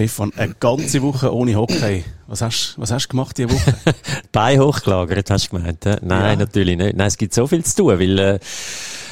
Stefan, 0.00 0.32
eine 0.38 0.54
ganze 0.58 1.02
Woche 1.02 1.34
ohne 1.34 1.56
Hockey. 1.56 2.04
Was 2.26 2.40
hast, 2.40 2.74
was 2.78 2.90
hast 2.90 3.04
du 3.04 3.08
gemacht 3.10 3.36
diese 3.36 3.50
Woche? 3.50 3.74
Bein 4.32 4.58
hochgelagert, 4.58 5.28
hast 5.28 5.52
du 5.52 5.58
gemeint? 5.58 5.84
Nein, 5.84 6.00
ja. 6.00 6.36
natürlich 6.36 6.78
nicht. 6.78 6.96
Nein, 6.96 7.06
es 7.06 7.18
gibt 7.18 7.34
so 7.34 7.46
viel 7.46 7.62
zu 7.62 7.76
tun, 7.76 7.98
weil 7.98 8.18
äh, 8.18 8.38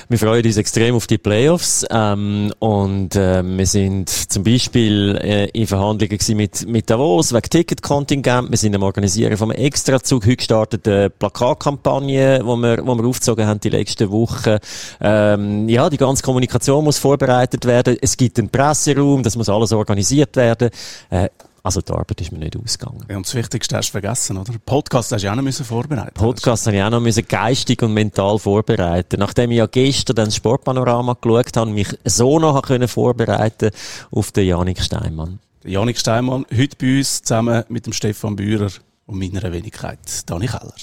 wir 0.09 0.19
freuen 0.19 0.45
uns 0.45 0.57
extrem 0.57 0.95
auf 0.95 1.07
die 1.07 1.19
Playoffs 1.19 1.85
ähm, 1.91 2.51
und 2.61 3.15
äh, 3.15 3.43
wir 3.45 3.67
sind 3.67 4.09
zum 4.09 4.43
Beispiel 4.43 5.19
äh, 5.23 5.51
in 5.51 5.67
Verhandlungen 5.67 6.19
mit, 6.31 6.67
mit 6.67 6.89
Davos 6.89 7.35
wegen 7.35 7.51
Ticketkontingent. 7.51 8.51
Wir 8.51 8.57
sind 8.57 8.75
am 8.75 8.85
Organisieren 8.85 9.37
von 9.37 9.51
einem 9.51 9.63
Extrazug 9.63 10.25
heute 10.25 10.37
gestarteten 10.37 11.11
Plakatkampagne, 11.19 12.41
wo 12.43 12.57
wir, 12.57 12.87
wo 12.87 12.95
wir 12.95 13.05
aufgezogen 13.05 13.47
haben 13.47 13.61
die 13.61 13.69
letzten 13.69 14.11
Wochen. 14.11 14.57
Ähm, 15.03 15.69
ja, 15.69 15.91
die 15.91 15.99
ganze 15.99 16.23
Kommunikation 16.23 16.85
muss 16.85 16.97
vorbereitet 16.97 17.67
werden. 17.67 17.99
Es 18.01 18.17
gibt 18.17 18.39
einen 18.39 18.49
Presseraum, 18.49 19.23
das 19.23 19.37
muss 19.37 19.51
alles 19.51 19.73
organisiert 19.73 20.37
werden. 20.37 20.71
Äh, 21.11 21.29
also 21.69 21.83
die 21.83 21.93
Arbeit 21.93 22.19
ist 22.23 22.33
mir 22.33 22.39
nicht 22.39 22.57
ausgegangen. 22.57 23.05
Ja, 23.11 23.19
und 23.19 23.27
das 23.27 23.35
Wichtigste 23.35 23.77
hast 23.77 23.89
du 23.89 23.93
vergessen, 23.93 24.39
oder? 24.39 24.55
Podcast 24.65 25.13
hast 25.13 25.23
du 25.23 25.31
auch 25.31 25.35
noch 25.35 25.43
müssen 25.43 25.67
vorbereiten. 25.67 26.15
Podcast 26.15 26.67
habe 26.67 26.77
ich 26.77 26.83
auch 26.83 26.89
noch 26.89 27.01
müssen 27.01 27.29
geistig 27.29 27.83
und 27.83 27.93
mental 27.93 28.39
vorbereiten. 28.39 29.21
Nachdem 29.21 29.51
ich 29.51 29.59
ja 29.59 29.67
gestern 29.67 30.17
das 30.17 30.35
Sportpanorama 30.35 31.19
geschaut 31.21 31.57
habe, 31.59 31.71
mich 31.71 31.89
so 32.07 32.39
noch 32.39 32.63
können 32.63 32.89
vorbereiten 32.89 33.71
auf 34.11 34.33
den 34.33 34.47
Janik 34.47 34.81
Steinmann. 34.81 35.41
Janik 35.63 35.99
Steinmann, 35.99 36.47
heute 36.57 36.77
bei 36.81 36.97
uns 36.97 37.21
zusammen 37.21 37.65
mit 37.69 37.85
dem 37.85 37.93
Stefan 37.93 38.37
Bührer 38.37 38.71
und 39.09 39.19
meiner 39.19 39.53
Wenigkeit 39.53 39.99
Dani 40.27 40.47
Keller. 40.47 40.75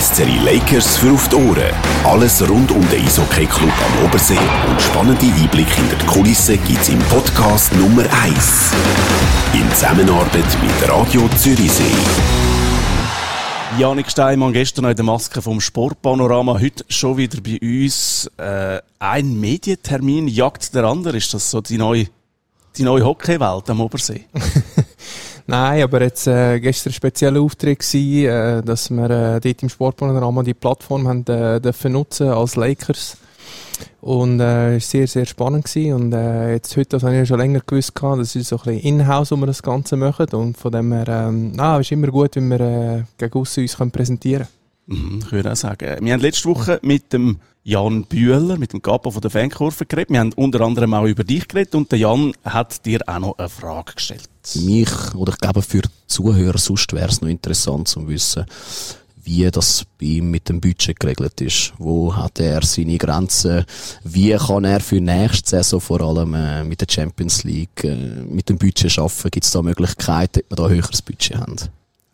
SCRI 0.00 0.38
Lakers 0.44 0.96
für 0.96 1.12
auf 1.12 1.28
die 1.28 1.36
Ohren. 1.36 1.74
Alles 2.04 2.46
rund 2.48 2.70
um 2.70 2.88
den 2.88 3.04
Eishockey 3.04 3.46
Club 3.46 3.72
am 3.86 4.04
Obersee 4.04 4.38
und 4.68 4.80
spannende 4.80 5.26
Einblicke 5.26 5.74
hinter 5.74 5.96
die 5.96 6.06
Kulissen 6.06 6.58
gibt's 6.66 6.88
im 6.88 6.98
Podcast 7.00 7.74
Nummer 7.74 8.04
1. 8.22 8.72
In 9.54 9.70
Zusammenarbeit 9.74 10.44
mit 10.62 10.88
Radio 10.88 11.28
Zürichsee. 11.36 11.84
Janik 13.78 14.10
Steinmann, 14.10 14.52
gestern 14.52 14.84
noch 14.84 14.90
in 14.90 14.96
der 14.96 15.04
Maske 15.04 15.42
vom 15.42 15.60
Sportpanorama, 15.60 16.58
heute 16.58 16.84
schon 16.88 17.16
wieder 17.16 17.40
bei 17.40 17.58
uns. 17.60 18.30
Äh, 18.38 18.80
ein 18.98 19.38
Medientermin 19.38 20.26
jagt 20.26 20.74
der 20.74 20.84
andere. 20.84 21.16
Ist 21.18 21.32
das 21.34 21.50
so 21.50 21.60
die 21.60 21.78
neue, 21.78 22.06
die 22.76 22.82
neue 22.82 23.04
Hockeywelt 23.04 23.68
am 23.70 23.80
Obersee? 23.80 24.24
Nein, 25.50 25.82
aber 25.82 26.02
jetzt 26.02 26.26
äh, 26.26 26.60
gestern 26.60 26.90
ein 26.90 26.94
spezieller 26.94 27.40
Auftritt 27.40 27.78
gewesen, 27.78 28.26
äh, 28.26 28.62
dass 28.62 28.90
wir 28.90 29.08
äh, 29.08 29.40
dort 29.40 29.62
im 29.62 29.70
Sportpanorama 29.70 30.42
die 30.42 30.52
Plattform 30.52 31.08
haben 31.08 31.24
äh, 31.26 31.58
dürfen 31.58 31.92
nutzen 31.92 32.28
als 32.28 32.54
Lakers 32.56 33.16
und 34.02 34.40
äh, 34.40 34.76
ist 34.76 34.90
sehr 34.90 35.06
sehr 35.06 35.24
spannend 35.24 35.64
gewesen. 35.64 35.94
und 35.94 36.12
äh, 36.12 36.52
jetzt 36.52 36.76
heute 36.76 36.90
das 36.90 37.02
habe 37.02 37.14
ich 37.14 37.20
ja 37.20 37.24
schon 37.24 37.38
länger 37.38 37.62
gewusst 37.66 37.94
gehabt, 37.94 38.20
das 38.20 38.36
ist 38.36 38.48
so 38.48 38.58
ein 38.58 38.62
bisschen 38.64 39.00
in-house, 39.00 39.30
wo 39.30 39.36
wir 39.36 39.46
das 39.46 39.62
Ganze 39.62 39.96
machen 39.96 40.28
und 40.32 40.58
von 40.58 40.70
dem 40.70 40.92
her 40.92 41.08
ähm, 41.08 41.54
ah, 41.56 41.78
ist 41.78 41.92
immer 41.92 42.08
gut, 42.08 42.36
wenn 42.36 42.48
wir 42.48 42.60
äh, 42.60 43.02
gegen 43.16 43.38
uns 43.38 43.54
können 43.54 43.90
präsentieren. 43.90 44.48
Mhm, 44.84 45.20
ich 45.24 45.32
würde 45.32 45.52
auch 45.52 45.56
sagen. 45.56 45.96
Wir 46.04 46.12
haben 46.12 46.20
letzte 46.20 46.46
Woche 46.50 46.78
mit 46.82 47.10
dem 47.14 47.38
Jan 47.64 48.04
Bühler, 48.04 48.58
mit 48.58 48.74
dem 48.74 48.82
Capo 48.82 49.10
von 49.10 49.22
der 49.22 49.30
Fankurve 49.30 49.86
geredet. 49.86 50.10
Wir 50.10 50.20
haben 50.20 50.32
unter 50.34 50.60
anderem 50.60 50.92
auch 50.92 51.06
über 51.06 51.24
dich 51.24 51.48
geredet 51.48 51.74
und 51.74 51.90
der 51.90 52.00
Jan 52.00 52.34
hat 52.44 52.84
dir 52.84 53.00
auch 53.06 53.18
noch 53.18 53.38
eine 53.38 53.48
Frage 53.48 53.94
gestellt. 53.94 54.28
Für 54.52 54.60
mich, 54.60 55.14
oder 55.14 55.32
ich 55.32 55.38
glaube 55.38 55.62
für 55.62 55.82
die 55.82 55.88
Zuhörer, 56.06 56.58
sonst 56.58 56.92
wäre 56.92 57.08
es 57.08 57.20
noch 57.20 57.28
interessant 57.28 57.88
zu 57.88 58.08
wissen, 58.08 58.46
wie 59.22 59.50
das 59.50 59.84
bei 60.00 60.06
ihm 60.06 60.30
mit 60.30 60.48
dem 60.48 60.58
Budget 60.60 60.98
geregelt 60.98 61.40
ist. 61.42 61.74
Wo 61.76 62.16
hat 62.16 62.40
er 62.40 62.64
seine 62.64 62.96
Grenzen? 62.96 63.66
Wie 64.04 64.32
kann 64.32 64.64
er 64.64 64.80
für 64.80 65.02
nächste 65.02 65.50
Saison 65.50 65.80
vor 65.80 66.00
allem 66.00 66.32
äh, 66.32 66.64
mit 66.64 66.80
der 66.80 66.86
Champions 66.88 67.44
League 67.44 67.84
äh, 67.84 67.94
mit 67.94 68.48
dem 68.48 68.56
Budget 68.56 68.90
schaffen? 68.90 69.30
Gibt 69.30 69.44
es 69.44 69.52
da 69.52 69.60
Möglichkeiten, 69.60 70.40
dass 70.48 70.58
wir 70.58 70.64
da 70.64 70.68
höheres 70.74 71.02
Budget 71.02 71.36
haben? 71.36 71.56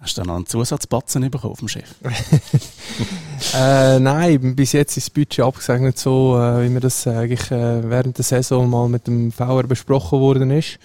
Hast 0.01 0.19
du 0.19 0.21
dann 0.21 0.29
noch 0.29 0.37
einen 0.37 0.47
Zusatzbatzen 0.47 1.31
bekommen 1.31 1.55
vom 1.55 1.69
Chef? 1.69 1.95
äh, 3.55 4.01
nein, 4.01 4.57
bis 4.57 4.73
jetzt 4.73 4.97
ist 4.97 5.07
das 5.07 5.11
Budget 5.11 5.41
abgesegnet 5.41 5.99
so, 5.99 6.37
äh, 6.37 6.65
wie 6.65 6.69
mir 6.69 6.81
das 6.81 7.07
eigentlich 7.07 7.49
äh, 7.53 7.89
während 7.89 8.19
der 8.19 8.25
Saison 8.25 8.69
mal 8.69 8.89
mit 8.89 9.07
dem 9.07 9.31
VR 9.31 9.63
besprochen 9.63 10.19
worden 10.19 10.51
ist. 10.51 10.81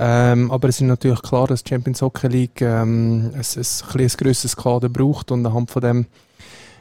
Ähm, 0.00 0.50
aber 0.52 0.68
es 0.68 0.80
ist 0.80 0.86
natürlich 0.86 1.22
klar, 1.22 1.48
dass 1.48 1.64
die 1.64 1.70
Champions 1.70 2.02
Hockey 2.02 2.28
League 2.28 2.62
ähm, 2.62 3.32
ein, 3.34 3.40
ein, 3.40 3.64
ein, 3.94 4.00
ein 4.00 4.08
grösseres 4.16 4.56
Kader 4.56 4.88
braucht 4.88 5.32
und 5.32 5.44
anhand 5.44 5.70
von 5.72 5.82
dem 5.82 6.06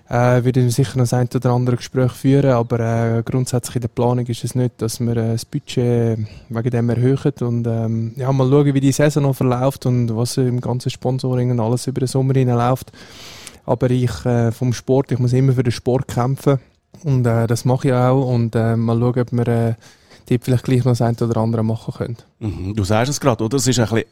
äh, 0.09 0.43
würde 0.43 0.65
ich 0.65 0.75
sicher 0.75 0.97
noch 0.97 1.11
ein 1.11 1.27
oder 1.33 1.51
andere 1.51 1.77
Gespräch 1.77 2.11
führen, 2.11 2.51
aber 2.51 2.79
äh, 2.79 3.23
grundsätzlich 3.23 3.77
in 3.77 3.81
der 3.81 3.89
Planung 3.89 4.25
ist 4.27 4.43
es 4.43 4.55
nicht, 4.55 4.81
dass 4.81 4.99
wir 4.99 5.17
äh, 5.17 5.31
das 5.33 5.45
Budget 5.45 6.19
wegen 6.49 6.69
dem 6.69 6.89
erhöhen 6.89 7.33
und 7.41 7.67
ähm, 7.67 8.13
ja, 8.15 8.31
mal 8.31 8.49
schauen, 8.49 8.73
wie 8.73 8.79
die 8.79 8.91
Saison 8.91 9.23
noch 9.23 9.35
verläuft 9.35 9.85
und 9.85 10.15
was 10.15 10.37
im 10.37 10.61
ganzen 10.61 10.91
Sponsoring 10.91 11.51
und 11.51 11.59
alles 11.59 11.87
über 11.87 11.99
den 11.99 12.07
Sommer 12.07 12.33
läuft. 12.33 12.91
Aber 13.65 13.89
ich 13.89 14.25
äh, 14.25 14.51
vom 14.51 14.71
Sport, 14.73 15.11
ich 15.11 15.19
muss 15.19 15.33
immer 15.33 15.53
für 15.53 15.63
den 15.63 15.73
Sport 15.73 16.07
kämpfen 16.07 16.59
und 17.03 17.25
äh, 17.25 17.47
das 17.47 17.65
mache 17.65 17.89
ich 17.89 17.93
auch 17.93 18.31
und 18.31 18.55
äh, 18.55 18.77
mal 18.77 18.97
schauen, 18.97 19.19
ob 19.19 19.31
wir 19.31 19.75
dort 20.29 20.43
vielleicht 20.43 20.63
gleich 20.63 20.79
noch 20.79 20.91
das 20.91 21.01
ein 21.01 21.15
oder 21.15 21.37
andere 21.37 21.63
machen 21.63 21.93
können. 21.93 22.17
Mhm, 22.39 22.75
du 22.75 22.83
sagst 22.83 23.11
es 23.11 23.19
gerade, 23.19 23.43
oder? 23.43 23.57
Es 23.57 23.67
ist, 23.67 23.79
ein 23.79 23.85
bisschen, 23.85 24.05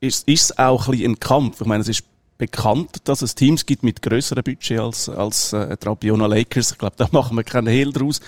ist, 0.00 0.28
ist 0.28 0.42
es 0.42 0.58
auch 0.58 0.86
ein, 0.86 0.92
bisschen 0.92 1.12
ein 1.12 1.20
Kampf. 1.20 1.60
Ich 1.60 1.66
meine, 1.66 1.82
es 1.82 1.88
ist 1.88 2.04
bekannt, 2.38 2.98
dass 3.04 3.22
es 3.22 3.34
Teams 3.34 3.66
gibt 3.66 3.82
mit 3.82 4.00
größerem 4.00 4.44
Budget 4.44 4.78
als, 4.78 5.08
als 5.08 5.52
äh, 5.52 5.76
die 5.76 5.86
Rapiona 5.86 6.26
Lakers. 6.26 6.72
Ich 6.72 6.78
glaube, 6.78 6.94
da 6.96 7.08
machen 7.12 7.36
wir 7.36 7.44
keinen 7.44 7.66
Hehl 7.66 7.92
draus. 7.92 8.20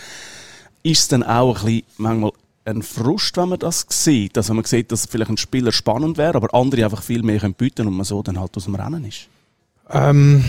Ist 0.82 1.00
es 1.00 1.09
dann 1.09 1.22
auch 1.22 1.60
ein 1.60 1.64
bisschen 1.64 1.82
manchmal 1.98 2.32
ein 2.64 2.82
Frust, 2.82 3.36
wenn 3.36 3.50
man 3.50 3.59
das 3.59 3.86
sieht? 3.88 4.36
Also 4.36 4.54
man 4.54 4.64
sieht, 4.64 4.91
dass 4.92 5.06
vielleicht 5.06 5.30
ein 5.30 5.36
Spieler 5.36 5.72
spannend 5.72 6.19
wäre, 6.19 6.34
aber 6.34 6.54
andere 6.54 6.84
einfach 6.84 7.03
viel 7.03 7.22
mehr 7.22 7.41
bieten 7.41 7.76
können 7.76 7.88
und 7.88 7.97
man 7.97 8.04
so 8.04 8.22
dann 8.22 8.38
halt 8.38 8.56
aus 8.56 8.64
dem 8.64 8.75
Rennen 8.75 9.04
ist? 9.04 9.28
Ähm, 9.91 10.44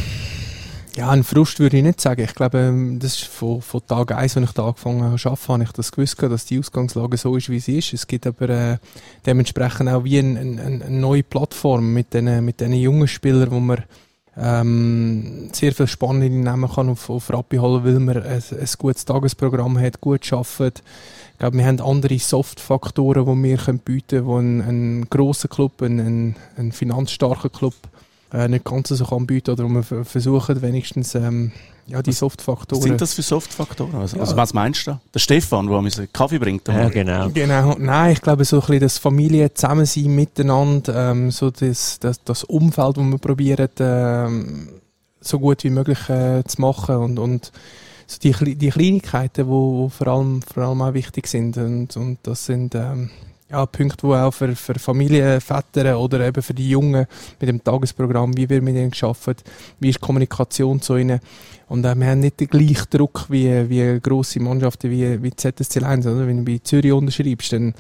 ja, 0.96 1.10
ein 1.10 1.24
Frust 1.24 1.60
würde 1.60 1.78
ich 1.78 1.84
nicht 1.84 2.02
sagen. 2.02 2.22
Ich 2.22 2.36
glaube, 2.36 2.60
ähm, 2.60 3.00
das 3.00 3.16
ist 3.16 3.24
von, 3.26 3.62
von 3.62 3.86
Tag 3.88 4.12
1, 4.12 4.38
als 4.38 4.50
ich 4.50 4.52
da 4.52 4.68
angefangen 4.68 5.04
habe 5.04 5.18
zu 5.18 5.30
arbeiten, 5.30 5.54
habe 5.54 5.64
ich 5.64 5.72
das 5.72 5.92
gewusst, 5.92 6.22
dass 6.22 6.46
die 6.46 6.60
Ausgangslage 6.60 7.18
so 7.18 7.36
ist, 7.38 7.50
wie 7.50 7.60
sie 7.60 7.78
ist. 7.78 7.94
Es 7.94 8.08
gibt 8.08 8.28
aber 8.28 8.50
äh, 8.50 8.78
dementsprechend 9.26 9.90
auch 9.90 10.04
wie 10.04 10.20
eine 10.20 10.40
ein, 10.40 10.60
ein 10.82 11.00
neue 11.00 11.24
Plattform 11.24 11.94
mit 11.94 12.14
den, 12.14 12.44
mit 12.44 12.60
den 12.60 12.74
jungen 12.74 13.08
Spielern, 13.08 13.52
wo 13.52 13.60
man 13.60 13.84
ähm, 14.38 15.50
sehr 15.54 15.74
viel 15.74 15.88
spannende 15.88 16.30
Namen 16.30 16.70
kann 16.70 16.90
auf, 16.90 17.10
auf 17.10 17.30
Rappi 17.30 17.58
holen, 17.58 17.84
weil 17.84 18.00
man 18.00 18.24
ein, 18.24 18.42
ein 18.52 18.70
gutes 18.78 19.06
Tagesprogramm 19.06 19.80
hat, 19.80 20.02
gut 20.02 20.32
arbeitet. 20.32 20.84
Ich 21.34 21.40
glaube, 21.40 21.58
wir 21.58 21.66
haben 21.66 21.82
andere 21.82 22.20
Soft-Faktoren, 22.20 23.26
die 23.26 23.50
wir 23.50 23.58
können 23.58 23.80
bieten 23.80 24.26
können, 24.26 24.60
die 24.60 24.64
ein, 24.64 25.02
ein 25.02 25.10
grosser 25.10 25.48
Club, 25.48 25.82
ein, 25.82 26.00
ein, 26.00 26.36
ein 26.58 26.72
finanzstarker 26.72 27.50
Club 27.50 27.74
äh, 28.34 28.48
nicht 28.48 28.66
ganz 28.66 28.90
so 28.90 29.06
anbieten 29.06 29.52
oder 29.52 29.68
wir 29.68 29.84
versuchen 30.06 30.62
wenigstens 30.62 31.16
ähm, 31.16 31.52
ja, 31.88 32.02
die 32.02 32.12
Softfaktoren. 32.12 32.82
Was 32.82 32.88
sind 32.88 33.02
das 33.02 33.14
für 33.14 33.22
Softfaktoren? 33.22 33.96
Also, 33.96 34.18
ja. 34.18 34.22
also 34.22 34.38
was 34.38 34.54
meinst 34.54 34.88
du? 34.88 35.00
Der 35.14 35.20
Stefan, 35.20 35.68
der 35.68 35.78
uns 35.78 36.02
Kaffee 36.14 36.40
bringt? 36.40 36.68
Ja, 36.68 36.90
genau. 36.90 37.30
genau. 37.30 37.76
Nein, 37.78 38.14
ich 38.14 38.22
glaube 38.22 38.46
so 38.46 38.58
ein 38.58 38.62
bisschen 38.62 38.80
das 38.80 38.98
Familie 38.98 39.54
zusammensein 39.54 40.08
miteinander, 40.08 41.12
ähm, 41.12 41.32
so 41.32 41.50
das, 41.52 42.00
das, 42.00 42.24
das 42.24 42.44
Umfeld, 42.44 42.98
das 42.98 43.04
wir 43.04 43.18
probieren, 43.18 43.70
ähm, 43.80 44.70
so 45.20 45.40
gut 45.40 45.64
wie 45.64 45.70
möglich 45.70 46.10
äh, 46.10 46.44
zu 46.46 46.62
machen 46.62 46.96
und, 46.96 47.20
und 47.20 47.52
so 48.08 48.18
die, 48.20 48.56
die 48.56 48.70
Kleinigkeiten, 48.70 49.46
die 49.46 49.50
wo, 49.50 49.78
wo 49.78 49.90
vor, 49.90 50.08
allem, 50.08 50.42
vor 50.42 50.64
allem 50.64 50.82
auch 50.82 50.94
wichtig 50.94 51.28
sind 51.28 51.58
und, 51.58 51.96
und 51.96 52.20
das 52.24 52.46
sind 52.46 52.76
ähm, 52.76 53.10
ja, 53.52 53.66
Punkte, 53.66 54.08
die 54.08 54.14
auch 54.14 54.32
für, 54.32 54.56
für 54.56 54.76
Familienväter 54.76 56.00
oder 56.00 56.22
eben 56.22 56.42
für 56.42 56.54
die 56.54 56.70
Jungen 56.70 57.06
mit 57.40 57.50
dem 57.50 57.64
Tagesprogramm, 57.64 58.36
wie 58.38 58.50
wird 58.50 58.64
mit 58.64 58.76
ihnen 58.76 58.92
geschafft, 58.92 59.44
wie 59.80 59.90
ist 59.90 59.98
die 59.98 60.06
Kommunikation 60.06 60.82
zu 60.82 60.96
ihnen. 60.96 61.20
Und 61.68 61.86
äh, 61.86 61.96
wir 61.96 62.08
haben 62.08 62.22
nicht 62.22 62.40
den 62.40 62.48
gleichen 62.48 62.90
Druck 62.90 63.26
wie, 63.30 63.70
wie 63.70 64.00
grosse 64.00 64.40
Mannschaften 64.40 64.90
wie, 64.90 65.22
wie 65.22 65.36
ZSC 65.36 65.84
1. 65.84 66.08
Oder? 66.08 66.28
Wenn 66.28 66.46
du 66.46 66.52
bei 66.52 66.60
Zürich 66.64 66.94
unterschreibst, 66.94 67.54
dann 67.54 67.74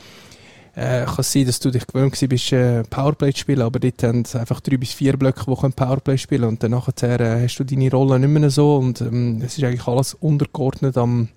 äh, 0.75 1.05
kann 1.05 1.15
es 1.19 1.31
sein, 1.31 1.45
dass 1.45 1.59
du 1.59 1.71
dich 1.71 1.85
gewöhnt 1.87 2.17
bist, 2.29 2.53
äh, 2.53 2.83
Powerplay 2.83 3.33
zu 3.33 3.39
spielen, 3.39 3.61
aber 3.61 3.79
dort 3.79 4.03
haben 4.03 4.23
einfach 4.33 4.61
drei 4.61 4.77
bis 4.77 4.93
vier 4.93 5.17
Blöcke, 5.17 5.43
die 5.45 5.55
können 5.55 5.73
Powerplay 5.73 6.17
spielen 6.17 6.45
und 6.45 6.63
dann 6.63 6.71
nachher 6.71 7.19
äh, 7.19 7.43
hast 7.43 7.57
du 7.57 7.65
deine 7.65 7.91
Rolle 7.91 8.19
nicht 8.19 8.29
mehr 8.29 8.49
so 8.49 8.77
und 8.77 9.01
ähm, 9.01 9.41
es 9.45 9.57
ist 9.57 9.63
eigentlich 9.63 9.87
alles 9.87 10.13
untergeordnet 10.13 10.97
am, 10.97 11.27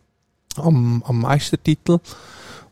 am, 0.57 1.03
am 1.05 1.21
Meistertitel. 1.21 1.99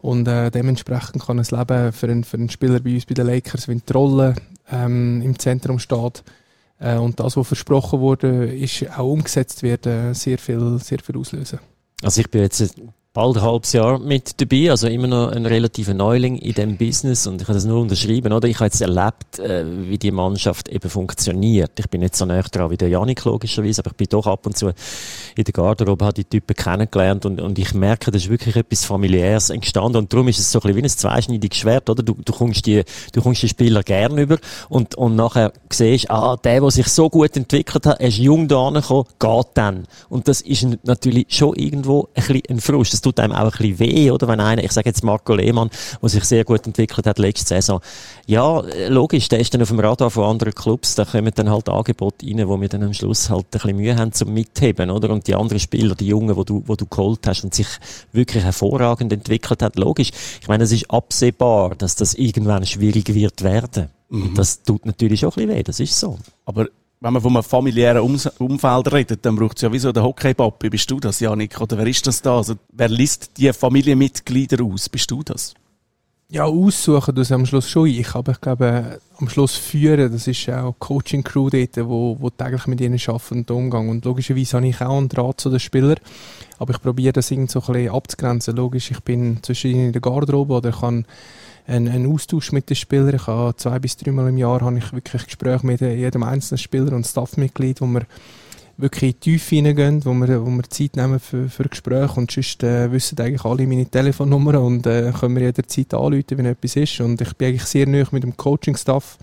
Und 0.02 0.26
äh, 0.26 0.50
dementsprechend 0.50 1.24
kann 1.24 1.38
es 1.38 1.52
Leben 1.52 1.92
für 1.92 2.06
einen, 2.08 2.24
für 2.24 2.36
einen 2.36 2.50
Spieler 2.50 2.80
bei 2.80 2.94
uns 2.94 3.06
bei 3.06 3.14
den 3.14 3.26
Lakers, 3.26 3.68
wenn 3.68 3.82
die 3.88 3.92
Rolle 3.92 4.34
ähm, 4.70 5.22
im 5.22 5.38
Zentrum 5.38 5.78
steht 5.78 6.24
äh, 6.80 6.96
und 6.96 7.20
das, 7.20 7.36
was 7.36 7.46
versprochen 7.46 8.00
wurde, 8.00 8.52
ist 8.52 8.90
auch 8.98 9.12
umgesetzt 9.12 9.62
wird, 9.62 9.86
äh, 9.86 10.12
sehr 10.12 10.38
viel, 10.38 10.78
sehr 10.80 10.98
viel 10.98 11.16
auslösen. 11.16 11.60
Also 12.02 12.20
ich 12.20 12.28
bin 12.28 12.42
jetzt 12.42 12.74
bald 13.14 13.36
ein 13.36 13.42
halbes 13.42 13.74
Jahr 13.74 13.98
mit 13.98 14.40
dabei, 14.40 14.70
also 14.70 14.88
immer 14.88 15.06
noch 15.06 15.32
ein 15.32 15.44
relativer 15.44 15.92
Neuling 15.92 16.38
in 16.38 16.54
dem 16.54 16.78
Business 16.78 17.26
und 17.26 17.42
ich 17.42 17.46
kann 17.46 17.54
das 17.54 17.66
nur 17.66 17.78
unterschreiben, 17.78 18.32
oder? 18.32 18.48
Ich 18.48 18.56
habe 18.56 18.66
jetzt 18.66 18.80
erlebt, 18.80 19.38
äh, 19.38 19.66
wie 19.66 19.98
die 19.98 20.10
Mannschaft 20.10 20.68
eben 20.70 20.88
funktioniert. 20.88 21.72
Ich 21.78 21.90
bin 21.90 22.00
nicht 22.00 22.16
so 22.16 22.24
näher 22.24 22.44
dran 22.44 22.70
wie 22.70 22.78
der 22.78 22.88
Janik 22.88 23.22
logischerweise, 23.24 23.82
aber 23.82 23.90
ich 23.90 23.96
bin 23.98 24.06
doch 24.08 24.26
ab 24.26 24.46
und 24.46 24.56
zu 24.56 24.68
in 25.36 25.44
der 25.44 25.52
Garderobe, 25.52 26.06
habe 26.06 26.14
die 26.14 26.24
Typen 26.24 26.56
kennengelernt 26.56 27.26
und, 27.26 27.38
und 27.42 27.58
ich 27.58 27.74
merke, 27.74 28.10
da 28.10 28.16
ist 28.16 28.30
wirklich 28.30 28.56
etwas 28.56 28.86
familiäres 28.86 29.50
entstanden 29.50 29.98
und 29.98 30.12
darum 30.12 30.28
ist 30.28 30.38
es 30.38 30.50
so 30.50 30.60
ein 30.60 30.62
bisschen 30.62 30.76
wie 30.76 30.82
ein 30.82 30.88
zweischneidiges 30.88 31.58
Schwert, 31.58 31.90
oder? 31.90 32.02
Du, 32.02 32.14
du 32.14 32.32
kommst 32.32 32.64
die, 32.64 32.82
du 33.12 33.20
kommst 33.20 33.42
die 33.42 33.48
Spieler 33.48 33.82
gern 33.82 34.16
über 34.16 34.38
und, 34.70 34.94
und 34.94 35.16
nachher 35.16 35.52
siehst, 35.70 36.10
ah, 36.10 36.38
der, 36.42 36.62
der 36.62 36.70
sich 36.70 36.88
so 36.88 37.10
gut 37.10 37.36
entwickelt 37.36 37.84
hat, 37.84 38.00
er 38.00 38.08
ist 38.08 38.16
jung 38.16 38.48
da 38.48 38.68
angekommen, 38.68 39.04
geht 39.18 39.46
dann. 39.52 39.86
Und 40.08 40.28
das 40.28 40.40
ist 40.40 40.66
natürlich 40.84 41.26
schon 41.28 41.54
irgendwo 41.56 42.08
ein 42.14 42.22
bisschen 42.22 42.42
ein 42.48 42.60
Frust 42.60 43.01
tut 43.02 43.20
einem 43.20 43.32
auch 43.32 43.44
ein 43.44 43.50
bisschen 43.50 43.78
weh, 43.78 44.10
oder? 44.10 44.28
Wenn 44.28 44.40
einer, 44.40 44.62
ich 44.62 44.72
sage 44.72 44.88
jetzt 44.88 45.04
Marco 45.04 45.34
Lehmann, 45.34 45.70
der 46.00 46.08
sich 46.08 46.24
sehr 46.24 46.44
gut 46.44 46.66
entwickelt 46.66 47.06
hat 47.06 47.18
letzte 47.18 47.48
Saison. 47.48 47.80
Ja, 48.26 48.62
logisch, 48.88 49.28
der 49.28 49.40
ist 49.40 49.52
dann 49.52 49.62
auf 49.62 49.68
dem 49.68 49.80
Radar 49.80 50.10
von 50.10 50.24
anderen 50.24 50.54
Clubs, 50.54 50.94
da 50.94 51.04
kommen 51.04 51.32
dann 51.34 51.50
halt 51.50 51.68
Angebote 51.68 52.26
rein, 52.26 52.48
wo 52.48 52.60
wir 52.60 52.68
dann 52.68 52.82
am 52.82 52.94
Schluss 52.94 53.28
halt 53.28 53.46
ein 53.46 53.50
bisschen 53.50 53.76
Mühe 53.76 53.96
haben 53.96 54.12
zum 54.12 54.32
Mitheben, 54.32 54.90
oder? 54.90 55.10
Und 55.10 55.26
die 55.26 55.34
anderen 55.34 55.60
Spieler, 55.60 55.94
die 55.94 56.06
Jungen, 56.06 56.34
die 56.34 56.44
du, 56.44 56.62
wo 56.66 56.76
du 56.76 56.86
geholt 56.86 57.26
hast 57.26 57.44
und 57.44 57.54
sich 57.54 57.68
wirklich 58.12 58.44
hervorragend 58.44 59.12
entwickelt 59.12 59.62
hat, 59.62 59.76
logisch. 59.76 60.10
Ich 60.40 60.48
meine, 60.48 60.64
es 60.64 60.72
ist 60.72 60.90
absehbar, 60.90 61.74
dass 61.76 61.96
das 61.96 62.14
irgendwann 62.14 62.64
schwierig 62.64 63.14
wird 63.14 63.42
werden. 63.42 63.88
Mhm. 64.08 64.34
Das 64.34 64.62
tut 64.62 64.86
natürlich 64.86 65.24
auch 65.26 65.36
ein 65.36 65.46
bisschen 65.46 65.58
weh, 65.58 65.62
das 65.62 65.80
ist 65.80 65.98
so. 65.98 66.18
Aber 66.44 66.66
wenn 67.02 67.12
man 67.14 67.22
von 67.22 67.32
einem 67.34 67.42
familiären 67.42 68.00
Umfeld 68.38 68.92
redet, 68.92 69.26
dann 69.26 69.34
braucht 69.34 69.56
es 69.56 69.62
ja 69.62 69.72
wie 69.72 69.78
so 69.80 69.90
den 69.90 70.04
Hockey-Papi. 70.04 70.70
Bist 70.70 70.88
du 70.88 71.00
das, 71.00 71.18
Janik? 71.18 71.60
Oder 71.60 71.78
wer 71.78 71.86
ist 71.86 72.06
das 72.06 72.22
da? 72.22 72.36
Also, 72.36 72.54
wer 72.72 72.88
liest 72.88 73.32
die 73.36 73.52
Familienmitglieder 73.52 74.64
aus? 74.64 74.88
Bist 74.88 75.10
du 75.10 75.24
das? 75.24 75.54
Ja, 76.28 76.44
aussuchen 76.44 77.14
das 77.14 77.32
am 77.32 77.44
Schluss 77.44 77.68
schon 77.68 77.88
ich, 77.88 78.14
aber 78.14 78.32
ich 78.32 78.40
glaube, 78.40 79.00
am 79.18 79.28
Schluss 79.28 79.56
führen, 79.56 80.12
das 80.12 80.28
ist 80.28 80.48
auch 80.48 80.76
Coaching-Crew 80.78 81.50
dort, 81.50 81.76
wo, 81.88 82.16
wo 82.20 82.30
täglich 82.30 82.66
mit 82.68 82.80
ihnen 82.80 82.98
arbeiten 83.06 83.38
und 83.40 83.50
umgehen. 83.50 83.88
Und 83.90 84.04
logischerweise 84.04 84.56
habe 84.56 84.68
ich 84.68 84.80
auch 84.80 84.96
einen 84.96 85.08
Draht 85.08 85.40
zu 85.40 85.50
den 85.50 85.60
Spielern, 85.60 85.98
aber 86.58 86.72
ich 86.72 86.80
probiere 86.80 87.12
das 87.12 87.30
irgendwie 87.32 87.52
so 87.52 87.60
ein 87.60 87.72
bisschen 87.72 87.94
abzugrenzen. 87.94 88.56
Logisch, 88.56 88.92
ich 88.92 89.00
bin 89.00 89.42
zwischen 89.42 89.72
ihnen 89.72 89.86
in 89.86 89.92
der 89.92 90.00
Garderobe 90.00 90.54
oder 90.54 90.70
kann 90.70 91.04
einen, 91.66 91.88
einen 91.88 92.12
Austausch 92.12 92.52
mit 92.52 92.68
den 92.68 92.76
Spielern. 92.76 93.14
Ich 93.14 93.26
habe 93.26 93.56
zwei 93.56 93.78
bis 93.78 93.96
dreimal 93.96 94.28
im 94.28 94.38
Jahr 94.38 94.60
habe 94.60 94.78
ich 94.78 94.92
wirklich 94.92 95.26
Gespräche 95.26 95.66
mit 95.66 95.80
jedem 95.80 96.22
einzelnen 96.22 96.58
Spieler 96.58 96.92
und 96.92 97.06
Staffmitglied, 97.06 97.80
wo 97.80 97.86
wir 97.86 98.02
wirklich 98.76 99.02
in 99.02 99.08
die 99.12 99.20
Tiefe 99.20 99.56
hineingehen, 99.56 100.04
wo 100.04 100.12
wir, 100.14 100.44
wo 100.44 100.50
wir 100.50 100.62
Zeit 100.64 100.96
nehmen 100.96 101.20
für, 101.20 101.48
für 101.48 101.64
Gespräche. 101.64 102.14
Und 102.18 102.30
sonst 102.30 102.62
äh, 102.62 102.90
wissen 102.90 103.18
eigentlich 103.20 103.44
alle 103.44 103.66
meine 103.66 103.86
Telefonnummer 103.86 104.60
und 104.60 104.86
äh, 104.86 105.12
können 105.18 105.36
wir 105.36 105.42
jederzeit 105.42 105.94
anrufen, 105.94 106.38
wenn 106.38 106.46
etwas 106.46 106.76
ist. 106.76 107.00
Und 107.00 107.20
ich 107.20 107.32
bin 107.34 107.48
eigentlich 107.48 107.64
sehr 107.64 107.86
nah 107.86 108.04
mit 108.10 108.22
dem 108.22 108.36
Coaching-Staff 108.36 109.18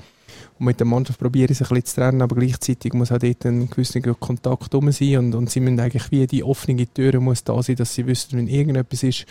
und 0.59 0.65
mit 0.65 0.79
der 0.79 0.87
Mannschaft 0.87 1.19
probiere 1.19 1.51
ich 1.51 1.59
es 1.59 1.61
ein 1.61 1.75
bisschen 1.75 1.85
zu 1.85 1.95
trennen, 1.95 2.21
aber 2.21 2.35
gleichzeitig 2.35 2.93
muss 2.93 3.11
auch 3.11 3.17
dort 3.17 3.45
ein 3.45 3.69
gewisser 3.69 4.01
Kontakt 4.01 4.75
rum 4.75 4.91
sein 4.91 5.17
und, 5.17 5.35
und 5.35 5.49
sie 5.49 5.61
müssen 5.61 5.79
eigentlich 5.79 6.11
wie 6.11 6.27
die 6.27 6.43
offene 6.43 6.85
Tür 6.85 7.19
muss 7.21 7.43
da 7.43 7.63
sein, 7.63 7.77
dass 7.77 7.95
sie 7.95 8.05
wissen, 8.05 8.37
wenn 8.37 8.47
irgendetwas 8.47 9.03
ist, 9.03 9.25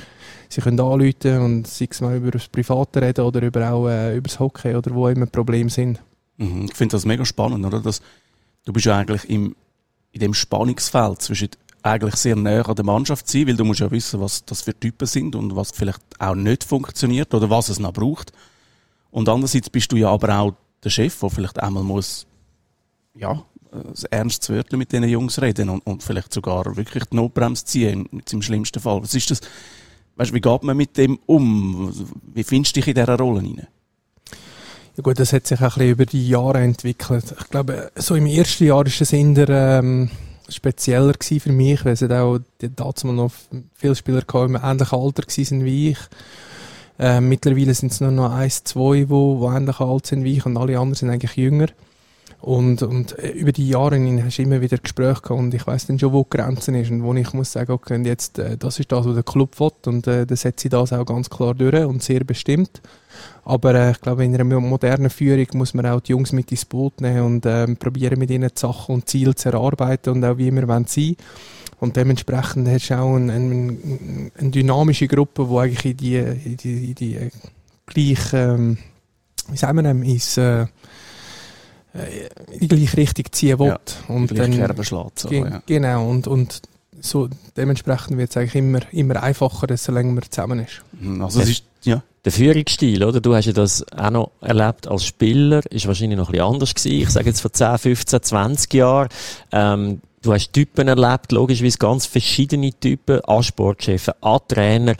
sie 0.48 0.60
können 0.60 0.80
anrufen 0.80 1.38
und 1.40 1.66
sei 1.66 1.88
es 1.90 2.00
mal 2.00 2.16
über 2.16 2.30
das 2.30 2.48
Private 2.48 3.02
reden 3.02 3.24
oder 3.24 3.42
über 3.42 3.70
auch 3.70 3.88
äh, 3.88 4.16
über 4.16 4.28
das 4.28 4.40
Hockey 4.40 4.74
oder 4.74 4.94
wo 4.94 5.08
immer 5.08 5.26
Probleme 5.26 5.68
sind. 5.68 6.00
Mhm. 6.38 6.66
Ich 6.70 6.74
finde 6.74 6.92
das 6.92 7.04
mega 7.04 7.24
spannend, 7.24 7.64
oder? 7.64 7.80
Dass, 7.80 8.00
du 8.64 8.72
bist 8.72 8.86
ja 8.86 8.96
eigentlich 8.96 9.28
im, 9.28 9.54
in 10.12 10.20
dem 10.20 10.34
Spannungsfeld 10.34 11.20
zwischen 11.20 11.50
eigentlich 11.82 12.16
sehr 12.16 12.36
näher 12.36 12.68
an 12.68 12.74
der 12.74 12.84
Mannschaft 12.84 13.28
sein, 13.28 13.46
weil 13.46 13.56
du 13.56 13.64
musst 13.64 13.80
ja 13.80 13.90
wissen, 13.90 14.20
was 14.20 14.44
das 14.44 14.62
für 14.62 14.78
Typen 14.78 15.06
sind 15.06 15.36
und 15.36 15.54
was 15.56 15.70
vielleicht 15.70 16.00
auch 16.18 16.34
nicht 16.34 16.64
funktioniert 16.64 17.34
oder 17.34 17.50
was 17.50 17.68
es 17.68 17.78
noch 17.78 17.92
braucht. 17.92 18.32
Und 19.10 19.28
andererseits 19.28 19.70
bist 19.70 19.92
du 19.92 19.96
ja 19.96 20.10
aber 20.10 20.38
auch 20.38 20.54
der 20.84 20.90
Chef, 20.90 21.18
der 21.20 21.30
vielleicht 21.30 21.60
einmal 21.60 21.82
muss, 21.82 22.26
ja, 23.14 23.44
ein 23.72 23.94
ernstes 24.10 24.48
Wörtchen 24.50 24.78
mit 24.78 24.92
diesen 24.92 25.08
Jungs 25.08 25.40
reden 25.40 25.68
und, 25.68 25.86
und 25.86 26.02
vielleicht 26.02 26.32
sogar 26.32 26.76
wirklich 26.76 27.04
die 27.06 27.16
Notbremse 27.16 27.64
ziehen, 27.64 28.08
im 28.30 28.42
schlimmsten 28.42 28.80
Fall. 28.80 29.02
Was 29.02 29.14
ist 29.14 29.30
das, 29.30 29.40
weißt, 30.16 30.32
wie 30.32 30.40
geht 30.40 30.62
man 30.62 30.76
mit 30.76 30.96
dem 30.96 31.18
um? 31.26 31.92
Wie 32.32 32.44
findest 32.44 32.76
du 32.76 32.80
dich 32.80 32.88
in 32.88 32.94
dieser 32.94 33.18
Rolle 33.18 33.42
hinein? 33.42 33.66
Ja 34.96 35.02
gut, 35.02 35.18
das 35.20 35.32
hat 35.32 35.46
sich 35.46 35.60
auch 35.60 35.76
ein 35.76 35.88
über 35.88 36.06
die 36.06 36.28
Jahre 36.28 36.58
entwickelt. 36.58 37.34
Ich 37.38 37.50
glaube, 37.50 37.92
so 37.94 38.16
im 38.16 38.26
ersten 38.26 38.64
Jahr 38.64 38.78
war 38.78 38.86
es 38.86 39.12
eher 39.12 39.78
ähm, 39.78 40.10
spezieller 40.48 41.14
für 41.20 41.52
mich, 41.52 41.84
weil 41.84 41.92
es 41.92 42.02
auch 42.02 42.40
damals 42.58 43.04
noch 43.04 43.30
viele 43.76 43.94
Spieler 43.94 44.22
im 44.32 44.56
ähnlichen 44.56 44.98
Alter 44.98 45.26
waren 45.26 45.64
wie 45.64 45.90
ich. 45.90 45.98
Äh, 46.98 47.20
mittlerweile 47.20 47.74
sind 47.74 47.92
es 47.92 48.00
nur 48.00 48.10
noch 48.10 48.32
eins, 48.32 48.64
zwei, 48.64 49.08
wo, 49.08 49.38
wo 49.38 49.50
ähnlich 49.50 49.80
alt 49.80 50.06
sind 50.06 50.24
wie 50.24 50.36
ich 50.36 50.46
und 50.46 50.56
alle 50.56 50.78
anderen 50.78 50.94
sind 50.94 51.10
eigentlich 51.10 51.36
jünger. 51.36 51.68
Und, 52.40 52.82
und 52.82 53.18
äh, 53.18 53.30
über 53.30 53.50
die 53.50 53.68
Jahre 53.68 53.98
hast 54.22 54.38
du 54.38 54.42
immer 54.42 54.60
wieder 54.60 54.78
Gespräche 54.78 55.22
gehabt 55.22 55.40
und 55.40 55.54
ich 55.54 55.66
weiß 55.66 55.88
dann 55.88 55.98
schon, 55.98 56.12
wo 56.12 56.22
die 56.22 56.36
Grenzen 56.36 56.76
ist 56.76 56.90
und 56.90 57.02
wo 57.02 57.12
ich 57.14 57.32
muss 57.32 57.52
sagen, 57.52 57.72
okay, 57.72 58.00
jetzt, 58.04 58.38
äh, 58.38 58.56
das 58.56 58.78
ist 58.78 58.92
das, 58.92 59.06
was 59.06 59.14
der 59.14 59.24
Club 59.24 59.58
will 59.58 59.72
und 59.86 60.06
äh, 60.06 60.24
dann 60.24 60.36
setze 60.36 60.68
ich 60.68 60.70
das 60.70 60.92
auch 60.92 61.04
ganz 61.04 61.28
klar 61.28 61.54
durch 61.54 61.84
und 61.84 62.02
sehr 62.02 62.20
bestimmt. 62.22 62.80
Aber 63.44 63.74
äh, 63.74 63.90
ich 63.90 64.00
glaube, 64.00 64.24
in 64.24 64.34
einer 64.34 64.44
modernen 64.44 65.10
Führung 65.10 65.46
muss 65.54 65.74
man 65.74 65.86
auch 65.86 66.00
die 66.00 66.12
Jungs 66.12 66.32
mit 66.32 66.52
ins 66.52 66.64
Boot 66.64 67.00
nehmen 67.00 67.22
und 67.22 67.46
äh, 67.46 67.66
probieren 67.74 68.20
mit 68.20 68.30
ihnen 68.30 68.50
die 68.54 68.60
Sachen 68.60 68.94
und 68.94 69.08
Ziele 69.08 69.34
zu 69.34 69.48
erarbeiten 69.48 70.10
und 70.10 70.24
auch 70.24 70.38
wie 70.38 70.52
wir 70.52 70.66
sein 70.66 70.86
wollen. 70.86 71.16
Und 71.80 71.96
dementsprechend 71.96 72.68
hast 72.68 72.90
du 72.90 72.98
auch 72.98 73.14
eine, 73.14 73.32
eine, 73.32 73.76
eine 74.36 74.50
dynamische 74.50 75.06
Gruppe, 75.06 75.46
die 75.48 75.56
eigentlich 75.56 75.84
in 75.84 75.96
die, 75.96 76.16
in 76.16 76.56
die, 76.56 76.84
in 76.88 76.94
die 76.94 77.14
äh, 77.14 77.30
gleiche, 77.86 78.36
ähm, 78.36 78.78
wie 79.50 79.56
sagen 79.56 79.76
wir 79.78 79.82
denn, 79.82 80.02
ins, 80.02 80.36
äh, 80.36 80.66
in 82.52 82.60
die 82.60 82.68
gleiche 82.68 82.96
Richtung 82.96 83.24
ziehen 83.30 83.58
will. 83.58 83.68
Ja, 83.68 83.78
und 84.08 84.36
dann, 84.36 84.52
Kerbe 84.52 84.84
schlägt, 84.84 85.20
so, 85.20 85.28
ge 85.28 85.40
ja. 85.40 85.62
Genau, 85.66 86.08
und, 86.08 86.26
und 86.26 86.62
so 87.00 87.28
dementsprechend 87.56 88.18
wird 88.18 88.30
es 88.30 88.36
eigentlich 88.36 88.56
immer, 88.56 88.80
immer 88.92 89.22
einfacher, 89.22 89.66
desto 89.66 89.92
länger 89.92 90.12
man 90.12 90.24
zusammen 90.28 90.60
ist. 90.60 90.82
Mhm, 91.00 91.22
also 91.22 91.40
es 91.40 91.50
ist, 91.50 91.64
ja. 91.82 92.02
Der 92.24 92.32
Führungsstil, 92.32 93.04
oder? 93.04 93.20
Du 93.20 93.34
hast 93.34 93.46
ja 93.46 93.52
das 93.52 93.84
auch 93.96 94.10
noch 94.10 94.32
erlebt 94.40 94.88
als 94.88 95.04
Spieler, 95.04 95.62
ist 95.70 95.86
wahrscheinlich 95.86 96.18
noch 96.18 96.28
ein 96.28 96.32
bisschen 96.32 96.46
anders 96.46 96.74
gewesen. 96.74 97.02
Ich 97.02 97.10
sage 97.10 97.26
jetzt 97.26 97.40
vor 97.40 97.52
10, 97.52 97.78
15, 97.78 98.22
20 98.22 98.74
Jahren. 98.74 99.08
Ähm, 99.52 100.00
Du 100.22 100.32
hast 100.32 100.52
Typen 100.52 100.88
erlebt, 100.88 101.30
logischerweise 101.30 101.78
ganz 101.78 102.06
verschiedene 102.06 102.72
Typen, 102.72 103.20
an 103.24 103.42
Sportchefen, 103.42 104.14
an 104.20 104.40
Trainer. 104.48 104.94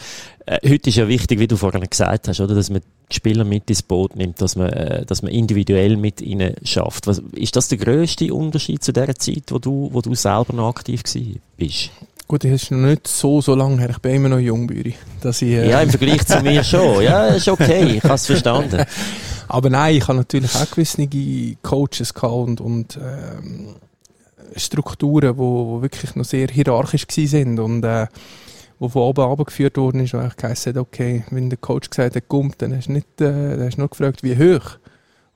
Äh, 0.46 0.68
heute 0.68 0.90
ist 0.90 0.96
ja 0.96 1.08
wichtig, 1.08 1.40
wie 1.40 1.48
du 1.48 1.56
vorhin 1.56 1.82
gesagt 1.82 2.28
hast, 2.28 2.40
oder, 2.40 2.54
dass 2.54 2.70
man 2.70 2.82
die 3.10 3.16
Spieler 3.16 3.44
mit 3.44 3.68
ins 3.68 3.82
Boot 3.82 4.14
nimmt, 4.14 4.40
dass 4.40 4.54
man, 4.54 4.68
äh, 4.68 5.04
dass 5.04 5.22
man 5.22 5.32
individuell 5.32 5.96
mit 5.96 6.20
ihnen 6.20 6.54
schafft. 6.62 7.08
Was, 7.08 7.20
ist 7.32 7.56
das 7.56 7.68
der 7.68 7.78
grösste 7.78 8.32
Unterschied 8.32 8.84
zu 8.84 8.92
der 8.92 9.14
Zeit, 9.16 9.44
wo 9.48 9.58
du, 9.58 9.90
wo 9.92 10.00
du 10.00 10.14
selber 10.14 10.52
noch 10.52 10.68
aktiv 10.68 11.02
bist? 11.56 11.90
Gut, 12.28 12.44
das 12.44 12.50
ist 12.52 12.70
noch 12.70 12.78
nicht 12.78 13.08
so, 13.08 13.40
so 13.40 13.54
lange 13.54 13.78
her. 13.80 13.90
Ich 13.90 13.98
bin 13.98 14.16
immer 14.16 14.28
noch 14.28 14.38
jung, 14.38 14.70
dass 15.22 15.42
ich, 15.42 15.48
äh 15.48 15.68
Ja, 15.68 15.80
im 15.80 15.90
Vergleich 15.90 16.26
zu 16.26 16.40
mir 16.42 16.62
schon. 16.62 17.02
Ja, 17.02 17.26
ist 17.28 17.48
okay. 17.48 17.96
Ich 17.96 18.04
habe 18.04 18.14
es 18.14 18.26
verstanden. 18.26 18.84
Aber 19.48 19.70
nein, 19.70 19.96
ich 19.96 20.06
habe 20.06 20.18
natürlich 20.18 20.54
auch 20.54 20.70
gewisse 20.70 21.08
Coaches 21.62 22.12
gehabt 22.12 22.34
und, 22.34 22.60
und 22.60 22.98
ähm, 22.98 23.76
Strukturen, 24.56 25.34
die 25.34 25.38
wo 25.38 25.82
wirklich 25.82 26.14
noch 26.16 26.24
sehr 26.24 26.48
hierarchisch 26.48 27.06
sind 27.08 27.58
und 27.58 27.84
äh, 27.84 28.06
wo 28.78 28.88
von 28.88 29.02
oben 29.02 29.24
abgeführt 29.24 29.76
worden 29.76 30.00
ist, 30.00 30.14
wo 30.14 30.20
ich 30.20 30.36
geheißen 30.36 30.78
okay, 30.78 31.24
wenn 31.30 31.50
der 31.50 31.58
Coach 31.58 31.90
gesagt 31.90 32.16
hat, 32.16 32.28
kommt, 32.28 32.62
dann 32.62 32.76
hast 32.76 32.88
du 32.88 32.92
nicht, 32.92 33.20
äh, 33.20 33.66
hast 33.66 33.78
nur 33.78 33.88
gefragt, 33.88 34.22
wie 34.22 34.36
hoch. 34.36 34.78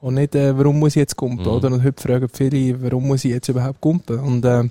Und 0.01 0.15
nicht, 0.15 0.35
äh, 0.35 0.57
warum 0.57 0.79
muss 0.79 0.97
ich 0.97 1.01
jetzt 1.01 1.17
kumpen, 1.17 1.47
mhm. 1.47 1.53
oder? 1.53 1.69
Und 1.69 1.85
heute 1.85 2.03
fragen 2.03 2.29
viele, 2.33 2.83
warum 2.83 3.07
muss 3.07 3.25
ich 3.25 3.31
jetzt 3.31 3.49
überhaupt 3.49 3.81
kumpen? 3.81 4.19
Und, 4.19 4.45
äh, 4.45 4.65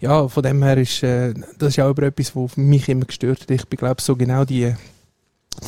ja, 0.00 0.26
von 0.28 0.42
dem 0.42 0.62
her 0.62 0.76
ist, 0.78 1.02
äh, 1.02 1.32
das 1.58 1.70
ist 1.70 1.80
auch 1.80 1.90
über 1.90 2.02
etwas, 2.02 2.34
was 2.34 2.56
mich 2.56 2.88
immer 2.88 3.04
gestört 3.04 3.42
hat. 3.42 3.50
Ich 3.50 3.66
bin, 3.66 3.78
glaube 3.78 4.02
so 4.02 4.16
genau 4.16 4.44
die, 4.44 4.74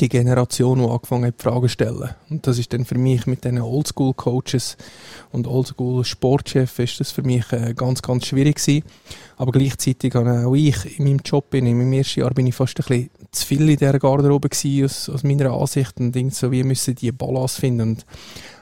die 0.00 0.08
Generation, 0.08 0.80
die 0.80 0.88
angefangen 0.88 1.26
hat, 1.26 1.40
Fragen 1.40 1.62
zu 1.62 1.68
stellen. 1.68 2.10
Und 2.30 2.46
das 2.46 2.58
ist 2.58 2.72
dann 2.72 2.84
für 2.84 2.98
mich 2.98 3.26
mit 3.26 3.44
diesen 3.44 3.60
Oldschool-Coaches 3.60 4.76
und 5.32 5.46
Oldschool-Sportchefs 5.46 6.78
ist 6.78 7.00
das 7.00 7.10
für 7.12 7.22
mich 7.22 7.50
äh, 7.52 7.74
ganz, 7.74 8.02
ganz 8.02 8.26
schwierig 8.26 8.56
gewesen. 8.56 8.84
Aber 9.36 9.52
gleichzeitig 9.52 10.14
habe 10.14 10.46
auch 10.46 10.54
ich 10.54 10.98
in 10.98 11.04
meinem 11.04 11.20
Job, 11.24 11.52
in 11.54 11.64
meinem 11.64 11.92
ersten 11.92 12.20
Jahr 12.20 12.32
bin 12.32 12.46
ich 12.46 12.54
fast 12.54 12.78
ein 12.78 12.84
bisschen 12.86 13.10
zu 13.30 13.46
viel 13.46 13.68
in 13.68 13.76
dieser 13.76 13.98
Garderobe 13.98 14.48
gewesen, 14.48 14.84
aus, 14.84 15.08
aus 15.08 15.22
meiner 15.22 15.52
Ansicht 15.52 15.98
und 15.98 16.12
denke 16.12 16.34
so, 16.34 16.50
wie 16.50 16.62
müssen 16.62 16.94
die 16.94 17.12
Balance 17.12 17.60
finden. 17.60 17.90
Und, 17.90 18.06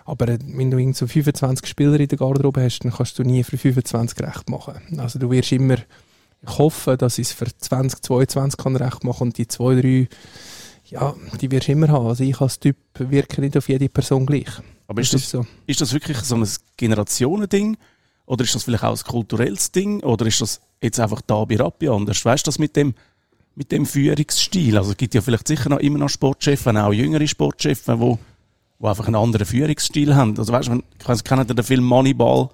aber 0.05 0.29
äh, 0.29 0.38
wenn 0.43 0.71
du 0.71 0.93
so 0.93 1.07
25 1.07 1.67
Spieler 1.67 1.99
in 1.99 2.09
der 2.09 2.19
Garderobe 2.19 2.62
hast, 2.62 2.81
dann 2.81 2.93
kannst 2.93 3.19
du 3.19 3.23
nie 3.23 3.45
für 3.45 3.59
25 3.59 4.21
recht 4.21 4.50
machen. 4.50 4.75
Also 4.99 5.19
du 5.19 5.31
wirst 5.31 5.52
immer, 5.52 5.76
ich 6.45 6.59
hoffe, 6.59 6.97
dass 6.97 7.19
ich 7.19 7.29
es 7.29 7.33
für 7.33 7.47
2022 7.47 8.59
kann 8.59 8.76
recht 8.76 9.05
machen 9.05 9.29
und 9.29 9.38
die 9.38 9.47
zwei, 9.47 9.81
drei 9.81 10.09
ja, 10.92 11.14
die 11.40 11.50
wirst 11.50 11.68
du 11.68 11.72
immer 11.72 11.88
haben. 11.88 12.06
Also 12.06 12.22
ich 12.22 12.40
als 12.40 12.61
Typ 12.61 12.76
wirke 12.99 13.40
nicht 13.40 13.56
auf 13.56 13.68
jede 13.68 13.88
Person 13.88 14.26
gleich. 14.26 14.49
Aber 14.87 15.00
ist 15.00 15.14
das, 15.14 15.22
ist, 15.22 15.30
so. 15.30 15.46
ist 15.66 15.80
das 15.80 15.92
wirklich 15.92 16.18
so 16.18 16.37
ein 16.37 16.46
Generationending? 16.76 17.78
Oder 18.26 18.44
ist 18.44 18.54
das 18.54 18.64
vielleicht 18.64 18.84
auch 18.84 18.96
ein 18.96 19.04
kulturelles 19.04 19.72
Ding? 19.72 20.02
Oder 20.02 20.26
ist 20.26 20.40
das 20.40 20.61
jetzt 20.82 21.00
einfach 21.00 21.22
da 21.22 21.44
bei 21.44 21.56
Rappi 21.56 21.88
anders? 21.88 22.22
Weißt 22.25 22.46
du 22.46 22.49
das 22.49 22.58
mit 22.58 22.76
dem, 22.76 22.94
mit 23.54 23.72
dem 23.72 23.87
Führungsstil? 23.87 24.76
Also 24.76 24.90
es 24.90 24.96
gibt 24.99 25.14
ja 25.14 25.22
vielleicht 25.22 25.49
sicher 25.49 25.70
noch 25.70 25.78
immer 25.78 25.99
noch 25.99 26.11
Sportchefs, 26.11 26.66
auch 26.66 26.92
jüngere 26.92 27.26
Sportchefs, 27.26 27.88
wo, 27.88 28.18
wo 28.78 28.87
einfach 28.87 29.06
einen 29.06 29.16
anderen 29.16 29.46
Führungsstil 29.46 30.14
haben. 30.14 30.38
Also 30.38 30.52
weißt 30.52 30.68
du, 30.68 30.82
ich 30.99 31.08
weiß, 31.08 31.25
kennt 31.25 31.50
ihr 31.50 31.54
den 31.54 31.64
Film 31.64 31.84
Moneyball? 31.84 32.50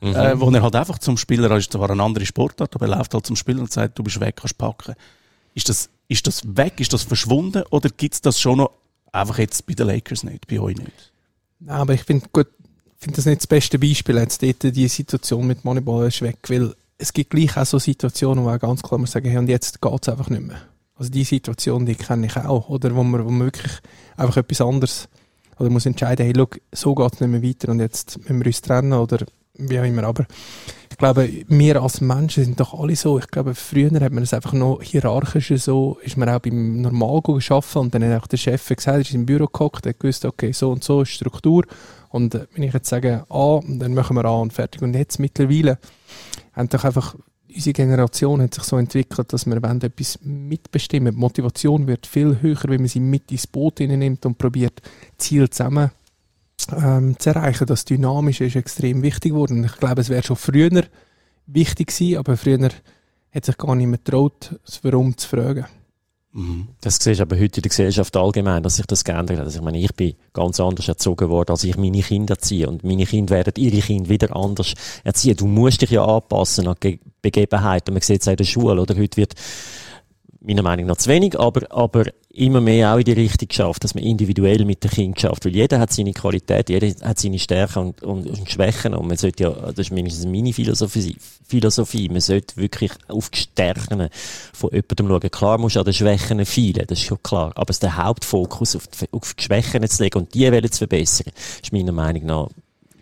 Mhm. 0.00 0.14
Äh, 0.14 0.40
wo 0.40 0.50
er 0.50 0.62
halt 0.62 0.76
einfach 0.76 0.98
zum 0.98 1.16
Spieler, 1.16 1.50
ist 1.56 1.72
zwar 1.72 1.90
eine 1.90 2.02
andere 2.02 2.24
Sportart, 2.24 2.74
aber 2.74 2.86
er 2.86 2.96
läuft 2.98 3.14
halt 3.14 3.26
zum 3.26 3.34
Spieler 3.34 3.60
und 3.60 3.72
sagt, 3.72 3.98
du 3.98 4.02
bist 4.02 4.20
weg, 4.20 4.36
kannst 4.36 4.56
packen. 4.56 4.94
Ist 5.54 5.68
das, 5.68 5.90
ist 6.08 6.26
das 6.26 6.56
weg, 6.56 6.80
ist 6.80 6.92
das 6.92 7.02
verschwunden 7.02 7.62
oder 7.70 7.90
gibt 7.90 8.14
es 8.14 8.20
das 8.20 8.40
schon 8.40 8.58
noch 8.58 8.72
einfach 9.12 9.38
jetzt 9.38 9.66
bei 9.66 9.74
den 9.74 9.86
Lakers 9.86 10.24
nicht, 10.24 10.46
bei 10.46 10.58
euch 10.58 10.76
nicht? 10.76 11.12
Nein, 11.60 11.76
aber 11.76 11.94
ich 11.94 12.02
finde 12.02 12.26
gut, 12.32 12.48
finde 12.96 13.16
das 13.16 13.26
nicht 13.26 13.40
das 13.40 13.46
beste 13.46 13.78
Beispiel, 13.78 14.16
jetzt 14.16 14.42
dort 14.42 14.62
die 14.62 14.88
Situation 14.88 15.46
mit 15.46 15.64
Moneyball 15.64 16.08
ist 16.08 16.22
weg, 16.22 16.38
weil 16.48 16.74
es 16.98 17.12
gibt 17.12 17.30
gleich 17.30 17.56
auch 17.56 17.66
so 17.66 17.78
Situationen, 17.78 18.44
wo 18.44 18.50
auch 18.50 18.58
ganz 18.58 18.82
klar 18.82 18.98
man 18.98 19.06
sagen, 19.06 19.28
hey, 19.28 19.38
und 19.38 19.48
jetzt 19.48 19.80
geht 19.80 20.02
es 20.02 20.08
einfach 20.08 20.30
nicht 20.30 20.42
mehr. 20.42 20.60
Also 20.96 21.10
die 21.10 21.24
Situation, 21.24 21.86
die 21.86 21.94
kenne 21.94 22.26
ich 22.26 22.36
auch, 22.36 22.68
oder 22.68 22.94
wo 22.94 23.04
man, 23.04 23.24
wo 23.24 23.30
man 23.30 23.46
wirklich 23.46 23.72
einfach 24.16 24.38
etwas 24.38 24.60
anderes, 24.60 25.08
oder 25.58 25.70
muss 25.70 25.86
entscheiden, 25.86 26.24
hey, 26.24 26.32
look, 26.32 26.60
so 26.72 26.94
geht 26.94 27.14
es 27.14 27.20
nicht 27.20 27.30
mehr 27.30 27.42
weiter 27.42 27.70
und 27.70 27.80
jetzt 27.80 28.18
müssen 28.18 28.40
wir 28.40 28.46
uns 28.46 28.60
trennen, 28.60 28.92
oder 28.92 29.24
wie 29.58 29.78
auch 29.78 29.84
immer. 29.84 30.04
Aber 30.04 30.26
ich 30.90 30.96
glaube, 30.96 31.30
wir 31.48 31.82
als 31.82 32.00
Menschen 32.00 32.44
sind 32.44 32.60
doch 32.60 32.78
alle 32.78 32.96
so. 32.96 33.18
Ich 33.18 33.28
glaube, 33.28 33.54
früher 33.54 33.90
hat 34.00 34.12
man 34.12 34.22
es 34.22 34.34
einfach 34.34 34.52
noch 34.52 34.82
hierarchischer 34.82 35.58
so, 35.58 35.98
ist 36.02 36.16
man 36.16 36.28
auch 36.28 36.40
beim 36.40 36.80
Normal 36.80 37.20
gearbeitet 37.22 37.76
und 37.76 37.94
dann 37.94 38.04
hat 38.04 38.22
auch 38.22 38.26
der 38.26 38.36
Chef 38.36 38.68
gesagt, 38.68 39.00
ist 39.00 39.14
im 39.14 39.26
Büro 39.26 39.46
gehockt, 39.46 39.86
hat 39.86 40.00
gewusst, 40.00 40.24
okay, 40.24 40.52
so 40.52 40.70
und 40.70 40.82
so 40.82 41.02
ist 41.02 41.10
Struktur. 41.10 41.64
Und 42.08 42.34
äh, 42.34 42.46
wenn 42.54 42.62
ich 42.62 42.72
jetzt 42.72 42.88
sage 42.88 43.24
A, 43.28 43.60
dann 43.66 43.94
machen 43.94 44.16
wir 44.16 44.24
A 44.24 44.40
und 44.40 44.52
fertig. 44.52 44.82
Und 44.82 44.94
jetzt 44.94 45.18
mittlerweile 45.18 45.78
haben 46.54 46.68
doch 46.68 46.84
einfach 46.84 47.14
unsere 47.54 47.72
Generation 47.72 48.42
hat 48.42 48.54
sich 48.54 48.64
so 48.64 48.76
entwickelt, 48.76 49.32
dass 49.32 49.46
wir 49.46 49.56
etwas 49.56 50.18
mitbestimmen. 50.22 51.14
Die 51.14 51.20
Motivation 51.20 51.86
wird 51.86 52.06
viel 52.06 52.40
höher, 52.40 52.64
wenn 52.64 52.82
man 52.82 52.88
sie 52.88 53.00
mit 53.00 53.30
ins 53.32 53.46
Boot 53.46 53.80
nimmt 53.80 54.26
und 54.26 54.38
probiert, 54.38 54.82
Ziel 55.16 55.48
zusammen 55.48 55.90
ähm, 56.76 57.18
zu 57.18 57.30
erreichen. 57.30 57.66
Das 57.66 57.84
Dynamische 57.84 58.44
ist 58.44 58.56
extrem 58.56 59.02
wichtig 59.02 59.32
geworden. 59.32 59.64
Ich 59.64 59.76
glaube, 59.76 60.00
es 60.00 60.08
wäre 60.08 60.22
schon 60.22 60.36
früher 60.36 60.84
wichtig 61.46 61.88
gewesen, 61.88 62.18
aber 62.18 62.36
früher 62.36 62.70
hat 63.32 63.44
sich 63.44 63.58
gar 63.58 63.74
nicht 63.74 63.86
mehr 63.86 63.98
getraut, 63.98 64.58
das 64.64 64.82
Warum 64.82 65.16
zu 65.16 65.28
fragen. 65.28 65.66
Mhm. 66.32 66.68
Das 66.80 66.98
siehst 67.00 67.18
du 67.18 67.22
aber 67.22 67.36
heute 67.36 67.58
in 67.58 67.62
der 67.62 67.70
Gesellschaft 67.70 68.16
allgemein, 68.16 68.62
dass 68.62 68.76
sich 68.76 68.86
das 68.86 69.02
geändert 69.02 69.38
hat. 69.38 69.46
Also 69.46 69.58
ich 69.58 69.64
meine, 69.64 69.78
ich 69.78 69.94
bin 69.94 70.14
ganz 70.32 70.60
anders 70.60 70.86
erzogen 70.86 71.28
worden, 71.30 71.50
als 71.50 71.64
ich 71.64 71.76
meine 71.76 72.02
Kinder 72.02 72.34
erziehe. 72.34 72.68
Und 72.68 72.84
meine 72.84 73.06
Kinder 73.06 73.34
werden 73.34 73.54
ihre 73.56 73.80
Kinder 73.80 74.08
wieder 74.08 74.36
anders 74.36 74.74
erziehen. 75.04 75.36
Du 75.36 75.46
musst 75.46 75.82
dich 75.82 75.90
ja 75.90 76.04
anpassen 76.04 76.68
an 76.68 76.76
Begebenheiten. 77.22 77.94
Man 77.94 78.02
sieht 78.02 78.20
es 78.20 78.28
auch 78.28 78.32
in 78.32 78.36
der 78.36 78.44
Schule, 78.44 78.80
oder? 78.80 78.96
Heute 78.96 79.16
wird 79.16 79.34
meiner 80.40 80.62
Meinung 80.62 80.86
nach 80.86 80.96
zu 80.96 81.10
wenig, 81.10 81.38
aber, 81.38 81.70
aber 81.70 82.04
immer 82.30 82.60
mehr 82.60 82.94
auch 82.94 82.98
in 82.98 83.04
die 83.04 83.12
Richtung 83.12 83.48
geschafft, 83.48 83.82
dass 83.82 83.94
man 83.94 84.04
individuell 84.04 84.64
mit 84.64 84.84
dem 84.84 84.90
Kind 84.90 85.20
schafft. 85.20 85.44
Weil 85.44 85.54
jeder 85.54 85.80
hat 85.80 85.92
seine 85.92 86.12
Qualität, 86.12 86.68
jeder 86.68 86.88
hat 87.04 87.18
seine 87.18 87.38
Stärken 87.38 87.78
und, 87.88 88.02
und, 88.02 88.26
und 88.26 88.50
Schwächen. 88.50 88.94
Und 88.94 89.08
man 89.08 89.16
sollte 89.16 89.44
ja, 89.44 89.50
das 89.50 89.78
ist 89.78 89.90
mindestens 89.90 90.26
meine 90.26 90.52
Philosophie, 90.52 91.16
Philosophie, 91.46 92.08
man 92.08 92.20
sollte 92.20 92.56
wirklich 92.56 92.92
auf 93.08 93.30
die 93.30 93.40
Stärken 93.40 94.08
von 94.52 94.70
jemandem 94.70 95.08
schauen. 95.08 95.30
Klar 95.30 95.58
muss 95.58 95.76
an 95.76 95.84
den 95.84 95.94
Schwächen 95.94 96.44
feilen, 96.46 96.84
das 96.86 96.98
ist 96.98 97.06
schon 97.06 97.22
klar. 97.22 97.52
Aber 97.56 97.70
es 97.70 97.80
den 97.80 97.96
Hauptfokus 97.96 98.76
auf 98.76 98.86
die, 98.86 99.06
auf 99.10 99.34
die 99.34 99.42
Schwächen 99.42 99.88
zu 99.88 100.02
legen 100.02 100.18
und 100.18 100.34
die 100.34 100.70
zu 100.70 100.78
verbessern, 100.78 101.32
ist 101.62 101.72
meiner 101.72 101.92
Meinung 101.92 102.26
nach 102.26 102.48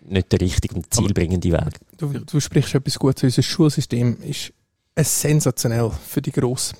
nicht 0.09 0.31
der 0.31 0.41
richtige 0.41 0.73
und 0.73 0.91
zielbringende 0.91 1.51
Weg. 1.51 1.73
Du, 1.97 2.07
du 2.07 2.39
sprichst 2.39 2.73
etwas 2.73 2.97
Gutes. 2.97 3.23
Unser 3.23 3.41
Schulsystem 3.43 4.17
ist 4.23 4.53
sensationell 4.95 5.91
für 6.07 6.21
die 6.21 6.31
grosse 6.31 6.73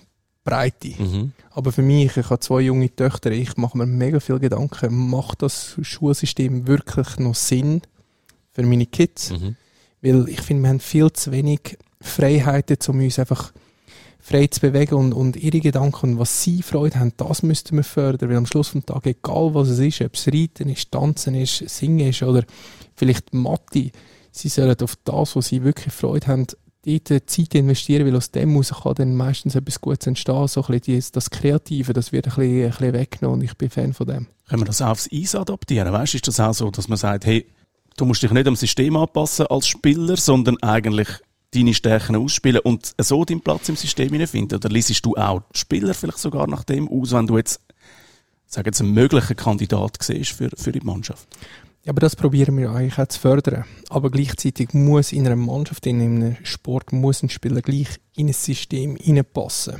Breite. 0.47 0.93
Mhm. 0.97 1.33
Aber 1.51 1.73
für 1.73 1.81
mich, 1.81 2.15
ich 2.15 2.29
habe 2.29 2.39
zwei 2.39 2.61
junge 2.61 2.95
Töchter, 2.95 3.31
ich 3.31 3.57
mache 3.57 3.77
mir 3.77 3.85
mega 3.85 4.21
viel 4.21 4.39
Gedanken, 4.39 5.09
macht 5.09 5.41
das 5.41 5.75
Schulsystem 5.81 6.67
wirklich 6.67 7.17
noch 7.19 7.35
Sinn 7.35 7.81
für 8.53 8.63
meine 8.63 8.85
Kids? 8.85 9.31
Mhm. 9.31 9.57
Weil 10.01 10.29
ich 10.29 10.39
finde, 10.39 10.63
wir 10.63 10.69
haben 10.69 10.79
viel 10.79 11.11
zu 11.11 11.33
wenig 11.33 11.77
Freiheiten, 11.99 12.77
um 12.87 13.01
uns 13.01 13.19
einfach 13.19 13.51
frei 14.21 14.47
zu 14.47 14.61
bewegen 14.61 14.95
und, 14.95 15.13
und 15.13 15.35
ihre 15.35 15.59
Gedanken 15.59 16.11
und 16.11 16.19
was 16.19 16.43
sie 16.43 16.61
Freude 16.61 16.99
haben, 16.99 17.11
das 17.17 17.43
müssten 17.43 17.75
wir 17.75 17.83
fördern, 17.83 18.29
weil 18.29 18.37
am 18.37 18.45
Schluss 18.45 18.71
des 18.71 18.85
Tages, 18.85 19.15
egal 19.17 19.53
was 19.53 19.67
es 19.67 19.79
ist, 19.79 20.01
ob 20.01 20.15
es 20.15 20.27
Reiten 20.27 20.69
ist, 20.69 20.91
Tanzen 20.91 21.35
ist, 21.35 21.67
Singen 21.67 22.07
ist 22.07 22.23
oder 22.23 22.43
vielleicht 22.95 23.33
Mathe, 23.33 23.91
sie 24.31 24.49
sollen 24.49 24.79
auf 24.81 24.95
das, 25.03 25.35
was 25.35 25.47
sie 25.47 25.63
wirklich 25.63 25.93
Freude 25.93 26.27
haben, 26.27 26.47
dort 26.87 27.29
Zeit 27.29 27.55
investieren, 27.55 28.05
weil 28.05 28.15
aus 28.15 28.31
dem 28.31 28.49
muss 28.49 28.73
kann 28.73 28.95
dann 28.95 29.15
meistens 29.15 29.55
etwas 29.55 29.81
Gutes 29.81 30.07
entstehen. 30.07 30.47
So 30.47 30.63
ein 30.63 30.79
bisschen 30.79 31.11
das 31.13 31.29
Kreative, 31.29 31.93
das 31.93 32.11
wird 32.11 32.27
ein 32.27 32.35
bisschen, 32.35 32.63
ein 32.63 32.69
bisschen 32.69 32.93
weggenommen 32.93 33.39
und 33.39 33.45
ich 33.45 33.55
bin 33.55 33.69
Fan 33.69 33.93
von 33.93 34.07
dem. 34.07 34.27
Können 34.47 34.61
wir 34.61 34.65
das 34.65 34.81
auch 34.81 34.89
aufs 34.89 35.09
Eis 35.11 35.35
adaptieren? 35.35 35.91
Weißt, 35.91 36.15
ist 36.15 36.27
das 36.27 36.39
auch 36.39 36.53
so, 36.53 36.71
dass 36.71 36.87
man 36.87 36.97
sagt, 36.97 37.25
hey, 37.25 37.45
du 37.97 38.05
musst 38.05 38.23
dich 38.23 38.31
nicht 38.31 38.47
am 38.47 38.55
System 38.55 38.95
anpassen 38.95 39.47
als 39.47 39.67
Spieler, 39.67 40.15
sondern 40.17 40.57
eigentlich 40.61 41.09
deine 41.53 41.73
Stärken 41.73 42.15
ausspielen 42.15 42.61
und 42.61 42.93
so 42.99 43.25
deinen 43.25 43.41
Platz 43.41 43.69
im 43.69 43.75
System 43.75 44.27
finden? 44.27 44.55
Oder 44.55 44.69
liest 44.69 45.05
du 45.05 45.15
auch 45.15 45.41
Spieler 45.53 45.93
vielleicht 45.93 46.19
sogar 46.19 46.47
nach 46.47 46.63
dem 46.63 46.87
aus, 46.87 47.11
wenn 47.11 47.27
du 47.27 47.37
jetzt, 47.37 47.61
sag 48.45 48.65
jetzt, 48.65 48.81
einen 48.81 48.93
möglichen 48.93 49.35
Kandidat 49.35 49.97
siehst 50.01 50.31
für, 50.31 50.49
für 50.55 50.71
die 50.71 50.81
Mannschaft? 50.81 51.27
Ja, 51.83 51.91
aber 51.91 52.01
das 52.01 52.15
probieren 52.15 52.57
wir 52.57 52.71
eigentlich 52.71 52.99
auch 52.99 53.07
zu 53.07 53.19
fördern. 53.19 53.65
Aber 53.89 54.11
gleichzeitig 54.11 54.73
muss 54.73 55.13
in 55.13 55.25
einer 55.25 55.35
Mannschaft, 55.35 55.85
in 55.85 56.01
einem 56.01 56.37
Sport, 56.43 56.91
muss 56.91 57.23
ein 57.23 57.29
Spieler 57.29 57.61
gleich 57.61 57.87
in 58.15 58.27
ein 58.27 58.33
System 58.33 58.97
hineinpassen. 58.97 59.77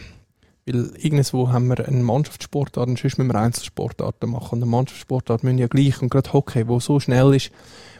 Weil 0.65 0.91
irgendwo 0.97 1.49
haben 1.49 1.67
wir 1.67 1.87
eine 1.87 2.03
Mannschaftssportart 2.03 2.89
und 2.89 2.99
sonst 2.99 3.17
müssen 3.17 3.31
wir 3.31 3.39
Einzelsportarten 3.39 4.29
machen. 4.29 4.55
Und 4.55 4.63
eine 4.63 4.71
Mannschaftssportart 4.71 5.43
müssen 5.43 5.57
ja 5.57 5.67
gleich, 5.67 6.01
und 6.01 6.09
gerade 6.09 6.31
Hockey, 6.33 6.67
wo 6.67 6.79
so 6.79 6.99
schnell 6.99 7.33
ist, 7.33 7.51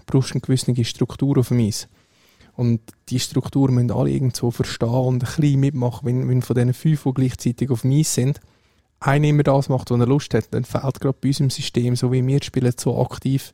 brauchst 0.06 0.32
du 0.32 0.34
eine 0.36 0.42
gewisse 0.42 0.86
Struktur 0.86 1.38
auf 1.38 1.50
dem 1.50 1.60
Eis. 1.60 1.88
Und 2.58 2.82
die 3.10 3.20
Struktur 3.20 3.72
müssen 3.72 3.92
alle 3.92 4.10
irgendwo 4.10 4.52
verstehen 4.52 4.90
und 4.90 5.24
ein 5.24 5.36
bisschen 5.36 5.60
mitmachen. 5.60 6.06
Wenn, 6.06 6.28
wenn 6.28 6.42
von 6.42 6.56
diesen 6.56 6.74
fünf, 6.74 7.04
die 7.04 7.14
gleichzeitig 7.14 7.70
auf 7.70 7.82
dem 7.82 7.92
Eis 7.92 8.14
sind, 8.14 8.42
einer 9.00 9.28
immer 9.28 9.44
das 9.44 9.70
macht, 9.70 9.92
was 9.92 10.00
er 10.00 10.08
Lust 10.08 10.34
hat, 10.34 10.48
dann 10.52 10.66
fehlt 10.66 11.00
gerade 11.00 11.18
bei 11.22 11.30
uns 11.30 11.40
im 11.40 11.50
System, 11.50 11.96
so 11.96 12.12
wie 12.12 12.26
wir 12.26 12.42
spielen, 12.42 12.74
so 12.76 13.00
aktiv, 13.00 13.54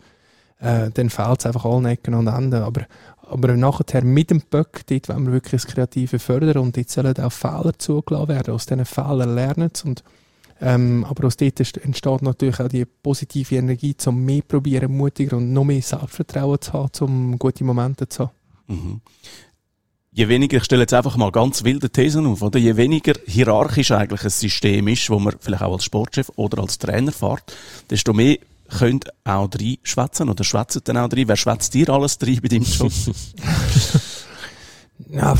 äh, 0.63 0.89
dann 0.91 1.10
fehlt 1.10 1.39
es 1.39 1.46
einfach 1.46 1.65
allen 1.65 1.86
Ecken 1.86 2.13
und 2.13 2.27
Enden. 2.27 2.63
Aber, 2.63 2.86
aber 3.22 3.55
nachher 3.55 4.03
mit 4.03 4.32
dem 4.32 4.41
Böck, 4.41 4.82
dort 4.88 5.10
wollen 5.10 5.25
wir 5.25 5.34
wirklich 5.34 5.62
das 5.63 5.67
Kreative 5.67 6.20
fördern 6.20 6.58
und 6.58 6.77
dort 6.77 6.89
sollen 6.89 7.17
auch 7.17 7.32
Fehler 7.32 7.77
zugelassen 7.77 8.29
werden. 8.29 8.53
Aus 8.53 8.65
diesen 8.65 8.86
Fehlern 8.86 9.36
lernen 9.36 9.72
und 9.84 10.03
ähm, 10.62 11.03
aber 11.10 11.27
aus 11.27 11.36
dort 11.36 11.60
entsteht 11.60 12.22
natürlich 12.22 12.60
auch 12.62 12.70
die 12.70 12.86
positive 12.86 13.55
Energie, 13.55 13.96
um 14.05 14.24
mehr 14.24 14.41
probieren, 14.48 14.96
mutiger 14.96 15.36
und 15.38 15.51
noch 15.51 15.65
mehr 15.65 15.82
Selbstvertrauen 15.82 16.62
zu 16.62 16.74
haben, 16.74 16.91
um 17.01 17.39
gute 17.39 17.65
Momente 17.65 18.08
zu 18.08 18.24
haben. 18.24 18.32
Mhm. 18.67 19.01
Je 20.12 20.27
weniger, 20.29 20.58
ich 20.58 20.63
stelle 20.63 20.84
jetzt 20.84 20.93
einfach 20.93 21.17
mal 21.17 21.32
ganz 21.32 21.63
wilde 21.63 21.89
Thesen 21.89 22.27
auf, 22.27 22.41
oder? 22.43 22.60
Je 22.60 22.77
weniger 22.77 23.13
hierarchisch 23.25 23.91
eigentlich 23.91 24.24
ein 24.24 24.29
System 24.29 24.88
ist, 24.88 25.10
wo 25.10 25.20
man 25.20 25.34
vielleicht 25.39 25.63
auch 25.63 25.74
als 25.74 25.84
Sportchef 25.84 26.32
oder 26.36 26.62
als 26.62 26.77
Trainer 26.77 27.12
fährt, 27.12 27.53
desto 27.89 28.13
mehr 28.13 28.38
könnt 28.77 29.10
auch 29.24 29.48
drei 29.48 29.77
schwätzen 29.84 30.30
oder 30.30 30.44
schwätzen 30.44 30.82
dann 30.84 30.98
auch 30.98 31.10
drei. 31.10 31.27
Wer 31.27 31.36
schwätzt 31.36 31.74
dir 31.74 31.89
alles 31.89 32.18
drei 32.18 32.38
bei 32.42 32.48
deinem 32.48 32.63
Job? 32.63 32.92
ja. 35.10 35.36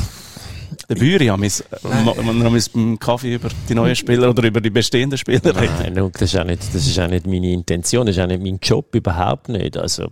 Der 0.90 0.96
Büri 0.96 1.28
haben 1.28 1.44
wir 1.44 2.62
beim 2.74 3.00
Kaffee 3.00 3.36
über 3.36 3.50
die 3.70 3.76
neuen 3.76 3.96
Spieler 3.96 4.30
oder 4.30 4.44
über 4.44 4.60
die 4.60 4.70
bestehenden 4.70 5.18
Spieler 5.18 5.56
reden. 5.56 5.94
Nein, 5.96 6.12
das 6.12 6.22
ist, 6.22 6.40
auch 6.40 6.44
nicht, 6.44 6.64
das 6.74 6.88
ist 6.88 7.00
auch 7.00 7.08
nicht 7.08 7.26
meine 7.26 7.52
Intention, 7.52 8.06
das 8.06 8.18
ist 8.18 8.22
auch 8.22 8.28
nicht 8.28 8.42
mein 8.42 8.60
Job, 8.62 8.94
überhaupt 8.94 9.50
nicht. 9.50 9.78
Also, 9.78 10.08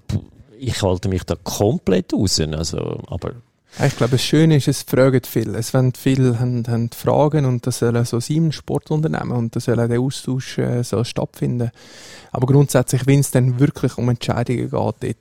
ich 0.58 0.82
halte 0.82 1.10
mich 1.10 1.24
da 1.24 1.36
komplett 1.44 2.14
raus. 2.14 2.40
Also, 2.40 3.04
aber 3.08 3.34
ich 3.80 3.96
glaube, 3.96 4.12
das 4.12 4.24
Schöne 4.24 4.58
ist, 4.58 4.68
es 4.68 4.84
fragen 4.84 5.22
viele. 5.26 5.58
Es 5.58 5.74
wollen 5.74 5.94
viele 5.94 6.40
haben, 6.40 6.68
haben 6.68 6.90
Fragen 6.92 7.46
und 7.46 7.66
das 7.66 7.80
soll 7.80 8.04
so 8.06 8.20
im 8.30 8.52
Sportunternehmen 8.52 9.32
und 9.32 9.56
das 9.56 9.66
soll 9.66 9.88
der 9.88 10.00
Austausch 10.00 10.58
äh, 10.58 10.84
so 10.84 11.04
stattfinden. 11.04 11.72
Aber 12.32 12.48
grundsätzlich, 12.48 13.08
wenn 13.08 13.22
es 13.22 13.32
dann 13.32 13.60
wirklich 13.60 13.98
um 13.98 14.10
Entscheidungen 14.10 14.70
geht, 14.70 14.74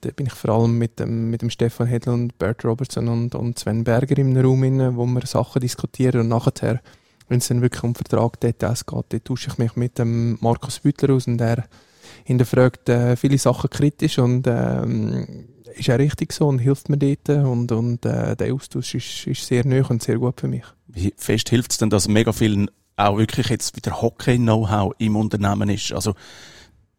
dort 0.05 0.17
bin 0.17 0.27
ich 0.27 0.33
vor 0.33 0.51
allem 0.51 0.79
mit 0.79 0.99
dem, 0.99 1.31
mit 1.31 1.43
dem 1.43 1.51
Stefan 1.51 1.87
Hedl 1.87 2.11
und 2.11 2.39
Bert 2.39 2.65
Robertson 2.65 3.09
und, 3.09 3.35
und 3.35 3.59
Sven 3.59 3.85
Berger 3.85 4.19
im 4.19 4.37
Raum, 4.37 4.65
inne, 4.65 4.97
wo 4.97 5.07
wir 5.07 5.25
Sachen 5.27 5.61
diskutieren 5.61 6.23
und 6.23 6.29
nachher, 6.29 6.81
wenn 7.29 7.39
es 7.39 7.49
dann 7.49 7.63
wirklich 7.63 7.85
um 7.85 7.95
Vertragdetails 7.95 8.85
geht, 8.85 9.05
dort 9.11 9.25
tausche 9.25 9.51
ich 9.51 9.59
mich 9.59 9.77
mit 9.77 9.99
dem 9.99 10.39
Markus 10.41 10.81
Büttler 10.81 11.15
aus 11.15 11.29
und 11.29 11.39
der 11.39 11.65
hinterfragt 12.25 12.89
äh, 12.89 13.17
viele 13.17 13.39
Sachen 13.39 13.71
kritisch 13.71 14.19
und 14.19 14.47
ähm, 14.47 15.47
ist 15.75 15.91
auch 15.91 15.99
richtig 15.99 16.33
so 16.33 16.49
und 16.49 16.59
hilft 16.59 16.89
mir 16.89 16.99
dort 16.99 17.29
und, 17.29 17.73
und 17.73 18.05
äh, 18.05 18.37
der 18.37 18.55
Austausch 18.55 18.95
ist, 18.95 19.27
ist 19.27 19.47
sehr 19.47 19.67
neu 19.67 19.83
und 19.89 20.03
sehr 20.03 20.19
gut 20.19 20.41
für 20.41 20.49
mich. 20.49 20.65
Wie 20.87 21.15
fest 21.17 21.49
hilft 21.51 21.73
es 21.73 21.79
denn, 21.79 21.91
dass 21.91 22.09
mega 22.09 22.33
viel 22.33 22.69
auch 22.97 23.17
wirklich 23.17 23.49
jetzt 23.49 23.77
wieder 23.77 24.01
Hockey-Know-how 24.01 24.95
im 24.99 25.17
Unternehmen 25.17 25.69
ist? 25.71 25.93
Also 25.93 26.15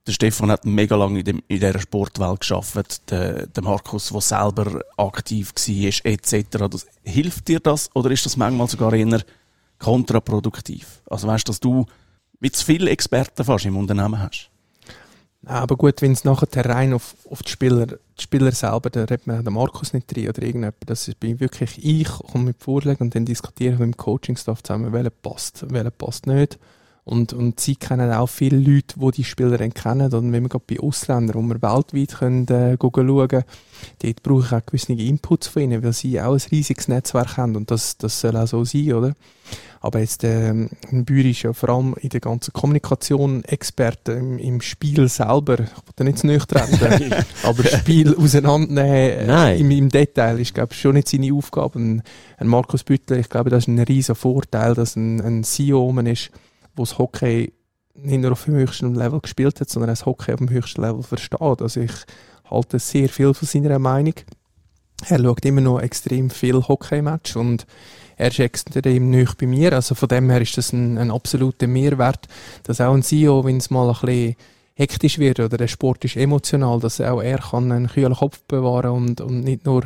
der 0.08 0.14
Stefan 0.14 0.50
hat 0.50 0.66
mega 0.66 0.96
lange 0.96 1.20
in, 1.20 1.26
dem, 1.26 1.44
in 1.48 1.60
dieser 1.60 1.80
Sportwelt 1.80 2.40
geschafft, 2.40 3.12
der, 3.12 3.46
der 3.46 3.64
Markus, 3.64 4.10
der 4.10 4.22
selber 4.22 4.82
aktiv 4.98 5.54
war, 5.56 6.12
etc. 6.12 6.46
Das, 6.70 6.88
hilft 7.04 7.48
dir 7.48 7.60
das 7.60 7.90
oder 7.96 8.10
ist 8.10 8.26
das 8.26 8.38
manchmal 8.38 8.68
sogar 8.68 8.94
eher 8.94 9.22
kontraproduktiv? 9.78 11.02
Also 11.08 11.28
weißt 11.28 11.48
du, 11.48 11.52
dass 11.52 11.60
du 11.60 11.86
wie 12.40 12.52
zu 12.52 12.66
viele 12.66 12.90
Experten 12.90 13.44
fast 13.44 13.66
im 13.66 13.78
Unternehmen 13.78 14.20
hast? 14.20 14.50
Aber 15.46 15.76
gut, 15.76 16.02
wenn 16.02 16.12
es 16.12 16.24
nachher 16.24 16.66
rein 16.66 16.94
auf, 16.94 17.16
auf 17.30 17.42
die 17.42 17.50
Spieler, 17.50 17.88
die 17.88 18.22
Spieler 18.22 18.52
selber, 18.52 18.92
da 18.92 19.02
redet 19.02 19.26
man 19.26 19.44
den 19.44 19.54
Markus 19.54 19.92
nicht 19.94 20.16
drin 20.16 20.30
oder 20.30 20.44
irgendjemand. 20.44 20.76
Das 20.86 21.12
bin 21.16 21.40
wirklich 21.40 21.84
ich, 21.84 22.10
komme 22.10 22.46
mit 22.46 22.62
Vorschlägen 22.62 23.06
und 23.06 23.16
dann 23.16 23.26
diskutiere 23.26 23.74
ich 23.74 23.80
mit 23.80 23.94
dem 23.94 23.98
Coaching-Staff 23.98 24.62
zusammen, 24.62 24.94
welcher 24.94 25.10
passt, 25.10 25.66
welcher 25.72 25.90
passt 25.90 26.28
nicht. 26.28 26.60
Und, 27.04 27.34
und 27.34 27.60
sie 27.60 27.76
kennen 27.76 28.12
auch 28.14 28.30
viele 28.30 28.58
Leute, 28.58 29.00
die 29.00 29.12
die 29.12 29.24
Spieler 29.24 29.58
dann 29.58 29.74
kennen. 29.74 30.14
Und 30.14 30.32
wenn 30.32 30.44
wir 30.44 30.50
gerade 30.50 30.66
bei 30.68 30.80
Ausländern, 30.80 31.36
wo 31.36 31.42
wir 31.42 31.62
weltweit 31.62 32.20
können, 32.20 32.48
äh, 32.48 32.78
schauen 32.80 33.28
können, 33.28 33.44
dort 34.04 34.24
brauche 34.24 34.46
ich 34.46 34.54
auch 34.54 34.66
gewisse 34.66 34.94
Inputs 34.94 35.48
von 35.48 35.64
ihnen, 35.64 35.84
weil 35.84 35.94
sie 35.94 36.22
auch 36.22 36.34
ein 36.34 36.42
riesiges 36.52 36.88
Netzwerk 36.88 37.38
haben. 37.38 37.56
Und 37.56 37.72
das, 37.72 37.98
das 37.98 38.20
soll 38.22 38.38
auch 38.38 38.48
so 38.48 38.64
sein, 38.64 38.94
oder? 38.94 39.14
Aber 39.84 39.98
jetzt, 39.98 40.24
ähm, 40.24 40.70
ein 40.92 41.06
Bühr 41.06 41.26
ist 41.26 41.42
ja 41.42 41.54
vor 41.54 41.70
allem 41.70 41.96
in 42.00 42.10
der 42.10 42.20
ganzen 42.20 42.54
Kommunikation 42.54 43.44
Experte 43.46 44.12
im, 44.12 44.38
im 44.38 44.62
Spiel 44.62 45.10
selber. 45.10 45.60
Ich 45.60 45.98
will 45.98 46.06
nicht 46.06 46.20
zu 46.20 46.28
nüch 46.28 46.46
treten, 46.46 47.16
aber 47.44 47.64
Spiel 47.64 48.16
auseinandernehmen 48.16 49.30
äh, 49.30 49.58
im, 49.58 49.72
im, 49.72 49.90
Detail 49.90 50.40
ist, 50.40 50.54
glaube 50.54 50.74
ich, 50.74 50.80
schon 50.80 50.94
nicht 50.94 51.10
seine 51.10 51.34
Aufgabe. 51.34 51.80
Ein, 51.80 52.04
ein 52.38 52.48
Markus 52.48 52.84
Büttler, 52.84 53.18
ich 53.18 53.30
glaube, 53.30 53.50
das 53.50 53.64
ist 53.64 53.70
ein 53.70 53.80
riesiger 53.80 54.14
Vorteil, 54.14 54.76
dass 54.76 54.96
ein, 54.96 55.20
ein 55.20 55.44
CEO 55.44 55.92
ist, 56.02 56.30
wo 56.76 56.84
das 56.84 56.98
Hockey 56.98 57.54
nicht 57.94 58.22
nur 58.22 58.32
auf 58.32 58.46
dem 58.46 58.56
höchsten 58.56 58.96
Level 58.96 59.20
gespielt 59.20 59.60
hat, 59.60 59.70
sondern 59.70 59.90
das 59.90 60.06
Hockey 60.06 60.34
auf 60.34 60.40
dem 60.40 60.50
höchsten 60.50 60.82
Level 60.82 61.04
versteht. 61.04 61.62
Also 61.62 61.82
ich 61.82 61.92
halte 62.50 62.80
sehr 62.80 63.10
viel 63.10 63.34
von 63.34 63.48
seiner 63.48 63.80
Meinung. 63.80 64.14
Er 65.08 65.20
schaut 65.20 65.46
immer 65.46 65.62
noch 65.62 65.80
extrem 65.80 66.30
viel 66.30 66.62
Hockey-Match 66.62 67.36
und 67.36 67.66
er 68.18 68.28
ist 68.28 68.40
extrem 68.40 69.10
nöch 69.10 69.34
bei 69.36 69.48
mir. 69.48 69.74
Also 69.74 69.96
von 69.96 70.10
dem 70.10 70.30
her 70.30 70.42
ist 70.42 70.58
das 70.58 70.74
ein, 70.74 70.98
ein 70.98 71.12
absoluter 71.12 71.68
Mehrwert, 71.68 72.28
dass 72.64 72.82
auch 72.82 72.94
ein 72.94 73.04
CEO, 73.04 73.44
wenn 73.44 73.58
es 73.58 73.72
mal 73.72 73.90
ein 73.90 73.94
bisschen 73.94 74.36
hektisch 74.76 75.18
wird 75.18 75.40
oder 75.40 75.58
der 75.58 75.68
Sport 75.68 76.06
ist 76.06 76.18
emotional, 76.18 76.80
dass 76.80 77.02
auch 77.02 77.22
er 77.22 77.40
kann 77.40 77.72
einen 77.72 77.88
kühlen 77.88 78.16
Kopf 78.16 78.42
bewahren 78.48 78.92
und, 78.92 79.22
und 79.22 79.42
nicht 79.42 79.66
nur 79.66 79.84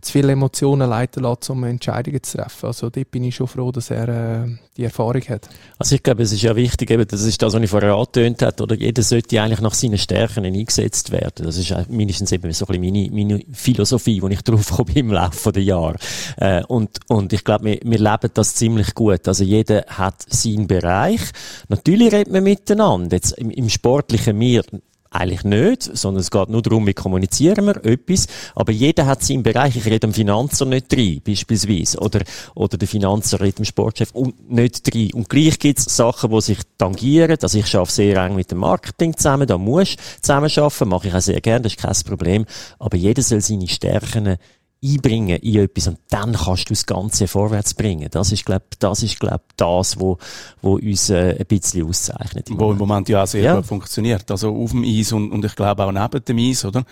zu 0.00 0.12
viele 0.12 0.32
Emotionen 0.32 0.88
leiten 0.88 1.22
lässt, 1.22 1.50
um 1.50 1.64
Entscheidungen 1.64 2.22
zu 2.22 2.38
treffen. 2.38 2.66
Also 2.66 2.90
dort 2.90 3.10
bin 3.10 3.24
ich 3.24 3.34
schon 3.34 3.46
froh, 3.46 3.72
dass 3.72 3.90
er 3.90 4.08
äh, 4.08 4.48
die 4.76 4.84
Erfahrung 4.84 5.22
hat. 5.22 5.48
Also 5.78 5.94
ich 5.94 6.02
glaube, 6.02 6.22
es 6.22 6.32
ist 6.32 6.42
ja 6.42 6.54
wichtig, 6.54 6.90
eben, 6.90 7.06
das 7.06 7.22
ist 7.22 7.40
das, 7.42 7.54
was 7.54 7.62
ich 7.62 7.70
vorher 7.70 7.94
angetönt 7.94 8.42
habe, 8.42 8.62
oder 8.62 8.76
jeder 8.76 9.02
sollte 9.02 9.40
eigentlich 9.40 9.60
nach 9.60 9.74
seinen 9.74 9.98
Stärken 9.98 10.44
eingesetzt 10.44 11.10
werden. 11.10 11.46
Das 11.46 11.56
ist 11.56 11.74
mindestens 11.88 12.32
eben 12.32 12.52
so 12.52 12.66
ein 12.66 12.80
bisschen 12.80 13.10
meine, 13.10 13.10
meine 13.10 13.44
Philosophie, 13.52 14.20
die 14.20 14.32
ich 14.32 14.42
drauf 14.44 14.70
komme 14.70 14.92
im 14.94 15.10
Laufe 15.10 15.52
der 15.52 15.62
Jahre. 15.62 15.96
Äh, 16.36 16.62
und, 16.64 16.98
und 17.08 17.32
ich 17.32 17.44
glaube, 17.44 17.64
wir, 17.64 17.80
wir 17.82 17.98
leben 17.98 18.30
das 18.34 18.54
ziemlich 18.54 18.94
gut. 18.94 19.26
Also 19.26 19.44
jeder 19.44 19.84
hat 19.88 20.24
seinen 20.28 20.66
Bereich. 20.66 21.20
Natürlich 21.68 22.12
redet 22.12 22.32
man 22.32 22.44
miteinander. 22.44 23.16
Jetzt 23.16 23.32
im, 23.32 23.50
im 23.50 23.68
Sportlichen 23.68 24.36
mir 24.36 24.62
eigentlich 25.16 25.44
nicht, 25.44 25.82
sondern 25.82 26.20
es 26.20 26.30
geht 26.30 26.48
nur 26.48 26.62
darum, 26.62 26.86
wie 26.86 26.94
kommunizieren 26.94 27.66
wir 27.66 27.84
etwas. 27.84 28.26
Aber 28.54 28.72
jeder 28.72 29.06
hat 29.06 29.22
seinen 29.22 29.42
Bereich. 29.42 29.76
Ich 29.76 29.86
rede 29.86 30.06
am 30.06 30.12
Finanzer 30.12 30.64
nicht 30.64 30.92
rein, 30.92 31.20
beispielsweise. 31.24 31.98
Oder, 31.98 32.22
oder 32.54 32.76
der 32.78 32.88
Finanzer 32.88 33.40
redet 33.40 33.58
dem 33.58 33.64
Sportchef 33.64 34.12
nicht 34.48 34.94
rein. 34.94 35.10
Und 35.14 35.28
gleich 35.28 35.58
gibt 35.58 35.78
es 35.78 35.84
Sachen, 35.84 36.30
die 36.30 36.40
sich 36.40 36.58
tangieren. 36.78 37.36
Also 37.40 37.58
ich 37.58 37.74
arbeite 37.74 37.92
sehr 37.92 38.16
eng 38.24 38.36
mit 38.36 38.50
dem 38.50 38.58
Marketing 38.58 39.16
zusammen. 39.16 39.46
Da 39.46 39.58
muss 39.58 39.82
ich 39.82 39.98
zusammen 40.20 40.50
arbeiten. 40.54 40.88
Mache 40.88 41.08
ich 41.08 41.14
auch 41.14 41.20
sehr 41.20 41.40
gerne. 41.40 41.62
Das 41.62 41.72
ist 41.72 41.80
kein 41.80 41.94
Problem. 42.06 42.46
Aber 42.78 42.96
jeder 42.96 43.22
soll 43.22 43.40
seine 43.40 43.68
Stärken 43.68 44.36
einbringen 44.82 45.38
in 45.38 45.60
etwas 45.60 45.88
und 45.88 45.98
dann 46.10 46.34
kannst 46.34 46.68
du 46.68 46.74
das 46.74 46.86
Ganze 46.86 47.26
vorwärts 47.26 47.74
bringen. 47.74 48.08
Das 48.10 48.30
ist, 48.32 48.44
glaube 48.44 48.64
das 48.78 49.02
ist, 49.02 49.18
glaub, 49.18 49.42
das, 49.56 49.98
wo, 49.98 50.18
wo 50.60 50.74
uns 50.74 51.10
äh, 51.10 51.36
ein 51.38 51.46
bisschen 51.46 51.86
auszeichnet. 51.88 52.50
Im 52.50 52.58
wo 52.58 52.72
im 52.72 52.78
Moment 52.78 53.08
ja 53.08 53.22
auch 53.22 53.26
sehr 53.26 53.42
ja. 53.42 53.56
gut 53.56 53.66
funktioniert. 53.66 54.30
Also 54.30 54.54
auf 54.54 54.70
dem 54.72 54.84
Eis 54.84 55.12
und, 55.12 55.32
und 55.32 55.44
ich 55.44 55.56
glaube 55.56 55.84
auch 55.84 55.92
neben 55.92 56.24
dem 56.24 56.38
Eis, 56.38 56.64
oder? 56.64 56.84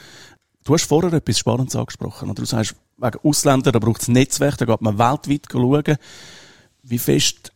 Du 0.64 0.73
hast 0.73 0.87
vorher 0.87 1.12
etwas 1.12 1.38
Spannendes 1.38 1.76
angesprochen. 1.76 2.31
Oder? 2.31 2.41
Du 2.41 2.47
sagst, 2.47 2.75
wegen 2.97 3.19
Ausländern, 3.23 3.73
da 3.73 3.79
braucht 3.79 4.00
es 4.00 4.09
Netzwerk, 4.09 4.57
da 4.57 4.64
geht 4.64 4.81
man 4.81 4.99
weltweit 4.99 5.47
schauen. 5.50 5.99
Wie 6.83 6.99
fest 6.99 7.53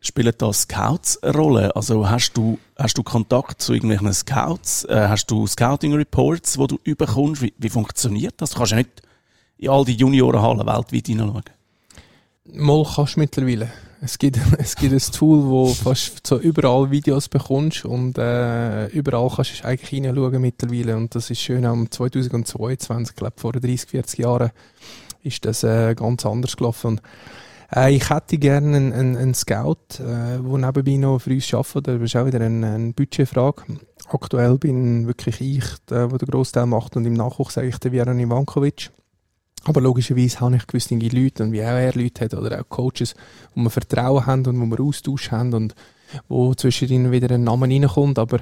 spielen 0.00 0.34
da 0.38 0.52
Scouts 0.52 1.20
eine 1.22 1.32
Rolle? 1.32 1.74
Also 1.74 2.08
hast 2.08 2.34
du, 2.34 2.58
hast 2.78 2.96
du 2.96 3.02
Kontakt 3.02 3.60
zu 3.60 3.72
irgendwelchen 3.72 4.12
Scouts? 4.12 4.84
Äh, 4.84 5.08
hast 5.08 5.26
du 5.26 5.46
Scouting 5.46 5.94
Reports, 5.94 6.52
die 6.52 6.66
du 6.66 6.78
überkommst? 6.84 7.42
Wie, 7.42 7.54
wie 7.58 7.70
funktioniert 7.70 8.34
das? 8.36 8.50
Du 8.50 8.58
kannst 8.58 8.72
ja 8.72 8.78
nicht 8.78 9.02
in 9.58 9.68
all 9.68 9.84
die 9.84 9.96
Juniorenhallen 9.96 10.66
weltweit 10.66 11.06
hineinschauen? 11.06 11.44
Mal 12.52 12.84
kannst 12.94 13.16
du 13.16 13.20
mittlerweile. 13.20 13.70
Es 14.00 14.18
gibt, 14.18 14.38
es 14.58 14.76
gibt 14.76 14.92
ein 14.92 15.12
Tool, 15.12 15.44
wo 15.44 15.68
fast 15.68 16.26
so 16.26 16.38
überall 16.38 16.90
Videos 16.90 17.28
bekommst 17.28 17.84
und 17.84 18.18
äh, 18.18 18.86
überall 18.88 19.30
kannst 19.34 19.60
du 19.60 19.64
eigentlich 19.66 19.88
hineinschauen 19.88 20.40
mittlerweile 20.40 20.96
und 20.96 21.14
das 21.14 21.30
ist 21.30 21.40
schön, 21.40 21.64
am 21.64 21.90
2022, 21.90 23.12
ich 23.12 23.16
glaube 23.16 23.34
vor 23.36 23.52
30, 23.52 23.88
40 23.88 24.18
Jahren 24.20 24.50
ist 25.22 25.44
das 25.44 25.64
äh, 25.64 25.94
ganz 25.94 26.26
anders 26.26 26.56
gelaufen. 26.56 26.86
Und, 26.88 27.02
äh, 27.74 27.94
ich 27.94 28.10
hätte 28.10 28.38
gerne 28.38 28.76
einen, 28.76 28.92
einen, 28.92 29.16
einen 29.16 29.34
Scout, 29.34 29.98
äh, 29.98 30.38
der 30.38 30.40
nebenbei 30.42 30.96
noch 30.96 31.18
für 31.18 31.30
uns 31.30 31.52
arbeitet, 31.54 31.88
das 31.88 32.02
ist 32.02 32.16
auch 32.16 32.26
wieder 32.26 32.40
eine, 32.40 32.74
eine 32.74 32.92
Budgetfrage. 32.92 33.62
Aktuell 34.08 34.58
bin 34.58 35.06
wirklich 35.06 35.40
ich, 35.40 35.64
der, 35.88 36.08
der 36.08 36.18
den 36.18 36.28
Großteil 36.28 36.66
macht 36.66 36.96
und 36.96 37.06
im 37.06 37.14
Nachwuchs 37.14 37.54
sage 37.54 37.68
ich 37.68 37.78
der 37.78 37.92
Vieran 37.92 38.20
Ivankovic. 38.20 38.90
Aber 39.64 39.80
logischerweise 39.80 40.40
habe 40.40 40.56
ich 40.56 40.66
gewisse 40.66 40.94
Leute 40.94 41.42
und 41.42 41.52
wie 41.52 41.62
auch 41.62 41.68
er 41.68 41.94
Leute 41.94 42.24
hat 42.24 42.34
oder 42.34 42.60
auch 42.60 42.68
Coaches, 42.68 43.14
wo 43.54 43.62
wir 43.62 43.70
Vertrauen 43.70 44.26
haben 44.26 44.46
und 44.46 44.60
wo 44.60 44.76
wir 44.76 44.84
Austausch 44.84 45.30
haben 45.30 45.54
und 45.54 45.74
wo 46.28 46.54
zwischen 46.54 46.88
ihnen 46.88 47.12
wieder 47.12 47.34
ein 47.34 47.44
Name 47.44 47.66
reinkommt. 47.66 48.18
Aber 48.18 48.40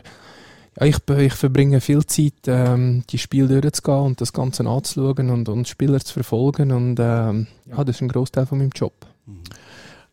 ja, 0.80 0.86
ich, 0.86 0.96
ich 1.08 1.34
verbringe 1.34 1.80
viel 1.80 2.04
Zeit, 2.06 2.34
ähm, 2.46 3.04
die 3.10 3.18
Spiele 3.18 3.60
durchzugehen 3.60 4.00
und 4.00 4.20
das 4.20 4.32
Ganze 4.32 4.66
anzuschauen 4.66 5.30
und, 5.30 5.48
und 5.48 5.68
Spieler 5.68 6.00
zu 6.00 6.14
verfolgen. 6.14 6.72
Und 6.72 6.98
ähm, 6.98 7.46
ja, 7.66 7.84
das 7.84 7.96
ist 7.96 8.02
ein 8.02 8.08
Großteil 8.08 8.46
von 8.46 8.58
meinem 8.58 8.70
Job. 8.74 8.94
Mhm. 9.26 9.42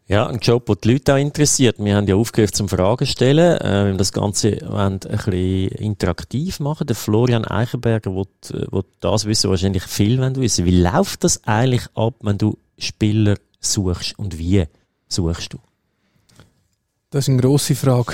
Ja, 0.10 0.26
ein 0.26 0.40
Job, 0.40 0.66
der 0.66 0.76
die 0.76 0.94
Leute 0.94 1.14
auch 1.14 1.20
interessiert. 1.20 1.76
Wir 1.78 1.96
haben 1.96 2.08
ja 2.08 2.16
aufgehört 2.16 2.56
zum 2.56 2.68
Fragen 2.68 3.06
stellen. 3.06 3.62
Äh, 3.62 3.96
das 3.96 4.12
Ganze 4.12 4.58
ein 4.68 4.98
bisschen 4.98 5.68
interaktiv 5.68 6.60
machen. 6.60 6.88
Der 6.88 6.96
Florian 6.96 7.46
Eichenberger 7.46 8.16
will, 8.16 8.26
äh, 8.52 8.82
das 9.02 9.26
wissen, 9.26 9.52
wahrscheinlich 9.52 9.84
viel 9.84 10.18
wissen. 10.20 10.66
Wie 10.66 10.82
läuft 10.82 11.24
das 11.24 11.44
eigentlich 11.46 11.86
ab, 11.94 12.16
wenn 12.22 12.40
du 12.40 12.58
Spieler 12.80 13.36
suchst 13.60 14.18
und 14.18 14.40
wie 14.40 14.66
suchst 15.08 15.54
du? 15.54 15.60
Das 17.12 17.28
ist 17.28 17.30
eine 17.30 17.42
grosse 17.42 17.74
Frage. 17.74 18.14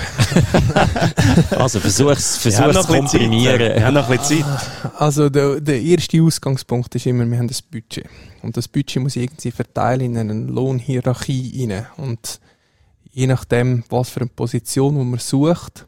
also 1.57 1.81
versuch's, 1.81 2.37
versuch's 2.37 2.81
zu 2.81 2.87
komprimieren. 2.87 3.75
Wir 3.75 3.85
haben 3.85 3.93
noch 3.93 4.09
ein 4.09 4.17
bisschen 4.17 4.41
Zeit. 4.41 4.91
Also 4.97 5.29
der, 5.29 5.59
der 5.59 5.81
erste 5.81 6.21
Ausgangspunkt 6.21 6.95
ist 6.95 7.05
immer, 7.05 7.29
wir 7.29 7.37
haben 7.37 7.49
das 7.49 7.61
Budget. 7.61 8.07
Und 8.41 8.55
das 8.55 8.69
Budget 8.69 9.03
muss 9.03 9.17
irgendwie 9.17 9.51
verteilen 9.51 9.99
in 9.99 10.17
eine 10.17 10.33
Lohnhierarchie 10.33 11.67
rein. 11.69 11.87
Und 11.97 12.39
je 13.11 13.27
nachdem, 13.27 13.83
was 13.89 14.11
für 14.11 14.21
eine 14.21 14.29
Position 14.29 14.95
wo 14.95 15.03
man 15.03 15.19
sucht, 15.19 15.87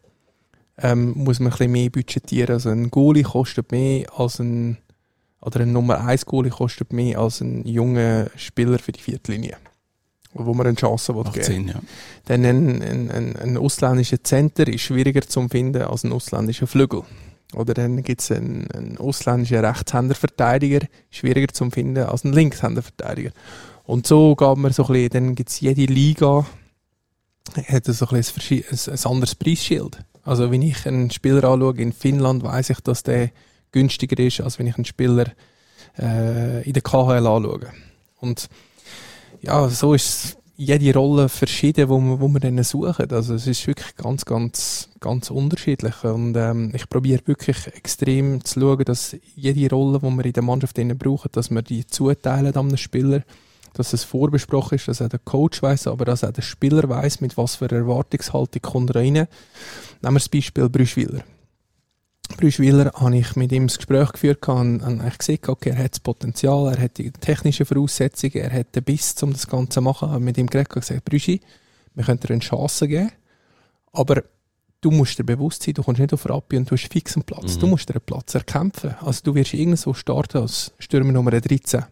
ähm, 0.78 1.14
muss 1.16 1.40
man 1.40 1.48
ein 1.48 1.58
bisschen 1.58 1.72
mehr 1.72 1.90
budgetieren. 1.90 2.56
Also 2.56 2.72
ein 2.72 2.92
Goalie 2.92 3.24
kostet 3.24 3.72
mehr 3.72 4.06
als 4.18 4.40
ein, 4.40 4.80
oder 5.40 5.62
ein 5.62 5.72
Nummer 5.72 6.06
1 6.06 6.26
Goalie 6.26 6.52
kostet 6.52 6.92
mehr 6.92 7.20
als 7.20 7.40
ein 7.40 7.66
junger 7.66 8.30
Spieler 8.36 8.80
für 8.80 8.92
die 8.92 9.02
Viertlinie 9.02 9.56
wo 10.46 10.54
man 10.54 10.68
eine 10.68 10.76
Chance 10.76 11.14
Macht 11.14 11.34
geben 11.34 11.46
Sinn, 11.46 11.68
ja. 11.68 11.80
Denn 12.28 12.46
ein, 12.46 12.82
ein, 12.82 13.12
ein, 13.12 13.36
ein 13.36 13.58
ausländischer 13.58 14.24
Center 14.24 14.68
ist 14.68 14.82
schwieriger 14.82 15.22
zu 15.22 15.48
finden 15.48 15.82
als 15.82 16.04
ein 16.04 16.12
ausländischer 16.12 16.68
Flügel. 16.68 17.04
Oder 17.54 17.74
dann 17.74 18.04
gibt 18.04 18.22
es 18.22 18.32
einen, 18.32 18.70
einen 18.72 18.98
ausländischen 18.98 19.64
Rechtshänderverteidiger, 19.64 20.86
schwieriger 21.10 21.54
zu 21.54 21.70
finden 21.70 22.04
als 22.04 22.26
einen 22.26 22.34
Linkshänderverteidiger. 22.34 23.32
Und 23.86 24.06
so 24.06 24.36
geht 24.36 24.58
man 24.58 24.74
so 24.74 24.86
ein 24.88 24.94
bisschen, 24.94 25.10
dann 25.12 25.36
gibt 25.36 25.50
es 25.50 25.62
jede 25.62 25.86
Liga, 25.86 26.46
hat 27.56 27.86
so 27.86 28.06
ein, 28.08 28.18
bisschen 28.18 28.64
ein, 28.70 28.94
ein 28.94 29.12
anderes 29.12 29.36
Preisschild. 29.36 30.00
Also 30.24 30.52
wenn 30.52 30.62
ich 30.62 30.86
einen 30.86 31.10
Spieler 31.10 31.46
anschaue 31.46 31.78
in 31.78 31.94
Finnland, 31.94 32.44
weiß 32.44 32.72
ich, 32.72 32.82
dass 32.82 33.04
der 33.04 33.30
günstiger 33.72 34.22
ist, 34.22 34.42
als 34.42 34.60
wenn 34.60 34.68
ich 34.68 34.76
einen 34.76 34.84
Spieler 34.84 35.32
äh, 35.98 36.64
in 36.64 36.74
der 36.74 36.82
KHL 36.82 37.26
anschaue. 37.26 37.72
Und 38.20 38.50
ja, 39.42 39.68
so 39.70 39.94
ist 39.94 40.38
jede 40.58 40.98
Rolle 40.98 41.30
verschieden, 41.30 41.88
wo 41.88 42.00
man, 42.00 42.20
wo 42.20 42.28
man 42.28 42.42
dann 42.42 42.64
suchen. 42.64 43.12
Also 43.12 43.36
es 43.36 43.46
ist 43.46 43.68
wirklich 43.68 43.96
ganz, 43.96 44.26
ganz, 44.26 44.90
ganz 45.00 45.30
unterschiedlich. 45.30 46.04
Und 46.04 46.36
ähm, 46.36 46.72
ich 46.74 46.90
probiere 46.90 47.22
wirklich 47.26 47.68
extrem 47.68 48.44
zu 48.44 48.60
schauen, 48.60 48.84
dass 48.84 49.16
jede 49.36 49.70
Rolle, 49.70 50.00
die 50.00 50.10
wir 50.10 50.26
in 50.26 50.34
der 50.34 50.44
Mannschaft 50.44 50.76
brauchen, 50.98 51.30
dass 51.32 51.52
wir 51.52 51.62
die 51.62 51.86
zuteilen 51.86 52.56
an 52.56 52.68
einem 52.68 52.78
Spieler, 52.78 53.22
dass 53.74 53.94
es 53.94 54.04
vorbesprochen 54.04 54.76
ist, 54.76 54.88
dass 54.88 55.02
auch 55.02 55.10
der 55.10 55.20
Coach 55.20 55.62
weiß, 55.62 55.88
aber 55.88 56.06
dass 56.06 56.24
auch 56.24 56.32
der 56.32 56.42
Spieler 56.42 56.90
weiß, 56.90 57.22
mit 57.22 57.38
was 57.38 57.56
für 57.56 57.70
Erwartungshaltung 57.70 58.62
kommt 58.64 58.90
er 58.90 58.96
rein. 58.96 59.14
Nehmen 59.14 59.28
wir 60.02 60.14
das 60.14 60.30
Beispiel 60.30 60.68
Brüschwiller. 60.70 61.24
Brüschwiller 62.36 62.92
habe 62.96 63.18
ich 63.18 63.36
mit 63.36 63.52
ihm 63.52 63.68
das 63.68 63.78
Gespräch 63.78 64.12
geführt 64.12 64.48
und 64.50 64.84
habe 64.84 65.12
gesehen, 65.18 65.40
okay, 65.48 65.70
er 65.70 65.84
hat 65.84 65.94
das 65.94 66.00
Potenzial, 66.00 66.74
er 66.74 66.82
hat 66.82 66.98
die 66.98 67.12
technischen 67.12 67.66
Voraussetzungen, 67.66 68.36
er 68.36 68.52
hat 68.52 68.76
den 68.76 68.84
Biss, 68.84 69.16
um 69.24 69.34
das 69.34 69.48
Ganze 69.48 69.70
zu 69.70 69.82
machen. 69.82 70.10
Ich 70.10 70.14
habe 70.14 70.24
mit 70.24 70.38
ihm 70.38 70.48
geredet 70.48 70.76
und 70.76 70.82
gesagt, 70.82 71.06
Brüschi, 71.06 71.42
wir 71.96 72.04
können 72.04 72.20
dir 72.20 72.32
eine 72.32 72.40
Chance 72.40 72.88
geben, 72.88 73.12
aber 73.94 74.24
du 74.82 74.92
musst 74.92 75.18
dir 75.18 75.24
bewusst 75.24 75.64
sein, 75.64 75.74
du 75.74 75.84
kommst 75.84 76.00
nicht 76.00 76.14
auf 76.14 76.30
Rappi 76.30 76.58
und 76.58 76.70
du 76.70 76.76
hast 76.76 76.92
fixen 76.92 77.24
Platz. 77.24 77.56
Mhm. 77.56 77.60
Du 77.60 77.68
musst 77.68 77.90
dir 77.90 77.96
einen 77.96 78.06
Platz 78.06 78.36
erkämpfen. 78.36 78.96
Also 79.02 79.22
du 79.24 79.36
wirst 79.36 79.54
irgendwo 79.54 79.94
starten 79.94 80.40
als 80.40 80.74
Stürmer 80.80 81.12
Nummer 81.12 81.32
13. 81.32 81.84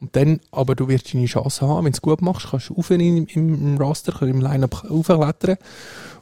Und 0.00 0.16
dann, 0.16 0.40
aber 0.50 0.74
du 0.74 0.88
wirst 0.88 1.12
deine 1.12 1.26
Chance 1.26 1.66
haben, 1.66 1.84
wenn 1.84 1.92
du 1.92 1.96
es 1.96 2.02
gut 2.02 2.22
machst, 2.22 2.48
kannst 2.50 2.70
du 2.70 2.76
auf 2.76 2.90
im, 2.90 3.00
im, 3.00 3.26
im 3.26 3.76
Raster, 3.78 4.12
kannst 4.12 4.34
im 4.34 4.40
Line-Up 4.40 4.90
aufklettern 4.90 5.58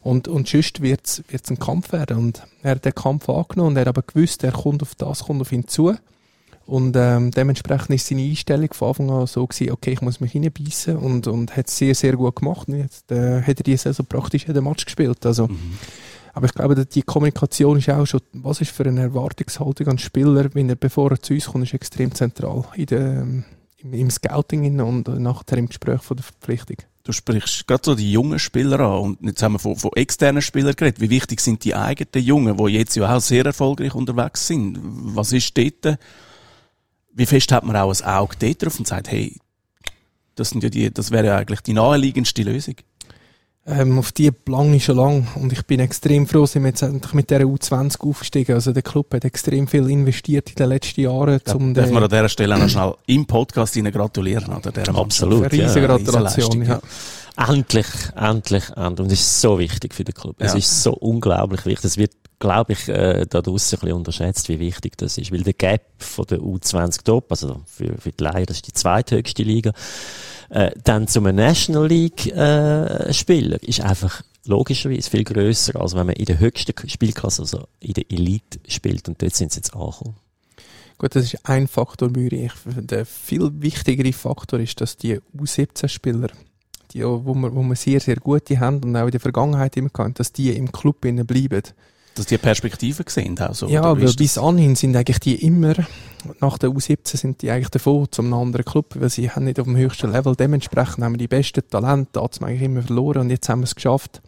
und, 0.09 0.27
und 0.27 0.49
sonst 0.49 0.81
wird 0.81 1.07
es 1.07 1.51
ein 1.51 1.59
Kampf 1.59 1.93
werden. 1.93 2.17
Und 2.17 2.43
er 2.63 2.73
hat 2.73 2.85
den 2.87 2.95
Kampf 2.95 3.29
angenommen 3.29 3.73
und 3.73 3.77
er 3.77 3.83
hat 3.83 3.89
aber 3.89 4.01
gewusst, 4.01 4.43
er 4.43 4.53
kommt 4.53 4.81
auf 4.81 4.95
das, 4.95 5.25
kommt 5.25 5.43
auf 5.43 5.53
ihn 5.53 5.69
zu. 5.69 5.95
Und 6.65 6.97
ähm, 6.97 7.31
dementsprechend 7.31 7.91
ist 7.91 8.07
seine 8.07 8.23
Einstellung 8.23 8.73
von 8.73 8.89
Anfang 8.89 9.11
an 9.11 9.27
so 9.27 9.47
gewesen, 9.47 9.71
okay, 9.71 9.93
ich 9.93 10.01
muss 10.01 10.21
mich 10.21 10.35
reinbeissen 10.35 10.97
und, 10.97 11.27
und 11.27 11.55
hat 11.55 11.69
es 11.69 11.77
sehr, 11.77 11.95
sehr 11.95 12.17
gut 12.17 12.37
gemacht. 12.37 12.69
Und 12.69 12.77
jetzt 12.77 13.13
äh, 13.13 13.43
hat 13.43 13.59
er 13.59 13.63
die 13.63 13.77
Saison 13.77 14.07
praktisch 14.07 14.47
jeden 14.47 14.65
Match 14.65 14.87
gespielt. 14.87 15.27
Also, 15.27 15.49
Mhm. 15.49 15.79
aber 16.33 16.47
ich 16.47 16.55
glaube, 16.55 16.87
die 16.87 17.03
Kommunikation 17.03 17.77
ist 17.77 17.91
auch 17.91 18.07
schon, 18.07 18.23
was 18.33 18.63
ist 18.63 18.71
für 18.71 18.87
eine 18.87 19.03
Erwartungshaltung 19.03 19.89
an 19.89 19.99
Spieler, 19.99 20.49
wenn 20.55 20.71
er, 20.71 20.77
bevor 20.77 21.11
er 21.11 21.21
zu 21.21 21.35
uns 21.35 21.47
kommt, 21.47 21.65
ist 21.65 21.75
extrem 21.75 22.15
zentral 22.15 22.65
in 22.77 22.87
der, 22.87 23.01
ähm, 23.01 23.45
im, 23.77 23.93
im 23.93 24.11
Scouting 24.11 24.81
und 24.81 25.07
nachher 25.21 25.59
im 25.59 25.69
Gespräch 25.69 26.01
von 26.01 26.17
der 26.17 26.25
Verpflichtung. 26.25 26.79
Du 27.09 27.13
sprichst 27.15 27.67
gerade 27.67 27.83
so 27.83 27.95
die 27.95 28.13
jungen 28.13 28.39
Spieler 28.39 28.81
an 28.81 29.01
und 29.01 29.23
jetzt 29.23 29.43
haben 29.43 29.55
wir 29.55 29.59
von, 29.59 29.77
von 29.77 29.93
externen 29.95 30.43
Spielern 30.43 30.77
geredet. 30.77 31.01
Wie 31.01 31.09
wichtig 31.09 31.41
sind 31.41 31.65
die 31.65 31.75
eigenen 31.75 32.23
Jungen, 32.23 32.59
die 32.59 32.73
jetzt 32.75 32.97
ja 32.97 33.17
auch 33.17 33.21
sehr 33.23 33.47
erfolgreich 33.47 33.95
unterwegs 33.95 34.47
sind? 34.47 34.79
Was 34.83 35.33
ist 35.33 35.57
dort? 35.57 35.99
Wie 37.15 37.25
fest 37.25 37.51
hat 37.51 37.65
man 37.65 37.77
auch 37.77 37.91
ein 37.91 38.07
Auge 38.07 38.37
dort 38.39 38.63
drauf 38.63 38.79
und 38.79 38.87
sagt, 38.87 39.11
hey, 39.11 39.35
das, 40.35 40.51
sind 40.51 40.63
ja 40.63 40.69
die, 40.69 40.93
das 40.93 41.11
wäre 41.11 41.29
ja 41.29 41.37
eigentlich 41.39 41.63
die 41.63 41.73
naheliegendste 41.73 42.43
Lösung? 42.43 42.75
Ähm, 43.71 43.99
auf 43.99 44.13
die 44.13 44.31
Plan 44.31 44.73
ich 44.73 44.87
schon 44.87 44.97
lang 44.97 45.29
und 45.35 45.53
ich 45.53 45.63
bin 45.67 45.79
extrem 45.81 46.27
froh, 46.27 46.47
sind 46.47 46.63
wir 46.63 46.71
jetzt 46.71 46.81
endlich 46.81 47.13
mit 47.13 47.29
dieser 47.29 47.43
U20 47.43 48.01
aufgestiegen. 48.01 48.55
Also 48.55 48.73
der 48.73 48.83
Club 48.83 49.13
hat 49.13 49.27
extrem 49.27 49.69
viel 49.69 49.91
investiert 49.91 50.49
in 50.49 50.55
den 50.55 50.69
letzten 50.71 51.03
Jahren, 51.03 51.39
Da 51.45 51.53
um 51.55 51.75
darf 51.75 51.91
man 51.91 52.03
an 52.03 52.09
dieser 52.09 52.31
Stelle 52.31 52.55
auch 52.55 52.61
noch 52.61 52.69
schnell 52.71 52.95
im 53.07 53.27
Podcast 53.27 53.77
Ihnen 53.77 53.93
gratulieren. 53.93 54.55
Oder? 54.55 54.73
Der 54.73 54.89
Absolut, 54.95 55.43
eine 55.45 55.53
riesige 55.53 55.81
ja, 55.83 55.87
Gratulation. 55.87 56.63
Ja. 56.65 56.81
Endlich, 57.37 57.87
endlich, 58.17 58.65
endlich. 58.75 59.01
Und 59.05 59.13
es 59.13 59.21
ist 59.21 59.41
so 59.43 59.59
wichtig 59.59 59.95
für 59.95 60.05
den 60.05 60.15
Club. 60.15 60.37
Es 60.39 60.53
Ja. 60.53 60.59
ist 60.59 60.83
so 60.83 60.95
unglaublich 60.95 61.67
wichtig. 61.67 61.85
Es 61.85 61.99
wird, 61.99 62.13
glaube 62.39 62.73
ich, 62.73 62.89
äh, 62.89 63.27
da 63.29 63.43
draussen 63.43 63.77
ein 63.77 63.81
bisschen 63.81 63.97
unterschätzt, 63.97 64.49
wie 64.49 64.59
wichtig 64.59 64.97
das 64.97 65.19
ist. 65.19 65.33
Weil 65.33 65.43
der 65.43 65.55
Gap 65.55 65.83
von 65.99 66.25
der 66.27 66.39
U20 66.39 67.05
Top, 67.05 67.31
also 67.31 67.63
für, 67.67 67.97
für 67.99 68.13
die 68.13 68.23
Laien, 68.23 68.47
das 68.47 68.59
ist 68.59 68.67
die 68.67 68.73
zweithöchste 68.73 69.43
Liga, 69.43 69.73
äh, 70.51 70.71
dann 70.85 71.09
zum 71.09 71.25
National 71.25 71.89
League 71.89 72.27
äh, 72.27 73.11
ist 73.11 73.81
einfach 73.81 74.23
logischerweise 74.45 75.11
viel 75.11 75.25
grösser, 75.25 75.81
als 75.81 75.95
wenn 75.95 76.07
man 76.07 76.17
in 76.17 76.25
der 76.25 76.39
höchsten 76.39 76.73
Spielklasse, 76.89 77.43
also 77.43 77.67
in 77.81 77.95
der 77.95 78.11
Elite 78.11 78.59
spielt. 78.67 79.09
Und 79.09 79.21
dort 79.21 79.35
sind 79.35 79.53
sie 79.53 79.59
jetzt 79.59 79.75
angekommen. 79.75 80.17
Gut, 80.97 81.15
das 81.15 81.25
ist 81.25 81.49
ein 81.49 81.69
Faktor, 81.69 82.09
Müri. 82.11 82.51
Der 82.65 83.07
viel 83.07 83.51
wichtigere 83.61 84.13
Faktor 84.13 84.59
ist, 84.59 84.81
dass 84.81 84.97
die 84.97 85.21
U17-Spieler, 85.37 86.29
die, 86.93 87.05
wo 87.05 87.35
wir, 87.35 87.55
wo 87.55 87.63
wir 87.63 87.77
sehr, 87.77 88.01
sehr 88.01 88.17
gute 88.17 88.59
haben 88.59 88.83
und 88.83 88.97
auch 88.97 89.05
in 89.05 89.13
der 89.13 89.21
Vergangenheit 89.21 89.77
immer 89.77 89.91
gehabt, 89.91 90.19
dass 90.19 90.33
die 90.33 90.51
im 90.57 90.73
Club 90.73 91.03
bleiben. 91.03 91.63
Dass 92.19 92.27
die 92.27 92.39
Perspektiven 92.39 93.05
sehen. 93.09 93.39
Also, 93.39 93.69
ja, 93.69 93.99
weil 93.99 94.13
bis 94.13 94.37
anhin 94.39 94.75
sind 94.77 94.97
eigentlich 94.97 95.21
die 95.21 95.37
immer, 95.47 95.75
nach 96.41 96.59
der 96.59 96.71
U17 96.71 97.17
sind 97.17 97.43
die 97.43 97.51
eigentlich 97.51 97.71
davon 97.71 98.09
zum 98.11 98.33
anderen 98.35 98.65
Club, 98.65 98.95
weil 98.99 99.09
sie 99.09 99.31
haben 99.31 99.45
nicht 99.45 99.61
auf 99.61 99.67
dem 99.67 99.77
höchsten 99.77 100.13
Level. 100.13 100.35
Dementsprechend 100.35 101.05
haben 101.05 101.13
wir 101.13 101.19
die 101.19 101.29
besten 101.29 101.63
Talente, 101.69 102.11
da 102.13 102.23
hat 102.25 102.43
eigentlich 102.43 102.63
immer 102.63 102.83
verloren 102.83 103.23
und 103.23 103.31
jetzt 103.31 103.49
haben 103.49 103.61
wir 103.61 103.65
es 103.65 103.75
geschafft. 103.75 104.21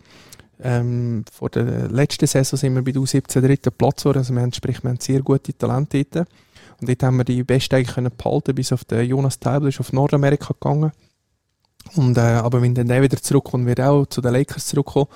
Ähm, 0.63 1.25
vor 1.33 1.51
der 1.51 1.89
letzten 1.89 2.27
Saison 2.27 2.59
sind 2.59 2.75
wir 2.75 2.83
bei 2.83 2.93
der 2.93 3.03
U17 3.03 3.41
dritten 3.41 3.73
Platz 3.73 4.03
geworden, 4.03 4.19
also 4.19 4.35
wir 4.35 4.43
haben, 4.43 4.53
sprich, 4.53 4.83
wir 4.83 4.91
haben 4.91 5.01
sehr 5.01 5.23
gute 5.23 5.53
Talente 5.57 6.05
dort. 6.05 6.29
Und 6.81 6.89
dort 6.89 7.03
haben 7.03 7.17
wir 7.19 7.25
die 7.25 7.43
Besten 7.43 7.75
eigentlich 7.75 7.95
können 7.95 8.13
behalten, 8.17 8.55
bis 8.55 8.73
auf 8.73 8.85
den 8.85 9.07
Jonas 9.07 9.39
Teibel 9.39 9.69
ist 9.69 9.81
auf 9.81 9.93
Nordamerika 9.93 10.55
gegangen. 10.55 10.93
Und, 11.97 12.17
äh, 12.17 12.21
aber 12.21 12.63
wenn 12.63 12.75
dann 12.75 12.89
der 12.89 13.03
wieder 13.03 13.21
zurückkommt, 13.21 13.67
wird 13.67 13.79
er 13.79 13.91
auch 13.91 14.07
zu 14.07 14.21
den 14.21 14.33
Lakers 14.33 14.67
zurückkommen. 14.67 15.09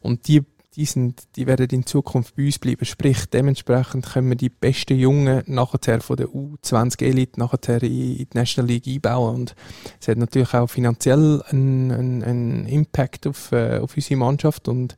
Und 0.00 0.28
die, 0.28 0.42
die, 0.76 0.84
sind, 0.84 1.22
die 1.36 1.46
werden 1.46 1.68
in 1.70 1.86
Zukunft 1.86 2.36
bei 2.36 2.46
uns 2.46 2.58
bleiben. 2.58 2.84
Sprich, 2.84 3.26
dementsprechend 3.26 4.06
können 4.06 4.28
wir 4.28 4.36
die 4.36 4.48
besten 4.48 4.96
Jungen 4.96 5.42
nachher 5.46 6.00
von 6.00 6.16
der 6.16 6.28
U20 6.28 7.04
Elite 7.04 7.40
nachher 7.40 7.82
in, 7.82 8.16
in 8.16 8.16
die 8.18 8.28
National 8.34 8.70
League 8.70 8.86
einbauen. 8.86 9.34
Und 9.34 9.54
es 10.00 10.08
hat 10.08 10.18
natürlich 10.18 10.54
auch 10.54 10.68
finanziell 10.68 11.42
einen, 11.48 11.90
einen, 11.90 12.22
einen 12.22 12.66
Impact 12.66 13.26
auf, 13.26 13.52
äh, 13.52 13.78
auf 13.78 13.96
unsere 13.96 14.18
Mannschaft. 14.18 14.68
Und 14.68 14.96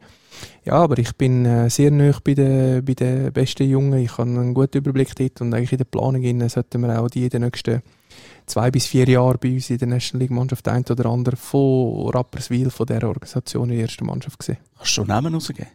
ja, 0.65 0.75
aber 0.75 0.99
ich 0.99 1.17
bin 1.17 1.47
äh, 1.47 1.71
sehr 1.71 1.91
nah 1.91 2.19
bei 2.23 2.35
den, 2.35 2.85
bei 2.85 2.95
den 2.95 3.33
besten 3.33 3.69
Jungen. 3.69 3.99
Ich 3.99 4.19
habe 4.19 4.31
einen 4.31 4.55
guten 4.55 4.79
Überblick 4.79 5.15
dort 5.17 5.41
und 5.41 5.55
eigentlich 5.55 5.73
in 5.73 5.79
der 5.79 5.85
Planung 5.85 6.23
innen 6.23 6.49
sollten 6.49 6.81
wir 6.83 7.01
auch 7.01 7.09
die 7.09 7.25
in 7.25 7.31
den 7.31 7.43
nächsten 7.43 7.83
zwei 8.47 8.71
bis 8.71 8.87
vier 8.87 9.09
Jahren 9.09 9.39
bei 9.41 9.53
uns 9.53 9.71
in 9.71 9.79
der 9.79 9.89
National 9.89 10.23
League 10.23 10.31
Mannschaft 10.31 10.67
ein 10.69 10.85
oder 10.91 11.07
andere 11.07 11.37
von 11.37 12.09
Rapperswil, 12.11 12.71
von 12.71 12.87
dieser 12.87 13.09
Organisation 13.09 13.71
in 13.71 13.77
der 13.77 13.87
ersten 13.87 14.07
Mannschaft 14.07 14.39
gesehen. 14.39 14.59
Kannst 14.77 14.91
du 14.91 14.95
schon 14.95 15.07
Namen 15.09 15.35
rausgeben? 15.35 15.67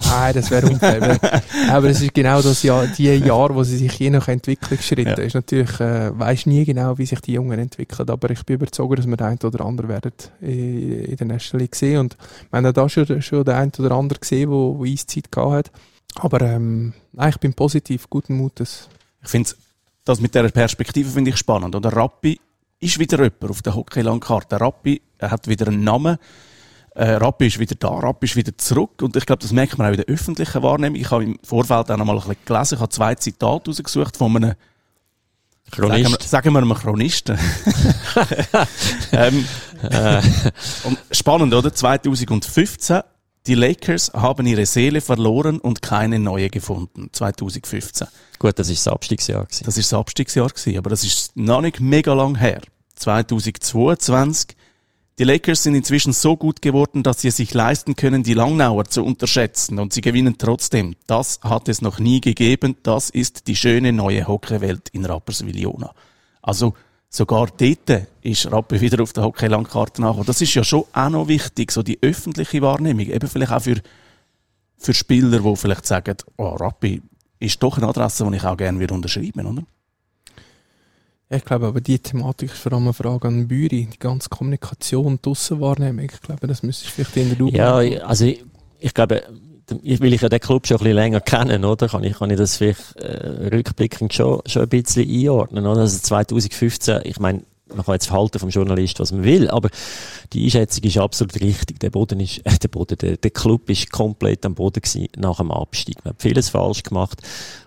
Nein, 0.00 0.34
das 0.34 0.50
wäre 0.50 0.66
unfair. 0.66 1.20
aber- 1.70 1.88
es 1.88 2.00
ist 2.02 2.12
genau 2.14 2.42
das 2.42 2.64
Jahr, 2.64 2.86
die 2.88 3.04
Jahr, 3.14 3.54
wo 3.54 3.62
sie 3.62 3.76
sich 3.76 3.92
je 3.96 4.10
nach 4.10 4.26
Entwicklungsschritten 4.26 5.14
Ja. 5.16 5.22
ist 5.22 5.34
natürlich, 5.34 5.78
äh, 5.78 6.18
weiß 6.18 6.46
nie 6.46 6.64
genau, 6.64 6.98
wie 6.98 7.06
sich 7.06 7.20
die 7.20 7.34
Jungen 7.34 7.60
entwickeln, 7.60 8.08
aber 8.10 8.30
ich 8.30 8.44
bin 8.44 8.54
überzeugt, 8.56 8.98
dass 8.98 9.06
wir 9.06 9.16
den 9.16 9.26
einen 9.26 9.38
oder 9.44 9.64
anderen 9.64 9.88
werden 9.88 10.12
in, 10.40 11.04
in 11.04 11.16
der 11.16 11.26
National 11.28 11.62
League 11.62 11.76
sehen 11.76 12.00
und 12.00 12.16
wir 12.50 12.56
haben 12.60 12.74
da 12.74 12.88
schon, 12.88 13.22
schon 13.22 13.44
den 13.44 13.54
einen 13.54 13.72
oder 13.78 13.92
anderen 13.92 14.20
gesehen, 14.20 14.50
wo 14.50 14.84
Eiszeit 14.84 15.30
gehabt 15.30 15.52
hat. 15.52 15.70
Aber 16.16 16.40
ähm, 16.40 16.92
nein, 17.12 17.28
ich 17.30 17.38
bin 17.38 17.54
positiv, 17.54 18.10
guten 18.10 18.36
Mutes. 18.36 18.88
Ich 19.22 19.28
finde 19.30 19.50
das 20.04 20.20
mit 20.20 20.34
dieser 20.34 20.50
Perspektive 20.50 21.10
finde 21.10 21.30
ich 21.30 21.36
spannend. 21.36 21.74
Oder 21.74 21.90
Rappi 21.94 22.40
ist 22.80 22.98
wieder 22.98 23.18
jemand 23.18 23.50
auf 23.50 23.62
der 23.62 23.74
Hockeylandkarte. 23.74 24.60
Rappi 24.60 25.00
er 25.18 25.30
hat 25.30 25.48
wieder 25.48 25.68
einen 25.68 25.82
Namen. 25.82 26.18
Äh, 26.94 27.12
Rappi 27.12 27.46
ist 27.46 27.58
wieder 27.58 27.74
da, 27.74 27.88
Rappi 27.88 28.26
ist 28.26 28.36
wieder 28.36 28.56
zurück. 28.56 29.02
Und 29.02 29.16
ich 29.16 29.26
glaube, 29.26 29.42
das 29.42 29.52
merkt 29.52 29.78
man 29.78 29.88
auch 29.88 29.92
in 29.92 29.96
der 29.96 30.06
öffentlichen 30.06 30.62
Wahrnehmung. 30.62 31.00
Ich 31.00 31.10
habe 31.10 31.24
im 31.24 31.38
Vorfeld 31.42 31.90
auch 31.90 31.96
noch 31.96 32.04
mal 32.04 32.12
ein 32.12 32.18
bisschen 32.18 32.36
gelesen. 32.44 32.74
Ich 32.74 32.80
habe 32.80 32.90
zwei 32.90 33.14
Zitate 33.14 33.70
rausgesucht 33.70 34.16
von 34.16 34.36
einem 34.36 34.54
Sagen 35.74 35.92
wir, 35.92 36.04
Chronist. 36.04 36.22
sagen 36.28 36.52
wir 36.52 36.58
einem 36.58 36.74
Chronisten. 36.74 37.38
ähm, 39.12 39.44
und 40.84 40.98
spannend, 41.10 41.54
oder? 41.54 41.72
2015. 41.72 43.00
Die 43.46 43.54
Lakers 43.54 44.10
haben 44.14 44.46
ihre 44.46 44.64
Seele 44.64 45.02
verloren 45.02 45.58
und 45.58 45.82
keine 45.82 46.18
neue 46.18 46.48
gefunden. 46.48 47.10
2015. 47.12 48.08
Gut, 48.38 48.58
das 48.58 48.68
war 48.68 48.74
das 48.74 48.88
Abstiegsjahr. 48.88 49.44
Gewesen. 49.44 49.64
Das 49.64 49.76
ist 49.76 49.92
das 49.92 49.98
Abstiegsjahr 49.98 50.48
gewesen, 50.48 50.78
aber 50.78 50.88
das 50.88 51.04
ist 51.04 51.36
noch 51.36 51.60
nicht 51.60 51.78
mega 51.78 52.14
lang 52.14 52.36
her. 52.36 52.62
2022. 52.94 54.56
Die 55.18 55.24
Lakers 55.24 55.62
sind 55.62 55.74
inzwischen 55.74 56.14
so 56.14 56.38
gut 56.38 56.62
geworden, 56.62 57.02
dass 57.02 57.20
sie 57.20 57.28
es 57.28 57.36
sich 57.36 57.52
leisten 57.52 57.96
können, 57.96 58.22
die 58.22 58.32
Langnauer 58.32 58.86
zu 58.86 59.04
unterschätzen 59.04 59.78
und 59.78 59.92
sie 59.92 60.00
gewinnen 60.00 60.36
trotzdem. 60.38 60.96
Das 61.06 61.38
hat 61.42 61.68
es 61.68 61.82
noch 61.82 61.98
nie 61.98 62.22
gegeben. 62.22 62.76
Das 62.82 63.10
ist 63.10 63.46
die 63.46 63.56
schöne 63.56 63.92
neue 63.92 64.26
Hockeywelt 64.26 64.88
in 64.88 65.04
Rapperswil-Jona. 65.04 65.94
Also 66.40 66.74
sogar 67.14 67.46
dort 67.56 68.06
ist 68.22 68.50
Rappe 68.50 68.80
wieder 68.80 69.00
auf 69.02 69.12
der 69.12 69.22
Hockeylandkarte 69.22 70.00
nachgekommen. 70.02 70.26
Das 70.26 70.40
ist 70.40 70.54
ja 70.54 70.64
schon 70.64 70.84
auch 70.92 71.08
noch 71.10 71.28
wichtig, 71.28 71.70
so 71.70 71.82
die 71.82 71.98
öffentliche 72.02 72.60
Wahrnehmung. 72.60 73.06
Eben 73.06 73.28
vielleicht 73.28 73.52
auch 73.52 73.62
für, 73.62 73.76
für 74.78 74.94
Spieler, 74.94 75.38
die 75.40 75.56
vielleicht 75.56 75.86
sagen, 75.86 76.16
oh, 76.38 76.48
Rappi 76.56 77.00
ist 77.38 77.62
doch 77.62 77.76
eine 77.78 77.86
Adresse, 77.86 78.26
die 78.28 78.36
ich 78.36 78.44
auch 78.44 78.56
gerne 78.56 78.80
würde 78.80 78.94
unterschreiben, 78.94 79.46
oder? 79.46 79.62
Ich 81.30 81.44
glaube 81.44 81.66
aber 81.68 81.80
die 81.80 81.98
Thematik 81.98 82.50
ist 82.52 82.58
vor 82.58 82.72
allem 82.72 82.82
eine 82.84 82.92
Frage 82.92 83.28
an 83.28 83.46
Büri, 83.48 83.86
die 83.92 83.98
ganze 83.98 84.28
Kommunikation, 84.28 85.18
die 85.24 85.30
Aussenwahrnehmung. 85.30 86.04
Ich 86.12 86.20
glaube, 86.20 86.46
das 86.46 86.62
müsstest 86.62 86.90
du 86.90 86.94
vielleicht 87.04 87.16
in 87.16 87.28
der 87.30 87.38
Lupe 87.38 87.56
Ja, 87.56 87.80
ich- 87.80 88.04
also 88.04 88.24
ich, 88.26 88.44
ich 88.78 88.92
glaube, 88.92 89.22
will 89.82 90.12
ich 90.12 90.20
ja 90.20 90.28
den 90.28 90.40
Club 90.40 90.66
schon 90.66 90.76
ein 90.76 90.84
bisschen 90.84 90.96
länger 90.96 91.20
kennen, 91.20 91.64
oder? 91.64 91.88
Kann 91.88 92.04
ich, 92.04 92.18
kann 92.18 92.30
ich 92.30 92.36
das 92.36 92.56
vielleicht 92.56 92.96
äh, 92.96 93.48
rückblickend 93.54 94.12
schon, 94.12 94.40
schon 94.46 94.62
ein 94.62 94.68
bisschen 94.68 95.08
einordnen, 95.08 95.66
oder? 95.66 95.82
Also 95.82 95.98
2015, 95.98 97.00
ich 97.04 97.18
meine, 97.18 97.42
man 97.68 97.84
kann 97.84 97.94
jetzt 97.94 98.06
verhalten 98.06 98.38
vom 98.38 98.50
Journalist, 98.50 99.00
was 99.00 99.12
man 99.12 99.24
will, 99.24 99.48
aber 99.48 99.70
die 100.32 100.44
Einschätzung 100.44 100.84
ist 100.84 100.98
absolut 100.98 101.40
richtig. 101.40 101.80
Der 101.80 101.90
Boden 101.90 102.20
ist, 102.20 102.38
äh, 102.38 102.58
der 102.62 102.68
Boden, 102.68 102.98
der, 102.98 103.16
der 103.16 103.30
Club 103.30 103.70
ist 103.70 103.90
komplett 103.90 104.44
am 104.44 104.54
Boden 104.54 104.80
gewesen 104.80 105.08
nach 105.16 105.38
dem 105.38 105.50
Abstieg. 105.50 105.96
Man 106.04 106.14
hat 106.14 106.22
vieles 106.22 106.50
falsch 106.50 106.82
gemacht 106.82 107.22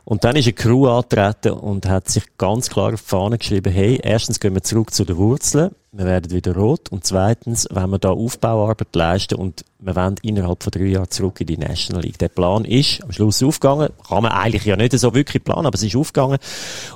Und 0.05 0.23
dann 0.23 0.35
ist 0.35 0.45
eine 0.45 0.53
Crew 0.53 0.87
angetreten 0.87 1.51
und 1.51 1.87
hat 1.87 2.09
sich 2.09 2.23
ganz 2.37 2.69
klar 2.69 2.93
auf 2.93 3.01
die 3.01 3.07
Fahne 3.07 3.37
geschrieben, 3.37 3.73
hey, 3.73 3.99
erstens 4.01 4.39
gehen 4.39 4.53
wir 4.53 4.63
zurück 4.63 4.93
zu 4.93 5.05
den 5.05 5.17
Wurzeln, 5.17 5.71
wir 5.97 6.05
werden 6.05 6.31
wieder 6.31 6.55
rot 6.55 6.89
und 6.89 7.05
zweitens, 7.05 7.67
wenn 7.71 7.89
wir 7.89 7.97
da 7.97 8.11
Aufbauarbeit 8.11 8.95
leisten 8.95 9.33
und 9.35 9.65
wir 9.79 9.95
wollen 9.95 10.15
innerhalb 10.21 10.61
von 10.61 10.69
drei 10.69 10.85
Jahren 10.85 11.09
zurück 11.09 11.41
in 11.41 11.47
die 11.47 11.57
National 11.57 12.03
League. 12.03 12.19
Der 12.19 12.29
Plan 12.29 12.65
ist 12.65 13.03
am 13.03 13.11
Schluss 13.11 13.41
aufgegangen, 13.41 13.89
kann 14.07 14.21
man 14.21 14.31
eigentlich 14.31 14.65
ja 14.65 14.75
nicht 14.75 14.97
so 14.97 15.15
wirklich 15.15 15.43
planen, 15.43 15.65
aber 15.65 15.73
es 15.73 15.81
ist 15.81 15.95
aufgegangen 15.95 16.37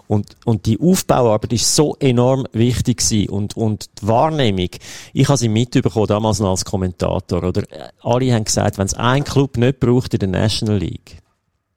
und, 0.07 0.37
und 0.45 0.67
die 0.67 0.79
Aufbauarbeit 0.79 1.51
ist 1.53 1.75
so 1.75 1.95
enorm 1.99 2.45
wichtig 2.53 2.99
gewesen 2.99 3.29
und, 3.29 3.57
und 3.57 3.89
die 3.99 4.07
Wahrnehmung, 4.07 4.69
ich 5.13 5.27
habe 5.27 5.37
sie 5.37 5.49
mitbekommen, 5.49 6.05
damals 6.05 6.39
noch 6.39 6.51
als 6.51 6.63
Kommentator, 6.63 7.43
oder 7.43 7.63
alle 8.01 8.33
haben 8.33 8.43
gesagt, 8.43 8.77
wenn 8.77 8.85
es 8.85 8.93
ein 8.93 9.23
Club 9.23 9.57
nicht 9.57 9.79
braucht 9.79 10.13
in 10.13 10.19
der 10.19 10.29
National 10.29 10.77
League, 10.77 11.17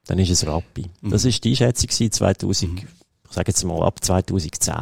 dann 0.07 0.19
ist 0.19 0.29
es 0.29 0.47
Rappi. 0.47 0.91
Mhm. 1.01 1.11
Das 1.11 1.25
ist 1.25 1.43
die 1.43 1.51
Einschätzung 1.51 1.89
2000, 1.89 2.71
mhm. 2.71 2.79
ich 2.79 3.35
sage 3.35 3.51
jetzt 3.51 3.65
mal 3.65 3.83
ab 3.83 4.05
2010. 4.05 4.75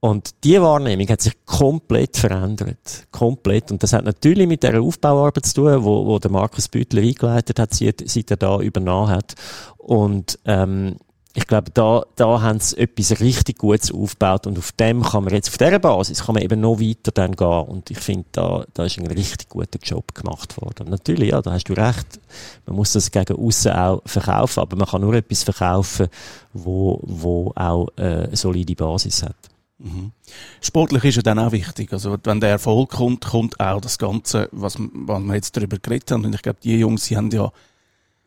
Und 0.00 0.44
die 0.44 0.60
Wahrnehmung 0.60 1.08
hat 1.08 1.22
sich 1.22 1.34
komplett 1.46 2.16
verändert. 2.16 3.06
Komplett. 3.10 3.72
Und 3.72 3.82
das 3.82 3.92
hat 3.92 4.04
natürlich 4.04 4.46
mit 4.46 4.62
der 4.62 4.80
Aufbauarbeit 4.80 5.46
zu 5.46 5.54
tun, 5.54 5.84
wo, 5.84 6.06
wo 6.06 6.18
der 6.18 6.30
Markus 6.30 6.68
Büttler 6.68 7.02
eingeleitet 7.02 7.58
hat, 7.58 7.74
seit, 7.74 8.02
seit 8.06 8.30
er 8.30 8.36
da 8.36 8.60
übernommen 8.60 9.08
hat. 9.08 9.34
Und, 9.78 10.38
ähm, 10.44 10.96
ich 11.36 11.46
glaube, 11.46 11.70
da, 11.74 12.02
da 12.16 12.40
haben 12.40 12.60
sie 12.60 12.78
etwas 12.78 13.20
richtig 13.20 13.58
Gutes 13.58 13.92
aufgebaut 13.92 14.46
und 14.46 14.56
auf 14.56 14.72
dem 14.72 15.02
kann 15.02 15.22
man 15.22 15.34
jetzt, 15.34 15.50
auf 15.50 15.58
dieser 15.58 15.78
Basis 15.78 16.24
kann 16.24 16.34
man 16.34 16.42
eben 16.42 16.60
noch 16.60 16.80
weiter 16.80 17.12
dann 17.12 17.36
gehen 17.36 17.46
und 17.46 17.90
ich 17.90 17.98
finde, 17.98 18.24
da, 18.32 18.64
da 18.72 18.86
ist 18.86 18.98
ein 18.98 19.06
richtig 19.06 19.50
guter 19.50 19.78
Job 19.82 20.14
gemacht 20.14 20.58
worden. 20.58 20.88
Natürlich, 20.88 21.32
ja, 21.32 21.42
da 21.42 21.52
hast 21.52 21.68
du 21.68 21.74
recht, 21.74 22.20
man 22.64 22.76
muss 22.76 22.92
das 22.92 23.10
gegen 23.10 23.36
außen 23.36 23.70
auch 23.72 24.00
verkaufen, 24.06 24.60
aber 24.60 24.76
man 24.76 24.86
kann 24.86 25.02
nur 25.02 25.12
etwas 25.12 25.42
verkaufen, 25.42 26.08
wo, 26.54 27.00
wo 27.02 27.52
auch 27.54 27.88
äh, 27.98 28.02
eine 28.02 28.36
solide 28.36 28.74
Basis 28.74 29.22
hat. 29.22 29.36
Mhm. 29.78 30.12
Sportlich 30.60 31.04
ist 31.04 31.16
ja 31.16 31.22
dann 31.22 31.38
auch 31.38 31.52
wichtig. 31.52 31.92
Also, 31.92 32.16
wenn 32.24 32.40
der 32.40 32.50
Erfolg 32.50 32.90
kommt, 32.90 33.26
kommt 33.26 33.60
auch 33.60 33.80
das 33.80 33.98
Ganze, 33.98 34.48
was, 34.52 34.76
was 34.78 35.22
wir 35.22 35.34
jetzt 35.34 35.56
darüber 35.56 35.78
geredet 35.78 36.10
haben. 36.10 36.24
Und 36.24 36.34
ich 36.34 36.42
glaube, 36.42 36.58
die 36.62 36.78
Jungs, 36.78 37.04
die 37.04 37.16
haben 37.16 37.30
ja 37.30 37.52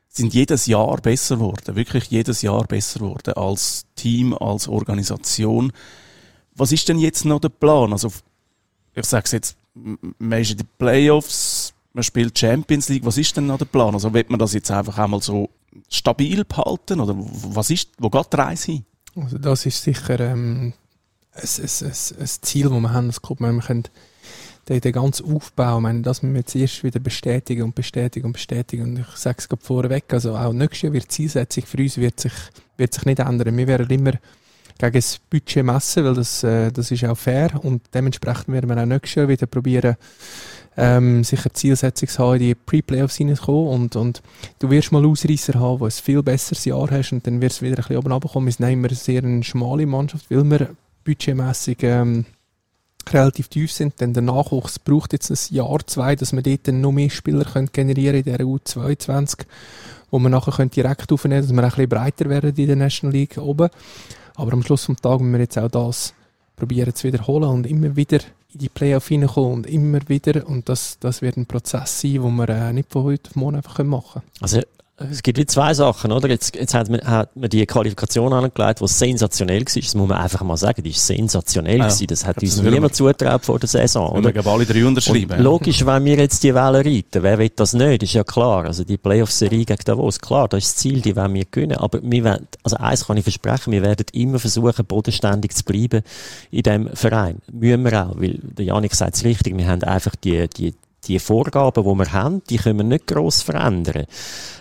sind 0.09 0.33
jedes 0.33 0.65
Jahr 0.65 0.97
besser 0.97 1.35
geworden, 1.35 1.75
wirklich 1.75 2.05
jedes 2.05 2.41
Jahr 2.41 2.65
besser 2.65 2.99
geworden, 2.99 3.33
als 3.35 3.85
Team, 3.95 4.33
als 4.33 4.67
Organisation. 4.67 5.71
Was 6.55 6.71
ist 6.71 6.89
denn 6.89 6.97
jetzt 6.97 7.25
noch 7.25 7.39
der 7.39 7.49
Plan? 7.49 7.93
Also, 7.93 8.11
ich 8.95 9.05
sage 9.05 9.25
es 9.25 9.31
jetzt, 9.31 9.57
man 9.73 10.41
ist 10.41 10.51
in 10.51 10.57
den 10.57 10.67
Playoffs, 10.77 11.73
man 11.93 12.03
spielt 12.03 12.37
Champions 12.37 12.89
League, 12.89 13.05
was 13.05 13.17
ist 13.17 13.37
denn 13.37 13.47
noch 13.47 13.59
der 13.59 13.65
Plan? 13.65 13.93
Also, 13.93 14.13
wird 14.13 14.29
man 14.29 14.39
das 14.39 14.53
jetzt 14.53 14.71
einfach 14.71 14.97
einmal 14.97 15.21
so 15.21 15.49
stabil 15.89 16.43
behalten, 16.43 16.99
oder 16.99 17.15
was 17.15 17.69
ist, 17.69 17.89
wo 17.99 18.09
geht 18.09 18.33
die 18.33 18.37
Reise 18.37 18.71
hin? 18.71 18.85
Also, 19.15 19.37
das 19.37 19.65
ist 19.65 19.83
sicher, 19.83 20.19
ähm, 20.19 20.73
ein, 21.41 21.87
ein, 21.87 22.21
ein, 22.21 22.27
Ziel, 22.41 22.69
das 22.69 22.79
wir 22.79 22.93
haben, 22.93 23.07
das 23.07 23.21
kommt, 23.21 23.39
wir 23.41 23.59
können 23.59 23.83
der, 24.69 24.79
der 24.79 24.91
ganze 24.91 25.23
Aufbau, 25.23 25.77
ich 25.77 25.81
meine, 25.81 26.01
das 26.01 26.21
müssen 26.21 26.35
wir 26.35 26.41
jetzt 26.41 26.55
erst 26.55 26.83
wieder 26.83 26.99
bestätigen 26.99 27.63
und 27.63 27.75
bestätigen 27.75 28.27
und 28.27 28.33
bestätigen. 28.33 28.83
Und 28.83 28.99
ich 28.99 29.15
sage 29.15 29.37
es 29.39 29.49
gerade 29.49 29.63
vorweg, 29.63 30.05
also 30.13 30.35
auch 30.35 30.53
nächstes 30.53 30.83
Jahr 30.83 30.93
wird 30.93 31.05
die 31.05 31.09
Zielsetzung 31.09 31.65
für 31.65 31.77
uns 31.77 31.97
wird 31.97 32.19
sich, 32.19 32.33
wird 32.77 32.93
sich 32.93 33.05
nicht 33.05 33.19
ändern. 33.19 33.57
Wir 33.57 33.67
werden 33.67 33.89
immer 33.89 34.13
gegen 34.77 34.93
das 34.93 35.19
Budget 35.29 35.65
messen, 35.65 36.05
weil 36.05 36.13
das, 36.13 36.43
äh, 36.43 36.71
das 36.71 36.91
ist 36.91 37.03
auch 37.03 37.17
fair 37.17 37.51
und 37.63 37.81
dementsprechend 37.93 38.49
werden 38.49 38.69
wir 38.69 38.81
auch 38.81 38.85
nächstes 38.85 39.15
Jahr 39.15 39.27
wieder 39.27 39.47
probieren, 39.47 39.97
ähm, 40.77 41.23
sicher 41.25 41.53
Zielsetzung 41.53 42.07
zu 42.07 42.23
haben, 42.23 42.35
in 42.35 42.39
die 42.39 42.55
Pre-Playoffs 42.55 43.17
hineinzukommen 43.17 43.67
und, 43.67 43.95
und 43.97 44.21
du 44.59 44.69
wirst 44.69 44.91
mal 44.93 45.05
Ausreißer 45.05 45.59
haben, 45.59 45.81
wo 45.81 45.85
ein 45.85 45.91
viel 45.91 46.23
besseres 46.23 46.63
Jahr 46.63 46.89
hast 46.89 47.11
und 47.11 47.27
dann 47.27 47.41
wirst 47.41 47.59
du 47.59 47.65
wieder 47.65 47.75
ein 47.75 47.83
bisschen 47.83 47.97
oben 47.97 48.11
runterkommen. 48.11 48.47
Wir 48.47 48.53
sind 48.53 48.69
immer 48.69 48.87
eine 48.87 48.95
sehr 48.95 49.43
schmale 49.43 49.85
Mannschaft, 49.85 50.31
weil 50.31 50.43
wir 50.45 50.69
budgetmässig 51.09 51.81
ähm, 51.81 52.25
relativ 53.11 53.47
tief 53.47 53.71
sind, 53.71 53.99
denn 53.99 54.13
der 54.13 54.21
Nachwuchs 54.21 54.77
braucht 54.77 55.13
jetzt 55.13 55.31
ein 55.31 55.55
Jahr, 55.55 55.79
zwei, 55.87 56.15
dass 56.15 56.33
wir 56.33 56.43
dort 56.43 56.67
noch 56.67 56.91
mehr 56.91 57.09
Spieler 57.09 57.45
können 57.45 57.69
generieren 57.71 58.17
in 58.17 58.23
der 58.23 58.41
U22, 58.41 59.39
wo 60.11 60.19
wir 60.19 60.29
nachher 60.29 60.51
können 60.51 60.69
direkt 60.69 61.11
aufnehmen 61.11 61.41
dass 61.41 61.51
wir 61.51 61.63
ein 61.63 61.69
bisschen 61.69 61.89
breiter 61.89 62.29
werden 62.29 62.55
in 62.55 62.67
der 62.67 62.75
National 62.75 63.15
League 63.15 63.37
oben. 63.37 63.69
Aber 64.35 64.53
am 64.53 64.61
Schluss 64.63 64.85
des 64.85 64.97
Tages 64.97 65.21
müssen 65.21 65.33
wir 65.33 65.39
jetzt 65.39 65.57
auch 65.57 65.69
das 65.69 66.13
probieren 66.55 66.93
zu 66.93 67.07
wiederholen 67.07 67.49
und 67.49 67.65
immer 67.65 67.95
wieder 67.95 68.19
in 68.53 68.59
die 68.59 68.69
Playoff 68.69 69.07
hineinkommen 69.07 69.53
und 69.53 69.67
immer 69.67 69.99
wieder 70.07 70.47
und 70.47 70.69
das, 70.69 70.97
das 70.99 71.21
wird 71.21 71.37
ein 71.37 71.45
Prozess 71.45 72.01
sein, 72.01 72.13
den 72.13 72.35
wir 72.35 72.49
äh, 72.49 72.73
nicht 72.73 72.91
von 72.91 73.03
heute 73.03 73.29
auf 73.29 73.35
morgen 73.35 73.55
einfach 73.55 73.83
machen 73.83 74.21
können. 74.21 74.31
Also 74.41 74.61
es 75.11 75.23
gibt 75.23 75.37
wie 75.37 75.45
zwei 75.45 75.73
Sachen, 75.73 76.11
oder? 76.11 76.29
Jetzt, 76.29 76.55
jetzt 76.55 76.73
hat, 76.73 76.89
man, 76.89 77.01
hat 77.01 77.35
man 77.35 77.49
die 77.49 77.65
Qualifikation 77.65 78.33
angelegt, 78.33 78.81
die 78.81 78.87
sensationell 78.87 79.61
war. 79.61 79.81
Das 79.81 79.95
muss 79.95 80.07
man 80.07 80.17
einfach 80.17 80.43
mal 80.43 80.57
sagen. 80.57 80.83
Die 80.83 80.89
ist 80.89 81.05
sensationell. 81.05 81.77
Ja, 81.77 81.85
gewesen. 81.85 82.07
Das 82.07 82.25
hat 82.25 82.41
uns 82.41 82.61
niemand 82.61 82.95
zugetraut 82.95 83.45
vor 83.45 83.59
der 83.59 83.69
Saison, 83.69 84.09
oder? 84.09 84.33
Wir 84.33 84.45
alle 84.45 84.65
drei 84.65 84.85
unterschreiben. 84.85 85.37
Und 85.37 85.43
logisch, 85.43 85.85
wenn 85.85 86.05
wir 86.05 86.17
jetzt 86.17 86.43
die 86.43 86.53
Welle 86.53 86.79
reiten, 86.79 87.23
wer 87.23 87.37
will 87.37 87.51
das 87.55 87.73
nicht? 87.73 88.03
Ist 88.03 88.13
ja 88.13 88.23
klar. 88.23 88.65
Also 88.65 88.83
die 88.83 88.97
Playoff-Serie 88.97 89.65
gegen 89.65 89.83
Davos, 89.85 90.19
klar, 90.19 90.47
das 90.47 90.65
ist 90.65 90.75
das 90.75 90.81
Ziel, 90.81 91.01
die 91.01 91.15
wollen 91.15 91.33
wir 91.33 91.45
gewinnen. 91.49 91.77
Aber 91.77 91.99
wir 92.01 92.23
werden, 92.23 92.47
also 92.63 92.77
eins 92.77 93.05
kann 93.05 93.17
ich 93.17 93.23
versprechen, 93.23 93.71
wir 93.71 93.81
werden 93.81 94.05
immer 94.13 94.39
versuchen, 94.39 94.85
bodenständig 94.85 95.55
zu 95.55 95.63
bleiben 95.63 96.01
in 96.51 96.63
diesem 96.63 96.89
Verein. 96.95 97.37
Müssen 97.51 97.83
wir 97.83 98.05
auch, 98.05 98.15
weil 98.19 98.39
der 98.41 98.65
Janik 98.65 98.95
sagt 98.95 99.15
es 99.15 99.23
richtig, 99.23 99.57
wir 99.57 99.67
haben 99.67 99.83
einfach 99.83 100.15
die, 100.15 100.47
die, 100.49 100.73
die 101.05 101.19
Vorgaben, 101.19 101.83
die 101.83 101.97
wir 101.97 102.13
haben, 102.13 102.43
die 102.49 102.57
können 102.57 102.79
wir 102.79 102.83
nicht 102.83 103.07
gross 103.07 103.41
verändern. 103.41 104.05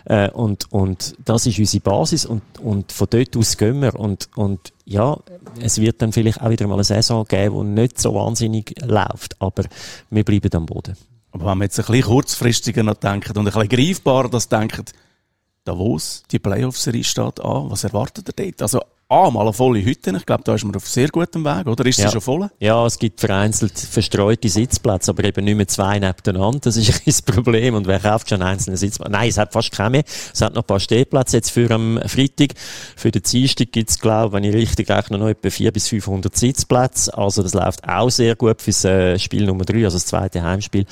Äh, 0.05 0.31
und, 0.31 0.70
und 0.72 1.14
das 1.24 1.46
ist 1.46 1.59
unsere 1.59 1.83
Basis 1.83 2.27
und, 2.27 2.42
und 2.61 2.92
von 2.92 3.09
dort 3.11 3.37
aus 3.37 3.57
gehen 3.57 3.83
wir. 3.83 3.94
Und, 3.98 4.29
und 4.37 4.72
ja, 4.85 5.18
es 5.61 5.81
wird 5.81 6.01
dann 6.01 6.12
vielleicht 6.12 6.40
auch 6.40 6.51
wieder 6.51 6.66
mal 6.66 6.74
eine 6.74 6.85
Saison 6.85 7.24
geben, 7.24 7.74
die 7.74 7.81
nicht 7.81 8.01
so 8.01 8.14
wahnsinnig 8.14 8.74
läuft, 8.83 9.40
aber 9.40 9.64
wir 10.11 10.24
bleiben 10.24 10.55
am 10.55 10.66
Boden. 10.66 10.96
Aber 11.33 11.51
wenn 11.51 11.59
wir 11.59 11.64
jetzt 11.64 11.79
ein 11.79 11.87
bisschen 11.87 12.05
kurzfristiger 12.05 12.83
noch 12.83 12.94
denken 12.94 13.37
und 13.37 13.46
ein 13.46 13.53
bisschen 13.53 13.68
greifbarer 13.68 14.29
das 14.29 14.48
denken, 14.48 14.85
Davos, 15.64 16.22
die 16.31 16.38
Playoff-Serie 16.38 17.05
steht 17.05 17.40
an, 17.40 17.70
was 17.70 17.85
erwartet 17.85 18.29
ihr 18.29 18.44
dort? 18.46 18.62
Also 18.62 18.81
Ah, 19.11 19.31
mal 19.31 19.40
eine 19.40 19.55
volle 19.55 19.83
Hütte. 19.83 20.14
Ich 20.14 20.27
glaube, 20.27 20.44
da 20.44 20.55
ist 20.55 20.64
man 20.64 20.77
auf 20.77 20.87
sehr 20.87 21.09
gutem 21.09 21.42
Weg, 21.42 21.66
oder? 21.66 21.87
Ist 21.87 21.99
ja. 21.99 22.09
sie 22.09 22.12
schon 22.12 22.21
voll? 22.21 22.51
Ja, 22.59 22.85
es 22.85 22.99
gibt 22.99 23.21
vereinzelt 23.21 23.79
verstreute 23.79 24.51
Sitzplätze, 24.51 25.12
aber 25.12 25.25
eben 25.25 25.47
nicht 25.47 25.57
mehr 25.57 25.66
zwei 25.66 25.99
nebeneinander. 25.99 26.61
Das 26.61 26.77
ist 26.77 26.90
ein 26.94 27.01
das 27.07 27.23
Problem. 27.23 27.75
Und 27.75 27.87
wer 27.87 28.01
kauft 28.01 28.29
schon 28.29 28.42
einzelne 28.42 28.77
Sitzplätze? 28.77 29.11
Nein, 29.11 29.31
es 29.31 29.38
hat 29.38 29.55
fast 29.55 29.73
keine 29.73 29.90
mehr. 29.90 30.05
Es 30.07 30.42
hat 30.42 30.55
noch 30.55 30.62
ein 30.62 30.66
paar 30.66 30.79
Stehplätze 30.79 31.38
jetzt 31.38 31.49
für 31.51 31.71
am 31.71 31.99
Freitag. 32.05 32.51
Für 32.97 33.11
den 33.11 33.23
Dienstag 33.23 33.73
gibt 33.73 33.88
es, 33.88 33.99
glaube 33.99 34.35
wenn 34.35 34.44
ich 34.44 34.55
richtig 34.55 34.90
rechne, 34.90 35.16
noch 35.16 35.29
etwa 35.29 35.49
400 35.49 35.73
bis 35.73 35.88
500 35.88 36.37
Sitzplätze. 36.37 37.16
Also 37.16 37.42
das 37.42 37.55
läuft 37.55 37.88
auch 37.88 38.11
sehr 38.11 38.37
gut 38.37 38.61
fürs 38.61 38.85
äh, 38.85 39.18
Spiel 39.18 39.47
Nummer 39.47 39.64
drei, 39.64 39.85
also 39.85 39.97
das 39.97 40.05
zweite 40.05 40.42
Heimspiel. 40.42 40.85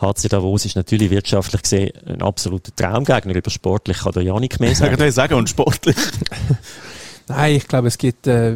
HC 0.00 0.28
Davos 0.28 0.64
ist 0.64 0.76
natürlich 0.76 1.10
wirtschaftlich 1.10 1.62
gesehen 1.62 1.90
ein 2.06 2.22
absoluter 2.22 2.70
Traumgegner. 2.76 3.34
Über 3.34 3.50
sportlich 3.50 3.98
kann 3.98 4.12
der 4.12 4.22
Janik 4.22 4.60
mehr 4.60 4.76
sagen. 4.76 5.02
Ich 5.02 5.14
sagen 5.14 5.34
und 5.34 5.48
sportlich. 5.48 5.96
Nein, 7.28 7.56
ich 7.56 7.68
glaube, 7.68 7.88
es 7.88 7.98
gibt, 7.98 8.26
äh, 8.26 8.54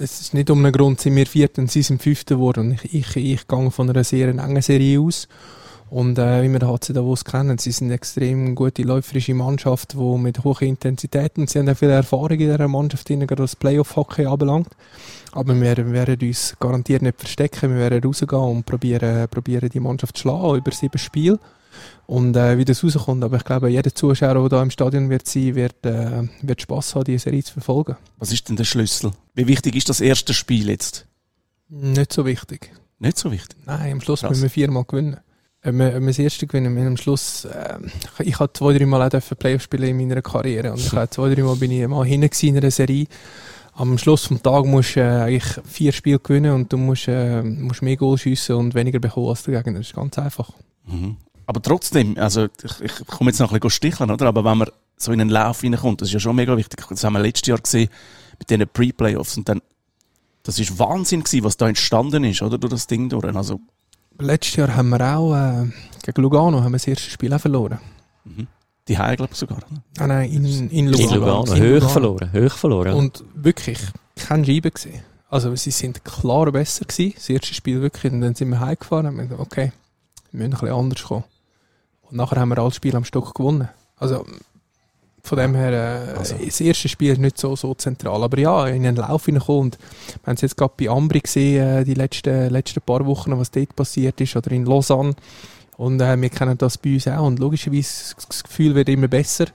es 0.00 0.20
ist 0.20 0.34
nicht 0.34 0.50
um 0.50 0.58
einen 0.58 0.72
Grund, 0.72 1.00
sind 1.00 1.16
wir 1.16 1.26
Vierter 1.26 1.62
und 1.62 1.70
sie 1.70 1.82
sind 1.82 2.02
Fünfter 2.02 2.34
geworden. 2.34 2.78
Ich, 2.82 2.94
ich, 2.94 3.16
ich 3.16 3.48
gehe 3.48 3.70
von 3.70 3.88
einer 3.88 4.04
sehr 4.04 4.28
engen 4.28 4.62
Serie 4.62 5.00
aus. 5.00 5.28
Und 5.88 6.18
äh, 6.18 6.42
wie 6.42 6.48
wir 6.48 6.66
HC 6.66 6.94
Davos 6.94 7.24
kennen, 7.24 7.58
sie 7.58 7.70
sind 7.70 7.88
eine 7.88 7.94
extrem 7.94 8.54
gute 8.54 8.82
läuferische 8.82 9.34
Mannschaft, 9.34 9.92
die 9.92 10.18
mit 10.18 10.42
hoher 10.42 10.62
Intensität 10.62 11.36
und 11.36 11.50
sie 11.50 11.58
haben 11.58 11.68
auch 11.68 11.76
viel 11.76 11.90
Erfahrung 11.90 12.30
in 12.30 12.38
dieser 12.38 12.66
Mannschaft, 12.66 13.08
gerade 13.08 13.42
was 13.42 13.56
Playoff-Hockey 13.56 14.24
anbelangt. 14.24 14.68
Aber 15.32 15.54
wir 15.54 15.76
werden 15.92 16.18
uns 16.22 16.56
garantiert 16.58 17.02
nicht 17.02 17.18
verstecken, 17.18 17.74
wir 17.74 17.90
werden 17.90 18.02
rausgehen 18.02 18.40
und 18.40 18.64
probieren, 18.64 19.28
probieren 19.28 19.68
die 19.68 19.80
Mannschaft 19.80 20.16
zu 20.16 20.22
schlagen 20.22 20.56
über 20.56 20.70
sieben 20.70 20.98
Spiele 20.98 21.38
und 22.06 22.36
äh, 22.36 22.58
wie 22.58 22.64
das 22.64 22.84
rauskommt. 22.84 23.24
Aber 23.24 23.36
ich 23.38 23.44
glaube, 23.44 23.68
jeder 23.68 23.94
Zuschauer, 23.94 24.34
der 24.34 24.48
da 24.48 24.62
im 24.62 24.70
Stadion 24.70 25.08
wird 25.08 25.26
sein, 25.26 25.54
wird, 25.54 25.84
äh, 25.86 26.28
wird 26.42 26.62
Spass 26.62 26.94
haben, 26.94 27.04
diese 27.04 27.24
Serie 27.24 27.42
zu 27.42 27.54
verfolgen. 27.54 27.96
Was 28.18 28.32
ist 28.32 28.48
denn 28.48 28.56
der 28.56 28.64
Schlüssel? 28.64 29.12
Wie 29.34 29.46
wichtig 29.46 29.76
ist 29.76 29.88
das 29.88 30.00
erste 30.00 30.34
Spiel 30.34 30.68
jetzt? 30.68 31.06
Nicht 31.68 32.12
so 32.12 32.26
wichtig. 32.26 32.70
Nicht 32.98 33.18
so 33.18 33.32
wichtig? 33.32 33.56
Nein, 33.64 33.92
am 33.92 34.00
Schluss 34.00 34.20
Krass. 34.20 34.30
müssen 34.30 34.42
wir 34.42 34.50
viermal 34.50 34.84
gewinnen. 34.84 35.16
Wenn 35.62 35.76
wir, 35.76 35.94
wenn 35.94 36.02
wir 36.02 36.08
das 36.08 36.18
erste 36.18 36.46
gewinnen, 36.46 36.76
wir 36.76 36.86
am 36.86 36.96
Schluss, 36.96 37.46
äh, 37.46 37.78
ich 38.18 38.38
habe 38.38 38.52
zwei, 38.52 38.76
drei 38.76 38.84
Mal 38.84 39.02
auch 39.02 39.38
Playoff 39.38 39.62
spielen 39.62 39.98
in 39.98 40.08
meiner 40.08 40.20
Karriere 40.20 40.72
und 40.72 40.80
ich 40.80 40.92
habe 40.92 41.08
zwei, 41.08 41.34
drei 41.34 41.42
Mal 41.42 41.56
bin 41.56 41.70
ich 41.70 41.86
mal 41.88 42.04
hinten 42.04 42.46
in 42.46 42.56
einer 42.58 42.70
Serie. 42.70 43.06
Am 43.74 43.96
Schluss 43.96 44.28
des 44.28 44.42
Tages 44.42 44.70
musst 44.70 44.96
du 44.96 45.00
äh, 45.00 45.04
eigentlich 45.04 45.60
vier 45.64 45.92
Spiele 45.92 46.18
gewinnen 46.18 46.52
und 46.52 46.72
du 46.72 46.76
musst, 46.76 47.08
äh, 47.08 47.42
musst 47.42 47.80
mehr 47.80 47.96
Goal 47.96 48.18
schiessen 48.18 48.56
und 48.56 48.74
weniger 48.74 48.98
bekommen 48.98 49.28
als 49.28 49.44
der 49.44 49.62
Gegner. 49.62 49.78
Das 49.78 49.88
ist 49.88 49.94
ganz 49.94 50.18
einfach. 50.18 50.50
Mhm 50.86 51.16
aber 51.46 51.60
trotzdem, 51.62 52.16
also 52.18 52.46
ich, 52.62 52.80
ich 52.80 53.06
komme 53.06 53.30
jetzt 53.30 53.38
noch 53.40 53.50
ein 53.52 53.60
bisschen 53.60 53.70
sticheln, 53.70 54.10
oder? 54.10 54.26
Aber 54.26 54.44
wenn 54.44 54.58
man 54.58 54.68
so 54.96 55.12
in 55.12 55.20
einen 55.20 55.30
Lauf 55.30 55.62
reinkommt, 55.62 56.00
das 56.00 56.08
ist 56.08 56.14
ja 56.14 56.20
schon 56.20 56.36
mega 56.36 56.56
wichtig. 56.56 56.84
Das 56.88 57.02
haben 57.04 57.14
wir 57.14 57.20
letztes 57.20 57.48
Jahr 57.48 57.58
gesehen 57.58 57.88
mit 58.38 58.50
diesen 58.50 58.68
Pre-Playoffs 58.68 59.36
und 59.36 59.48
dann, 59.48 59.60
das 60.42 60.58
ist 60.58 60.78
Wahnsinn 60.78 61.22
gewesen, 61.24 61.44
was 61.44 61.56
da 61.56 61.68
entstanden 61.68 62.24
ist, 62.24 62.42
oder? 62.42 62.58
Durch 62.58 62.72
das 62.72 62.86
Ding 62.86 63.08
durch. 63.08 63.24
Also, 63.34 63.60
Letztes 64.18 64.56
Jahr 64.56 64.76
haben 64.76 64.90
wir 64.90 65.16
auch, 65.16 65.34
äh, 65.34 65.70
gegen 66.04 66.22
Lugano 66.22 66.60
haben 66.60 66.72
wir 66.72 66.78
das 66.78 66.86
erste 66.86 67.10
Spiel 67.10 67.32
auch 67.32 67.40
verloren. 67.40 67.78
Mhm. 68.24 68.46
Die 68.88 68.98
Hause, 68.98 69.16
glaube 69.16 69.32
ich, 69.32 69.38
sogar. 69.38 69.58
Ne? 69.70 69.82
Ah, 69.98 70.06
nein, 70.06 70.30
in, 70.30 70.44
in 70.44 70.68
In 70.70 70.88
Lugano. 70.88 71.14
Lugano. 71.14 71.42
In 71.44 71.50
Hoch 71.50 71.58
Lugano. 71.64 71.88
verloren. 71.88 72.30
Hoch 72.32 72.52
verloren. 72.56 72.94
Und 72.94 73.24
wirklich, 73.34 73.78
keine 74.16 74.44
Scheibe 74.44 74.70
gesehen. 74.70 75.02
Also, 75.30 75.54
sie 75.56 75.70
sind 75.70 76.04
klar 76.04 76.50
besser 76.52 76.84
gewesen. 76.84 77.14
Das 77.16 77.28
erste 77.28 77.54
Spiel 77.54 77.80
wirklich. 77.80 78.12
Und 78.12 78.20
dann 78.20 78.34
sind 78.34 78.50
wir 78.50 78.60
heimgefahren 78.60 79.06
und 79.06 79.18
haben 79.18 79.28
gedacht, 79.28 79.40
okay, 79.40 79.72
wir 80.30 80.38
müssen 80.38 80.54
ein 80.54 80.60
bisschen 80.60 80.74
anders 80.76 81.02
kommen. 81.04 81.24
Und 82.12 82.18
nachher 82.18 82.38
haben 82.38 82.50
wir 82.50 82.58
alles 82.58 82.76
Spiel 82.76 82.94
am 82.94 83.06
Stock 83.06 83.34
gewonnen. 83.34 83.70
Also, 83.96 84.26
von 85.22 85.38
dem 85.38 85.54
her, 85.54 85.72
äh, 85.72 86.18
Also. 86.18 86.34
das 86.36 86.60
erste 86.60 86.90
Spiel 86.90 87.12
ist 87.12 87.20
nicht 87.20 87.38
so, 87.38 87.56
so 87.56 87.72
zentral. 87.74 88.22
Aber 88.22 88.38
ja, 88.38 88.66
in 88.66 88.84
einen 88.84 88.96
Lauf 88.96 89.24
hineinkommen. 89.24 89.62
Und 89.62 89.78
wir 89.78 90.26
haben 90.26 90.34
es 90.34 90.42
jetzt 90.42 90.58
gerade 90.58 90.74
bei 90.76 90.90
Ambri 90.90 91.20
gesehen, 91.20 91.66
äh, 91.66 91.84
die 91.84 91.94
letzten, 91.94 92.50
letzten 92.50 92.82
paar 92.82 93.06
Wochen, 93.06 93.38
was 93.38 93.50
dort 93.50 93.74
passiert 93.74 94.20
ist, 94.20 94.36
oder 94.36 94.50
in 94.52 94.66
Lausanne. 94.66 95.14
Und 95.78 96.02
äh, 96.02 96.20
wir 96.20 96.28
kennen 96.28 96.58
das 96.58 96.76
bei 96.76 96.92
uns 96.92 97.08
auch. 97.08 97.26
Und 97.26 97.38
logischerweise, 97.38 98.14
das 98.28 98.44
Gefühl 98.44 98.74
wird 98.74 98.90
immer 98.90 99.08
besser. 99.08 99.46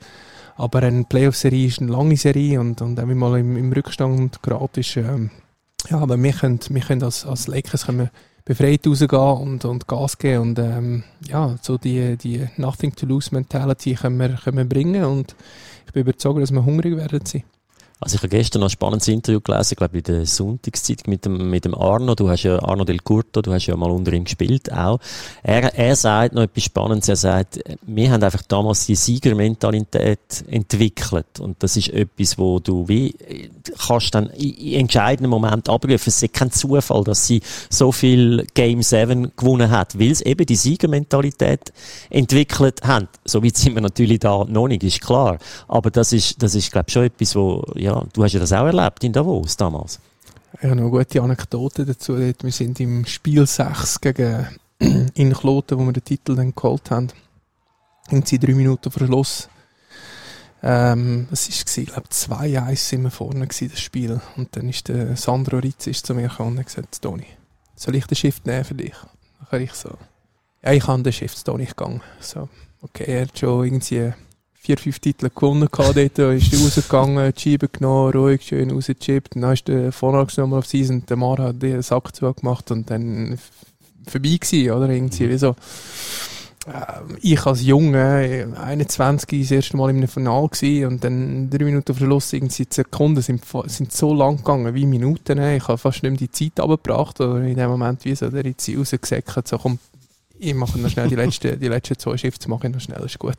Aber 0.56 0.82
eine 0.82 1.04
Playoff-Serie 1.04 1.68
ist 1.68 1.80
eine 1.80 1.92
lange 1.92 2.18
Serie 2.18 2.60
und, 2.60 2.82
und 2.82 2.98
wenn 2.98 3.08
wir 3.08 3.16
mal 3.16 3.38
im, 3.38 3.56
im 3.56 3.72
Rückstand 3.72 4.42
geraten 4.42 4.80
ist, 4.80 4.98
ähm, 4.98 5.30
ja, 5.90 6.00
aber 6.00 6.18
wir 6.18 6.34
können, 6.34 6.60
wir 6.70 6.82
können 6.82 7.04
als, 7.04 7.24
als 7.24 7.46
Lakers 7.46 7.86
können 7.86 8.00
wir 8.00 8.12
befreit 8.48 8.88
rausgehen 8.88 9.42
und, 9.42 9.66
und 9.66 9.88
Gas 9.88 10.18
geben 10.18 10.42
und 10.42 10.60
ähm, 10.60 11.04
ja, 11.28 11.56
so 11.62 11.78
die, 11.78 12.16
die 12.16 12.48
Nothing-to-Lose-Mentality 12.56 13.96
können 13.96 14.18
wir, 14.18 14.30
können 14.30 14.58
wir 14.58 14.66
bringen 14.66 15.04
und 15.04 15.36
ich 15.86 15.92
bin 15.92 16.04
überzeugt, 16.04 16.42
dass 16.42 16.52
wir 16.52 16.64
hungrig 16.64 16.96
werden 16.96 17.26
sein. 17.26 17.44
Also 18.00 18.16
ich 18.16 18.22
habe 18.22 18.30
gestern 18.30 18.60
noch 18.60 18.68
ein 18.68 18.72
spannendes 18.72 19.08
Interview 19.08 19.42
gelesen, 19.42 19.70
ich 19.72 19.78
glaube 19.78 19.98
in 19.98 20.04
der 20.04 20.26
Sonntagszeit 20.28 21.08
mit 21.08 21.26
dem, 21.26 21.50
mit 21.50 21.66
dem 21.66 21.74
Arno. 21.74 22.14
Du 22.14 22.30
hast 22.30 22.44
ja 22.44 22.62
Arno 22.62 22.84
Del 22.86 23.00
Curto, 23.00 23.42
du 23.42 23.52
hast 23.52 23.66
ja 23.66 23.76
mal 23.76 23.90
unter 23.90 24.14
ihm 24.14 24.24
gespielt 24.24 24.72
auch. 24.72 25.00
Er, 25.42 25.74
er 25.74 25.96
sagt 25.96 26.36
noch 26.36 26.44
etwas 26.44 26.64
Spannendes. 26.64 27.10
Er 27.10 27.16
sagt, 27.16 27.60
wir 27.82 28.12
haben 28.12 28.22
einfach 28.22 28.44
damals 28.44 28.86
die 28.86 28.94
Siegermentalität 28.94 30.46
entwickelt. 30.48 31.40
Und 31.40 31.64
das 31.64 31.76
ist 31.76 31.90
etwas, 31.90 32.38
wo 32.38 32.60
du 32.60 32.88
wie, 32.88 33.16
kannst 33.88 34.14
dann 34.14 34.30
in 34.30 34.82
entscheidenden 34.82 35.32
Momenten 35.32 35.74
abrufen. 35.74 35.98
Es 36.06 36.22
ist 36.22 36.34
kein 36.34 36.52
Zufall, 36.52 37.04
dass 37.04 37.26
sie 37.26 37.42
so 37.72 37.92
viel 37.92 38.46
Game 38.54 38.84
7 38.84 39.32
gewonnen 39.36 39.72
hat, 39.72 39.98
weil 40.00 40.14
sie 40.14 40.26
eben 40.26 40.46
die 40.46 40.56
Siegermentalität 40.56 41.74
entwickelt 42.12 42.84
haben. 42.84 43.08
So 43.26 43.44
weit 43.44 43.58
sind 43.58 43.74
wir 43.74 43.82
natürlich 43.82 44.20
da 44.20 44.46
noch 44.48 44.68
nicht, 44.68 44.84
ist 44.84 45.02
klar. 45.02 45.40
Aber 45.68 45.90
das 45.90 46.14
ist, 46.14 46.44
das 46.44 46.54
ist, 46.54 46.72
glaube 46.72 46.86
ich, 46.90 46.94
schon 46.94 47.04
etwas, 47.04 47.36
wo, 47.36 47.66
ja, 47.76 47.87
du 47.92 48.24
hast 48.24 48.34
ja 48.34 48.40
das 48.40 48.54
auch 48.54 48.66
erlebt 48.66 49.04
in 49.04 49.14
Davos 49.14 49.58
damals. 49.58 50.00
Ich 50.54 50.64
habe 50.64 50.76
noch 50.76 50.84
eine 50.84 50.92
gute 50.92 51.22
Anekdote 51.22 51.86
dazu. 51.86 52.18
Wir 52.18 52.34
sind 52.52 52.80
im 52.80 53.06
Spiel 53.06 53.46
6 53.46 54.02
gegen 54.02 54.48
in 55.14 55.34
Kloten, 55.34 55.78
wo 55.78 55.86
wir 55.86 55.94
den 55.94 56.04
Titel 56.04 56.36
dann 56.36 56.56
geholt 56.56 56.90
haben. 56.90 57.10
Irgendwie 58.10 58.40
drei 58.40 58.54
Minuten 58.54 58.90
vor 58.90 59.06
Schluss. 59.06 59.50
Ähm, 60.64 61.28
was 61.30 61.48
war, 61.50 61.84
ich 61.84 61.90
glaube, 61.90 62.08
2-1 62.10 62.76
sind 62.76 63.04
wir 63.04 63.12
vorne 63.12 63.46
gewesen, 63.46 63.70
das 63.70 63.80
Spiel. 63.80 64.20
Und 64.36 64.56
dann 64.56 64.70
ist 64.70 64.88
der 64.88 65.16
Sandro 65.16 65.58
Ritz 65.58 65.88
ist 65.88 66.06
zu 66.06 66.16
mir 66.16 66.30
gekommen 66.30 66.54
und 66.54 66.60
hat 66.60 66.66
gesagt, 66.68 67.02
Toni, 67.02 67.28
soll 67.76 67.96
ich 67.96 68.08
den 68.08 68.16
Shift 68.16 68.46
nehmen 68.46 68.64
für 68.64 68.76
dich? 68.76 68.96
Dann 69.40 69.50
kann 69.50 69.62
ich 69.62 69.74
so, 69.74 69.92
ja, 70.64 70.72
ich 70.72 70.88
habe 70.88 71.04
den 71.04 71.14
Shift, 71.14 71.46
Toni, 71.46 71.64
ich 71.64 71.76
gegangen. 71.76 72.02
So, 72.20 72.50
okay, 72.82 73.06
er 73.06 73.22
hat 73.24 73.38
schon 73.38 73.66
irgendwie 73.66 74.14
vier, 74.68 74.78
fünf 74.78 75.00
Titel 75.00 75.30
gewonnen 75.34 75.70
gehabt 75.72 75.96
dort, 75.96 76.20
ist 76.36 76.54
rausgegangen, 76.54 77.34
die 77.34 77.42
Scheibe 77.42 77.70
genommen, 77.70 78.12
ruhig, 78.12 78.42
schön 78.42 78.70
rausgechippt, 78.72 79.36
dann 79.36 79.54
ist 79.54 79.68
der 79.68 79.94
Vorlags 79.94 80.36
nochmal 80.36 80.60
auf 80.60 80.74
und 80.74 81.10
der 81.10 81.18
Mar 81.18 81.38
hat 81.38 81.62
den 81.62 81.82
Sack 81.82 82.14
zugemacht 82.14 82.70
und 82.72 82.90
dann 82.90 83.40
vorbei 84.06 84.38
gewesen, 84.40 84.72
oder? 84.72 84.90
Irgendwie 84.90 85.30
wie 85.30 85.38
so. 85.38 85.56
Ähm, 86.68 87.18
Ich 87.22 87.46
als 87.46 87.64
Junge, 87.64 88.28
äh, 88.28 88.46
21, 88.58 89.42
das 89.42 89.52
erste 89.52 89.78
Mal 89.78 89.92
in 89.92 89.98
einem 89.98 90.50
gewesen 90.50 90.86
und 90.86 91.04
dann 91.04 91.50
drei 91.50 91.64
Minuten 91.64 91.96
vor 91.96 92.06
Schluss, 92.06 92.34
irgendwie 92.34 92.66
die 92.66 92.76
Sekunden 92.76 93.22
sind, 93.22 93.44
sind 93.68 93.94
so 93.94 94.14
lang 94.14 94.38
gegangen 94.38 94.76
wie 94.76 94.86
Minuten. 94.86 95.42
Ich 95.42 95.68
habe 95.70 95.78
fast 95.78 96.04
nicht 96.04 96.12
mehr 96.12 96.28
die 96.28 96.32
Zeit 96.32 96.60
abgebracht 96.60 97.22
oder 97.22 97.42
in 97.42 97.56
dem 97.56 97.70
Moment 97.70 98.04
wie 98.04 98.16
so 98.16 98.30
der 98.30 98.44
Ritzi 98.44 98.76
rausgesäckert, 98.76 99.48
so 99.48 99.58
komm, 99.58 99.80
ich 100.40 100.54
mache 100.54 100.80
noch 100.80 100.90
schnell 100.90 101.08
die 101.08 101.16
letzten, 101.16 101.60
die 101.60 101.68
letzten 101.68 101.98
zwei 101.98 102.18
Shifts, 102.18 102.48
mache 102.48 102.68
ich 102.68 102.74
noch 102.74 102.82
schnell, 102.82 103.04
ist 103.04 103.20
gut. 103.20 103.36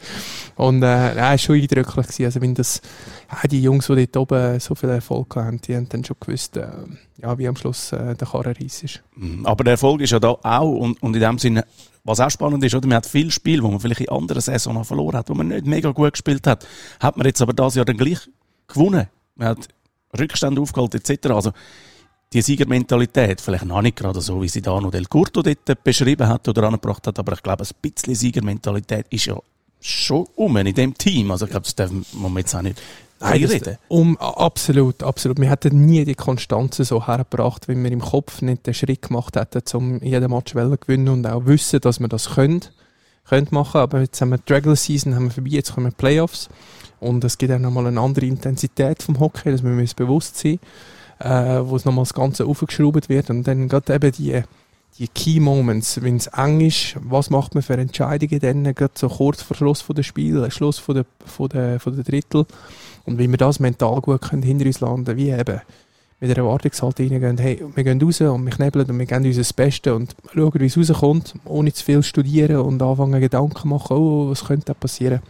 und 0.56 0.82
äh, 0.82 1.10
es 1.10 1.16
war 1.16 1.38
schon 1.38 1.56
eindrücklich 1.56 2.06
gewesen. 2.06 2.24
Also 2.24 2.40
wenn 2.40 2.54
das, 2.54 2.80
ja, 3.30 3.48
die 3.48 3.62
Jungs, 3.62 3.86
die 3.86 4.06
dort 4.06 4.16
oben 4.16 4.60
so 4.60 4.74
viel 4.74 4.88
Erfolg 4.90 5.36
haben, 5.36 5.60
die 5.60 5.76
haben 5.76 5.88
dann 5.88 6.04
schon 6.04 6.16
gewusst, 6.20 6.56
äh, 6.56 6.68
ja, 7.20 7.36
wie 7.38 7.48
am 7.48 7.56
Schluss 7.56 7.92
äh, 7.92 8.14
der 8.14 8.28
Karren 8.28 8.54
reiss 8.54 8.82
ist. 8.82 9.02
Mhm. 9.16 9.44
Aber 9.44 9.64
der 9.64 9.72
Erfolg 9.72 10.00
ist 10.00 10.10
ja 10.10 10.20
da 10.20 10.30
auch 10.42 10.76
und, 10.76 11.02
und 11.02 11.14
in 11.14 11.20
dem 11.20 11.38
Sinne, 11.38 11.64
was 12.04 12.20
auch 12.20 12.30
spannend 12.30 12.64
ist, 12.64 12.74
oder? 12.74 12.86
Man 12.86 12.96
hat 12.96 13.06
viele 13.06 13.30
Spiele, 13.30 13.62
wo 13.62 13.68
man 13.68 13.80
vielleicht 13.80 14.00
in 14.00 14.08
anderen 14.08 14.40
Saisonen 14.40 14.84
verloren 14.84 15.16
hat, 15.16 15.28
wo 15.28 15.34
man 15.34 15.48
nicht 15.48 15.66
mega 15.66 15.90
gut 15.90 16.12
gespielt 16.12 16.46
hat, 16.46 16.66
hat 17.00 17.16
man 17.16 17.26
jetzt 17.26 17.42
aber 17.42 17.52
das 17.52 17.74
Jahr 17.74 17.84
dann 17.84 17.98
gleich 17.98 18.20
gewonnen. 18.66 19.08
Man 19.36 19.48
hat 19.48 19.68
Rückstände 20.18 20.60
aufgeholt 20.60 20.94
etc. 20.94 21.30
Also 21.30 21.52
die 22.32 22.42
Siegermentalität, 22.42 23.40
vielleicht 23.40 23.64
noch 23.64 23.80
nicht 23.80 23.96
gerade 23.96 24.20
so, 24.20 24.42
wie 24.42 24.48
sie 24.48 24.60
da 24.60 24.80
noch 24.80 24.90
Del 24.90 25.06
Curto 25.06 25.42
dort 25.42 25.82
beschrieben 25.84 26.28
hat 26.28 26.46
oder 26.48 26.64
angebracht 26.64 27.06
hat, 27.06 27.18
aber 27.18 27.32
ich 27.32 27.42
glaube, 27.42 27.64
ein 27.64 27.90
bisschen 27.92 28.14
Siegermentalität 28.14 29.06
ist 29.10 29.26
ja 29.26 29.38
schon 29.80 30.26
um 30.36 30.56
in 30.58 30.74
dem 30.74 30.96
Team. 30.96 31.30
Also 31.30 31.46
ich 31.46 31.50
glaube, 31.50 31.64
das 31.64 31.74
dürfen 31.74 32.04
wir 32.12 32.38
jetzt 32.40 32.54
auch 32.54 32.62
nicht 32.62 32.80
Nein, 33.20 33.42
das- 33.42 33.50
reden. 33.52 33.78
Um, 33.88 34.16
absolut, 34.18 35.02
absolut. 35.02 35.40
Wir 35.40 35.50
hätten 35.50 35.86
nie 35.86 36.04
die 36.04 36.14
Konstanze 36.14 36.84
so 36.84 37.06
hergebracht, 37.06 37.66
wenn 37.66 37.82
wir 37.82 37.90
im 37.90 38.00
Kopf 38.00 38.42
nicht 38.42 38.66
den 38.66 38.74
Schritt 38.74 39.02
gemacht 39.02 39.36
hätten, 39.36 39.62
um 39.76 40.02
jeden 40.02 40.30
Match 40.30 40.52
zu 40.52 40.76
gewinnen 40.78 41.08
und 41.08 41.26
auch 41.26 41.46
wissen, 41.46 41.80
dass 41.80 41.98
wir 42.00 42.08
das 42.08 42.30
können, 42.34 42.60
können 43.28 43.48
machen. 43.50 43.80
Aber 43.80 44.00
jetzt 44.00 44.20
haben 44.20 44.30
wir 44.30 44.38
die 44.38 44.52
Regular 44.52 44.76
Season 44.76 45.14
haben 45.14 45.24
wir 45.26 45.30
vorbei, 45.30 45.50
jetzt 45.50 45.74
kommen 45.74 45.90
die 45.90 45.96
Playoffs. 45.96 46.48
Und 47.00 47.24
es 47.24 47.38
gibt 47.38 47.52
auch 47.52 47.58
nochmal 47.58 47.86
eine 47.86 48.00
andere 48.00 48.26
Intensität 48.26 49.02
vom 49.02 49.18
Hockey, 49.20 49.50
das 49.52 49.62
müssen 49.62 49.76
wir 49.76 49.82
uns 49.82 49.94
bewusst 49.94 50.36
sein, 50.36 50.58
äh, 51.20 51.60
wo 51.64 51.76
es 51.76 51.84
nochmal 51.84 52.04
das 52.04 52.14
Ganze 52.14 52.46
aufgeschraubt 52.46 53.08
wird. 53.08 53.30
Und 53.30 53.46
dann 53.46 53.68
gerade 53.68 53.94
eben 53.94 54.12
die, 54.12 54.42
die 54.98 55.08
Key 55.08 55.40
Moments, 55.40 56.02
wenn 56.02 56.16
es 56.16 56.26
eng 56.28 56.60
ist, 56.60 56.96
was 57.00 57.30
macht 57.30 57.54
man 57.54 57.62
für 57.62 57.76
Entscheidungen 57.76 58.40
dann, 58.40 58.74
gerade 58.74 58.94
so 58.96 59.08
kurz 59.08 59.42
vor 59.42 59.56
Schluss 59.56 59.80
von 59.80 59.96
der 59.96 60.02
Spiel, 60.02 60.50
Schluss 60.50 60.78
von 60.78 60.96
der, 60.96 61.06
von 61.24 61.48
der, 61.48 61.80
von 61.80 61.94
der 61.94 62.04
Drittel. 62.04 62.46
Und 63.04 63.18
wie 63.18 63.28
wir 63.28 63.38
das 63.38 63.60
mental 63.60 64.00
gut 64.00 64.20
können 64.22 64.42
hinter 64.42 64.66
uns 64.66 64.80
landen, 64.80 65.16
wie 65.16 65.30
eben 65.30 65.60
mit 66.20 66.30
der 66.30 66.38
Erwartungshaltung 66.38 67.08
reingehen, 67.10 67.38
hey, 67.38 67.64
wir 67.74 67.84
gehen 67.84 68.02
raus 68.02 68.20
und 68.20 68.44
wir 68.44 68.50
knebeln 68.50 68.90
und 68.90 68.98
wir 68.98 69.06
geben 69.06 69.24
uns 69.24 69.36
das 69.36 69.52
Beste 69.52 69.94
und 69.94 70.16
schauen, 70.34 70.52
wie 70.54 70.66
es 70.66 70.76
rauskommt, 70.76 71.34
ohne 71.44 71.72
zu 71.72 71.84
viel 71.84 72.02
studieren 72.02 72.56
und 72.56 72.82
anfangen 72.82 73.20
Gedanken 73.20 73.68
machen, 73.68 73.96
oh, 73.96 74.30
was 74.30 74.44
könnte 74.44 74.66
da 74.66 74.74
passieren, 74.74 75.20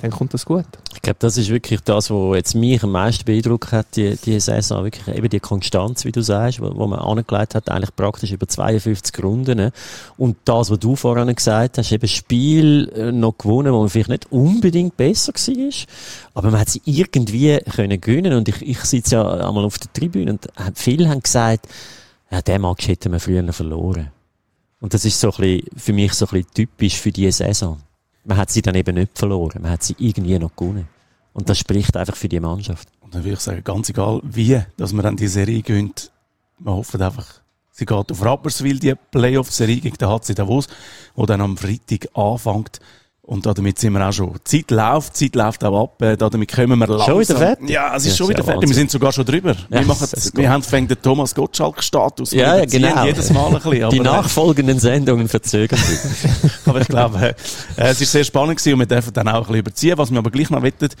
dann 0.00 0.10
kommt 0.10 0.34
das 0.34 0.44
gut. 0.44 0.66
Ich 0.94 1.00
glaube, 1.00 1.16
das 1.20 1.36
ist 1.36 1.48
wirklich 1.48 1.80
das, 1.80 2.10
was 2.10 2.36
jetzt 2.36 2.54
mich 2.54 2.82
am 2.82 2.92
meisten 2.92 3.24
beeindruckt 3.24 3.72
hat, 3.72 3.96
die, 3.96 4.16
die 4.16 4.38
Saison. 4.40 4.84
Wirklich 4.84 5.16
eben 5.16 5.28
die 5.28 5.40
Konstanz, 5.40 6.04
wie 6.04 6.12
du 6.12 6.22
sagst, 6.22 6.60
wo, 6.60 6.74
wo 6.76 6.86
man 6.86 6.98
angelegt 6.98 7.54
hat, 7.54 7.70
eigentlich 7.70 7.94
praktisch 7.96 8.32
über 8.32 8.46
52 8.46 9.22
Runden. 9.22 9.72
Und 10.18 10.36
das, 10.44 10.70
was 10.70 10.78
du 10.78 10.96
vorhin 10.96 11.34
gesagt 11.34 11.78
hast, 11.78 11.92
eben 11.92 12.08
Spiel 12.08 12.90
äh, 12.94 13.12
noch 13.12 13.38
gewonnen, 13.38 13.72
wo 13.72 13.80
man 13.80 13.88
vielleicht 13.88 14.10
nicht 14.10 14.32
unbedingt 14.32 14.96
besser 14.96 15.32
war, 15.32 15.72
aber 16.34 16.50
man 16.50 16.60
hat 16.60 16.68
sie 16.68 16.82
irgendwie 16.84 17.58
können 17.74 18.00
gewinnen. 18.00 18.34
Und 18.34 18.48
ich, 18.48 18.60
ich 18.62 18.80
sitze 18.80 19.16
ja 19.16 19.48
einmal 19.48 19.64
auf 19.64 19.78
der 19.78 19.92
Tribüne 19.92 20.32
und 20.32 20.46
viele 20.74 21.08
haben 21.08 21.22
gesagt, 21.22 21.68
ja, 22.30 22.42
den 22.42 22.60
Match 22.60 22.88
hätten 22.88 23.12
wir 23.12 23.20
früher 23.20 23.52
verloren. 23.52 24.10
Und 24.80 24.92
das 24.92 25.04
ist 25.04 25.18
so 25.18 25.32
ein 25.32 25.36
bisschen, 25.38 25.68
für 25.76 25.92
mich 25.92 26.12
so 26.12 26.26
ein 26.26 26.30
bisschen 26.30 26.50
typisch 26.54 26.96
für 27.00 27.12
diese 27.12 27.44
Saison. 27.44 27.78
Man 28.26 28.36
hat 28.36 28.50
sie 28.50 28.62
dann 28.62 28.74
eben 28.74 28.96
nicht 28.96 29.16
verloren. 29.16 29.62
Man 29.62 29.70
hat 29.70 29.82
sie 29.82 29.94
irgendwie 29.98 30.38
noch 30.38 30.54
gewonnen. 30.54 30.88
Und 31.32 31.48
das 31.48 31.58
spricht 31.58 31.96
einfach 31.96 32.16
für 32.16 32.28
die 32.28 32.40
Mannschaft. 32.40 32.88
Und 33.00 33.14
dann 33.14 33.22
würde 33.22 33.34
ich 33.34 33.40
sagen, 33.40 33.62
ganz 33.62 33.88
egal 33.88 34.20
wie, 34.24 34.60
dass 34.76 34.92
wir 34.92 35.02
dann 35.02 35.16
die 35.16 35.28
Serie 35.28 35.62
gewinnt, 35.62 36.10
wir 36.58 36.72
hoffen 36.72 37.00
einfach, 37.00 37.26
sie 37.70 37.84
geht 37.84 38.10
auf 38.10 38.24
Rapperswil, 38.24 38.78
die 38.78 38.94
Playoff-Serie 38.94 39.80
gegen 39.80 39.96
den 39.96 40.08
HC 40.08 40.34
Davos, 40.34 40.66
wo 41.14 41.26
dann 41.26 41.40
am 41.40 41.56
Freitag 41.56 42.08
anfängt. 42.14 42.80
Und 43.26 43.44
damit 43.44 43.76
sind 43.80 43.92
wir 43.92 44.08
auch 44.08 44.12
schon. 44.12 44.34
Die 44.34 44.62
Zeit 44.62 44.70
läuft, 44.70 45.18
die 45.20 45.26
Zeit 45.26 45.34
läuft 45.34 45.64
auch 45.64 45.82
ab. 45.82 46.00
Äh, 46.00 46.16
damit 46.16 46.52
kommen 46.52 46.78
wir 46.78 46.86
langsam. 46.86 47.18
wieder 47.18 47.36
fertig? 47.36 47.70
Ja, 47.70 47.96
es 47.96 48.04
ist 48.04 48.12
Ja, 48.12 48.16
schon 48.18 48.28
wieder 48.28 48.44
fertig. 48.44 48.54
Wahnsinn. 48.54 48.68
Wir 48.68 48.74
sind 48.76 48.90
sogar 48.92 49.12
schon 49.12 49.24
drüber. 49.24 49.50
Ja, 49.68 49.80
wir 49.80 49.86
machen, 49.86 50.08
wir 50.34 50.48
haben 50.48 50.62
fängt 50.62 50.90
den 50.92 51.02
Thomas 51.02 51.34
Gottschalk-Status. 51.34 52.30
Ja, 52.30 52.64
genau. 52.64 53.04
Jedes 53.04 53.32
Mal 53.32 53.46
ein 53.46 53.54
bisschen. 53.54 53.72
Die 53.72 53.82
aber, 53.82 53.96
äh, 53.96 53.98
nachfolgenden 53.98 54.78
Sendungen 54.78 55.26
verzögern 55.26 55.76
sich. 55.80 55.98
aber 56.66 56.80
ich 56.80 56.86
glaube, 56.86 57.18
äh, 57.20 57.34
es 57.76 58.00
ist 58.00 58.12
sehr 58.12 58.22
spannend 58.22 58.58
gewesen 58.58 58.74
und 58.74 58.78
wir 58.78 58.86
dürfen 58.86 59.12
dann 59.12 59.26
auch 59.26 59.34
ein 59.34 59.40
bisschen 59.40 59.56
überziehen. 59.56 59.98
Was 59.98 60.12
wir 60.12 60.18
aber 60.18 60.30
gleich 60.30 60.50
noch 60.50 60.62
wettet, 60.62 60.94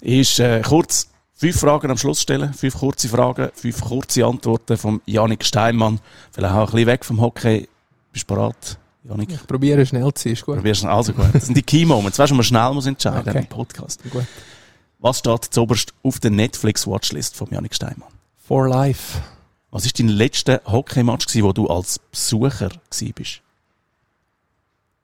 ist 0.00 0.38
äh, 0.38 0.62
kurz 0.64 1.08
fünf 1.34 1.58
Fragen 1.58 1.90
am 1.90 1.96
Schluss 1.96 2.20
stellen. 2.20 2.54
Fünf 2.54 2.78
kurze 2.78 3.08
Fragen, 3.08 3.48
fünf 3.52 3.80
kurze 3.80 4.24
Antworten 4.24 4.76
von 4.76 5.00
Janik 5.06 5.44
Steinmann. 5.44 5.98
Vielleicht 6.30 6.54
auch 6.54 6.68
ein 6.68 6.72
bisschen 6.72 6.86
weg 6.86 7.04
vom 7.04 7.20
Hockey. 7.20 7.68
Bist 8.12 8.30
du 8.30 8.34
bereit, 8.36 8.78
Janik? 9.04 9.30
Ich 9.32 9.46
probiere 9.46 9.84
schnell 9.84 10.12
zu 10.14 10.22
sein, 10.24 10.32
ist 10.32 10.44
gut. 10.46 10.56
Probierst 10.56 10.82
du 10.84 10.88
also 10.88 11.12
gut. 11.12 11.26
Das 11.34 11.46
sind 11.46 11.56
die 11.56 11.62
Key 11.62 11.84
Moments. 11.84 12.18
Weißt 12.18 12.30
du, 12.30 12.34
wo 12.34 12.36
man 12.38 12.44
schnell 12.44 12.72
muss 12.72 12.86
entscheiden 12.86 13.28
Okay. 13.28 13.38
im 13.40 13.46
Podcast. 13.46 14.02
gut. 14.10 14.26
Was 14.98 15.18
steht 15.18 15.44
zuoberst 15.50 15.92
auf 16.02 16.18
der 16.20 16.30
Netflix-Watchlist 16.30 17.36
von 17.36 17.48
Janik 17.50 17.74
Steinmann? 17.74 18.08
For 18.38 18.66
life. 18.68 19.20
Was 19.70 19.84
ist 19.84 19.98
dein 19.98 20.08
letzter 20.08 20.62
Hockey-Match 20.64 21.26
gewesen, 21.26 21.44
wo 21.44 21.52
du 21.52 21.68
als 21.68 21.98
Besucher 21.98 22.70
gewesen 22.90 23.12
bist? 23.14 23.40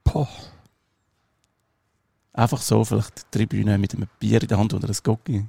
Boah. 0.04 0.28
Einfach 2.32 2.62
so, 2.62 2.84
vielleicht 2.84 3.18
die 3.34 3.38
Tribüne 3.38 3.76
mit 3.76 3.94
einem 3.94 4.08
Bier 4.18 4.40
in 4.40 4.48
der 4.48 4.56
Hand 4.58 4.72
oder 4.72 4.84
einem 4.84 4.96
Gocki. 5.02 5.44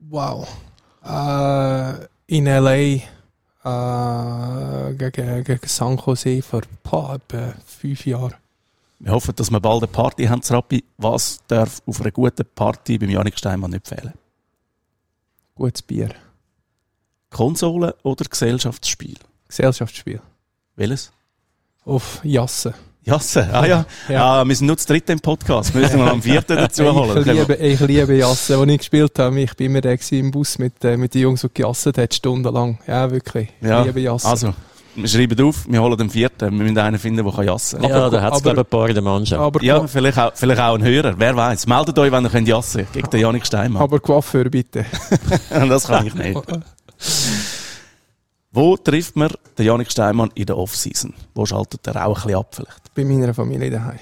Wow. 0.00 0.48
Äh, 1.04 2.06
in 2.26 2.46
L.A. 2.46 3.00
Äh, 3.64 4.94
gegen, 4.94 5.44
gegen 5.44 5.68
San 5.68 5.96
Jose 5.96 6.42
vor 6.42 6.62
boah, 6.82 7.14
etwa 7.14 7.54
fünf 7.64 8.06
Jahren. 8.06 8.34
Wir 8.98 9.12
hoffen, 9.12 9.34
dass 9.34 9.50
wir 9.50 9.60
bald 9.60 9.82
eine 9.82 9.92
Party 9.92 10.26
haben, 10.26 10.42
Rappi. 10.48 10.84
Was 10.96 11.40
darf 11.46 11.82
auf 11.86 12.00
einer 12.00 12.10
guten 12.10 12.44
Party 12.54 12.98
beim 12.98 13.10
Janik 13.10 13.38
Steinmann 13.38 13.72
nicht 13.72 13.88
fehlen? 13.88 14.14
Gutes 15.54 15.82
Bier. 15.82 16.10
Konsole 17.30 17.96
oder 18.02 18.24
Gesellschaftsspiel? 18.24 19.16
Gesellschaftsspiel. 19.48 20.20
Welches? 20.76 21.12
Auf 21.84 22.20
Jasse. 22.24 22.74
Jasse, 23.04 23.48
ah 23.52 23.66
ja. 23.66 23.84
Ja. 24.08 24.40
Ah, 24.40 24.44
wir 24.44 24.54
sind 24.54 24.68
nur 24.68 24.76
zu 24.76 24.86
dritt 24.86 25.10
im 25.10 25.18
Podcast. 25.18 25.74
Wir 25.74 25.80
müssen 25.82 25.98
mal 25.98 26.10
am 26.10 26.22
vierten 26.22 26.56
dazu 26.56 26.84
holen. 26.94 27.18
Ich 27.18 27.26
liebe, 27.26 27.54
ich 27.54 27.80
liebe 27.80 28.14
Jasse, 28.16 28.56
als 28.56 28.70
ich 28.70 28.78
gespielt 28.78 29.18
habe. 29.18 29.40
Ich 29.40 29.54
bin 29.56 29.66
immer 29.72 29.80
der 29.80 29.98
im 30.12 30.30
Bus 30.30 30.58
mit, 30.58 30.84
äh, 30.84 30.96
mit 30.96 31.12
den 31.14 31.22
Jungs, 31.22 31.40
die 31.40 31.48
gejasset 31.52 31.98
haben, 31.98 32.12
stundenlang. 32.12 32.78
Ja, 32.86 33.10
wirklich. 33.10 33.48
Ich 33.60 33.66
Ja, 33.68 33.82
liebe 33.82 33.98
Jasse. 34.00 34.28
Also, 34.28 34.54
wir 34.94 35.08
schreiben 35.08 35.40
auf, 35.48 35.64
wir 35.68 35.82
holen 35.82 35.96
den 35.98 36.10
vierten. 36.10 36.50
Wir 36.56 36.64
müssen 36.64 36.78
einen 36.78 36.98
finden, 36.98 37.24
der 37.24 37.34
kann 37.34 37.44
jassen 37.44 37.80
kann. 37.80 37.90
Ja, 37.90 38.08
da 38.08 38.20
hat 38.22 38.34
es, 38.34 38.40
aber- 38.40 38.52
glaube 38.54 38.60
ich, 38.60 38.66
ein 38.66 38.70
paar 38.70 38.88
in 38.88 38.94
der 38.94 39.02
Mannschaft. 39.02 39.40
aber, 39.42 39.62
Ja, 39.64 39.84
vielleicht 39.88 40.18
auch, 40.18 40.32
vielleicht 40.34 40.60
auch 40.60 40.74
ein 40.74 40.84
Hörer. 40.84 41.14
Wer 41.16 41.34
weiß. 41.34 41.66
Meldet 41.66 41.98
euch, 41.98 42.12
wenn 42.12 42.22
ihr 42.24 42.30
könnt 42.30 42.46
jassen 42.46 42.86
gegen 42.92 43.10
den 43.10 43.20
Janik 43.20 43.44
Steinmann. 43.46 43.82
aber 43.82 43.98
Coiffeur 43.98 44.44
bitte. 44.44 44.84
das 45.50 45.86
kann 45.88 46.06
ich 46.06 46.14
nicht. 46.14 46.38
Wo 48.52 48.76
trifft 48.76 49.16
man 49.16 49.30
den 49.56 49.66
Janik 49.66 49.90
Steinmann 49.90 50.30
in 50.34 50.44
der 50.44 50.58
Offseason? 50.58 51.14
Wo 51.34 51.46
schaltet 51.46 51.86
er 51.86 52.06
auch 52.06 52.18
ein 52.18 52.22
bisschen 52.22 52.38
ab 52.38 52.54
vielleicht? 52.54 52.94
Bei 52.94 53.04
meiner 53.04 53.32
Familie 53.32 53.70
daheim. 53.70 53.98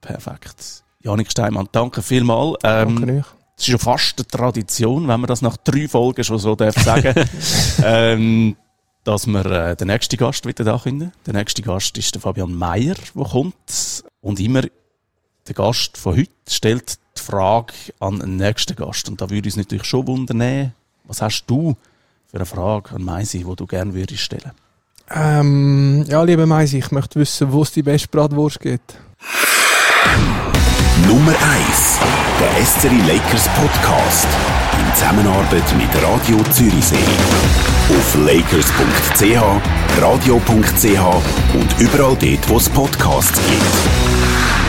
Perfekt. 0.00 0.84
Janik 1.00 1.30
Steinmann, 1.30 1.68
danke 1.72 2.02
vielmals. 2.02 2.58
Ähm, 2.64 2.96
Danke 2.96 3.18
euch. 3.18 3.24
Es 3.56 3.68
ist 3.68 3.72
ja 3.72 3.78
fast 3.78 4.18
eine 4.18 4.26
Tradition, 4.26 5.08
wenn 5.08 5.20
man 5.20 5.28
das 5.28 5.40
nach 5.40 5.56
drei 5.56 5.88
Folgen 5.88 6.24
schon 6.24 6.38
so 6.38 6.54
darf 6.54 6.74
sagen, 6.76 7.14
ähm, 7.84 8.56
dass 9.04 9.26
wir 9.26 9.46
äh, 9.46 9.76
den 9.76 9.88
nächsten 9.88 10.16
Gast 10.16 10.46
wieder 10.46 10.64
da 10.64 10.78
können. 10.78 11.12
Der 11.26 11.34
nächste 11.34 11.62
Gast 11.62 11.96
ist 11.96 12.14
der 12.14 12.20
Fabian 12.20 12.54
Meyer, 12.54 12.94
der 13.14 13.24
kommt. 13.24 14.04
Und 14.20 14.40
immer 14.40 14.62
der 15.46 15.54
Gast 15.54 15.96
von 15.96 16.16
heute 16.16 16.30
stellt 16.48 16.98
die 17.16 17.22
Frage 17.22 17.74
an 18.00 18.18
den 18.18 18.36
nächsten 18.36 18.76
Gast. 18.76 19.08
Und 19.08 19.20
da 19.20 19.30
würde 19.30 19.46
uns 19.48 19.56
natürlich 19.56 19.84
schon 19.84 20.06
wundern, 20.06 20.72
was 21.04 21.22
hast 21.22 21.44
du 21.46 21.76
für 22.32 22.38
eine 22.38 22.46
Frage 22.46 22.94
an 22.94 23.04
Meisi, 23.04 23.44
die 23.44 23.56
du 23.56 23.66
gerne 23.66 23.92
würdest 23.92 24.22
stellen? 24.22 24.52
Ähm, 25.10 26.04
ja, 26.08 26.22
liebe 26.22 26.46
Meisi, 26.46 26.78
ich 26.78 26.90
möchte 26.90 27.20
wissen, 27.20 27.52
wo 27.52 27.62
es 27.62 27.72
die 27.72 27.82
beste 27.82 28.08
Bratwurst 28.08 28.58
gibt. 28.58 28.94
Nummer 31.06 31.32
1. 31.32 31.98
Der 32.40 32.64
SCRI 32.64 32.96
Lakers 33.06 33.48
Podcast. 33.48 34.26
In 34.80 34.94
Zusammenarbeit 34.94 35.76
mit 35.76 36.02
Radio 36.02 36.42
Zürichsee. 36.50 36.96
Auf 37.90 38.14
lakers.ch, 38.24 40.00
radio.ch 40.00 41.54
und 41.54 41.80
überall 41.80 42.16
dort, 42.16 42.48
wo 42.48 42.56
es 42.56 42.68
Podcasts 42.70 43.38
gibt. 43.46 44.61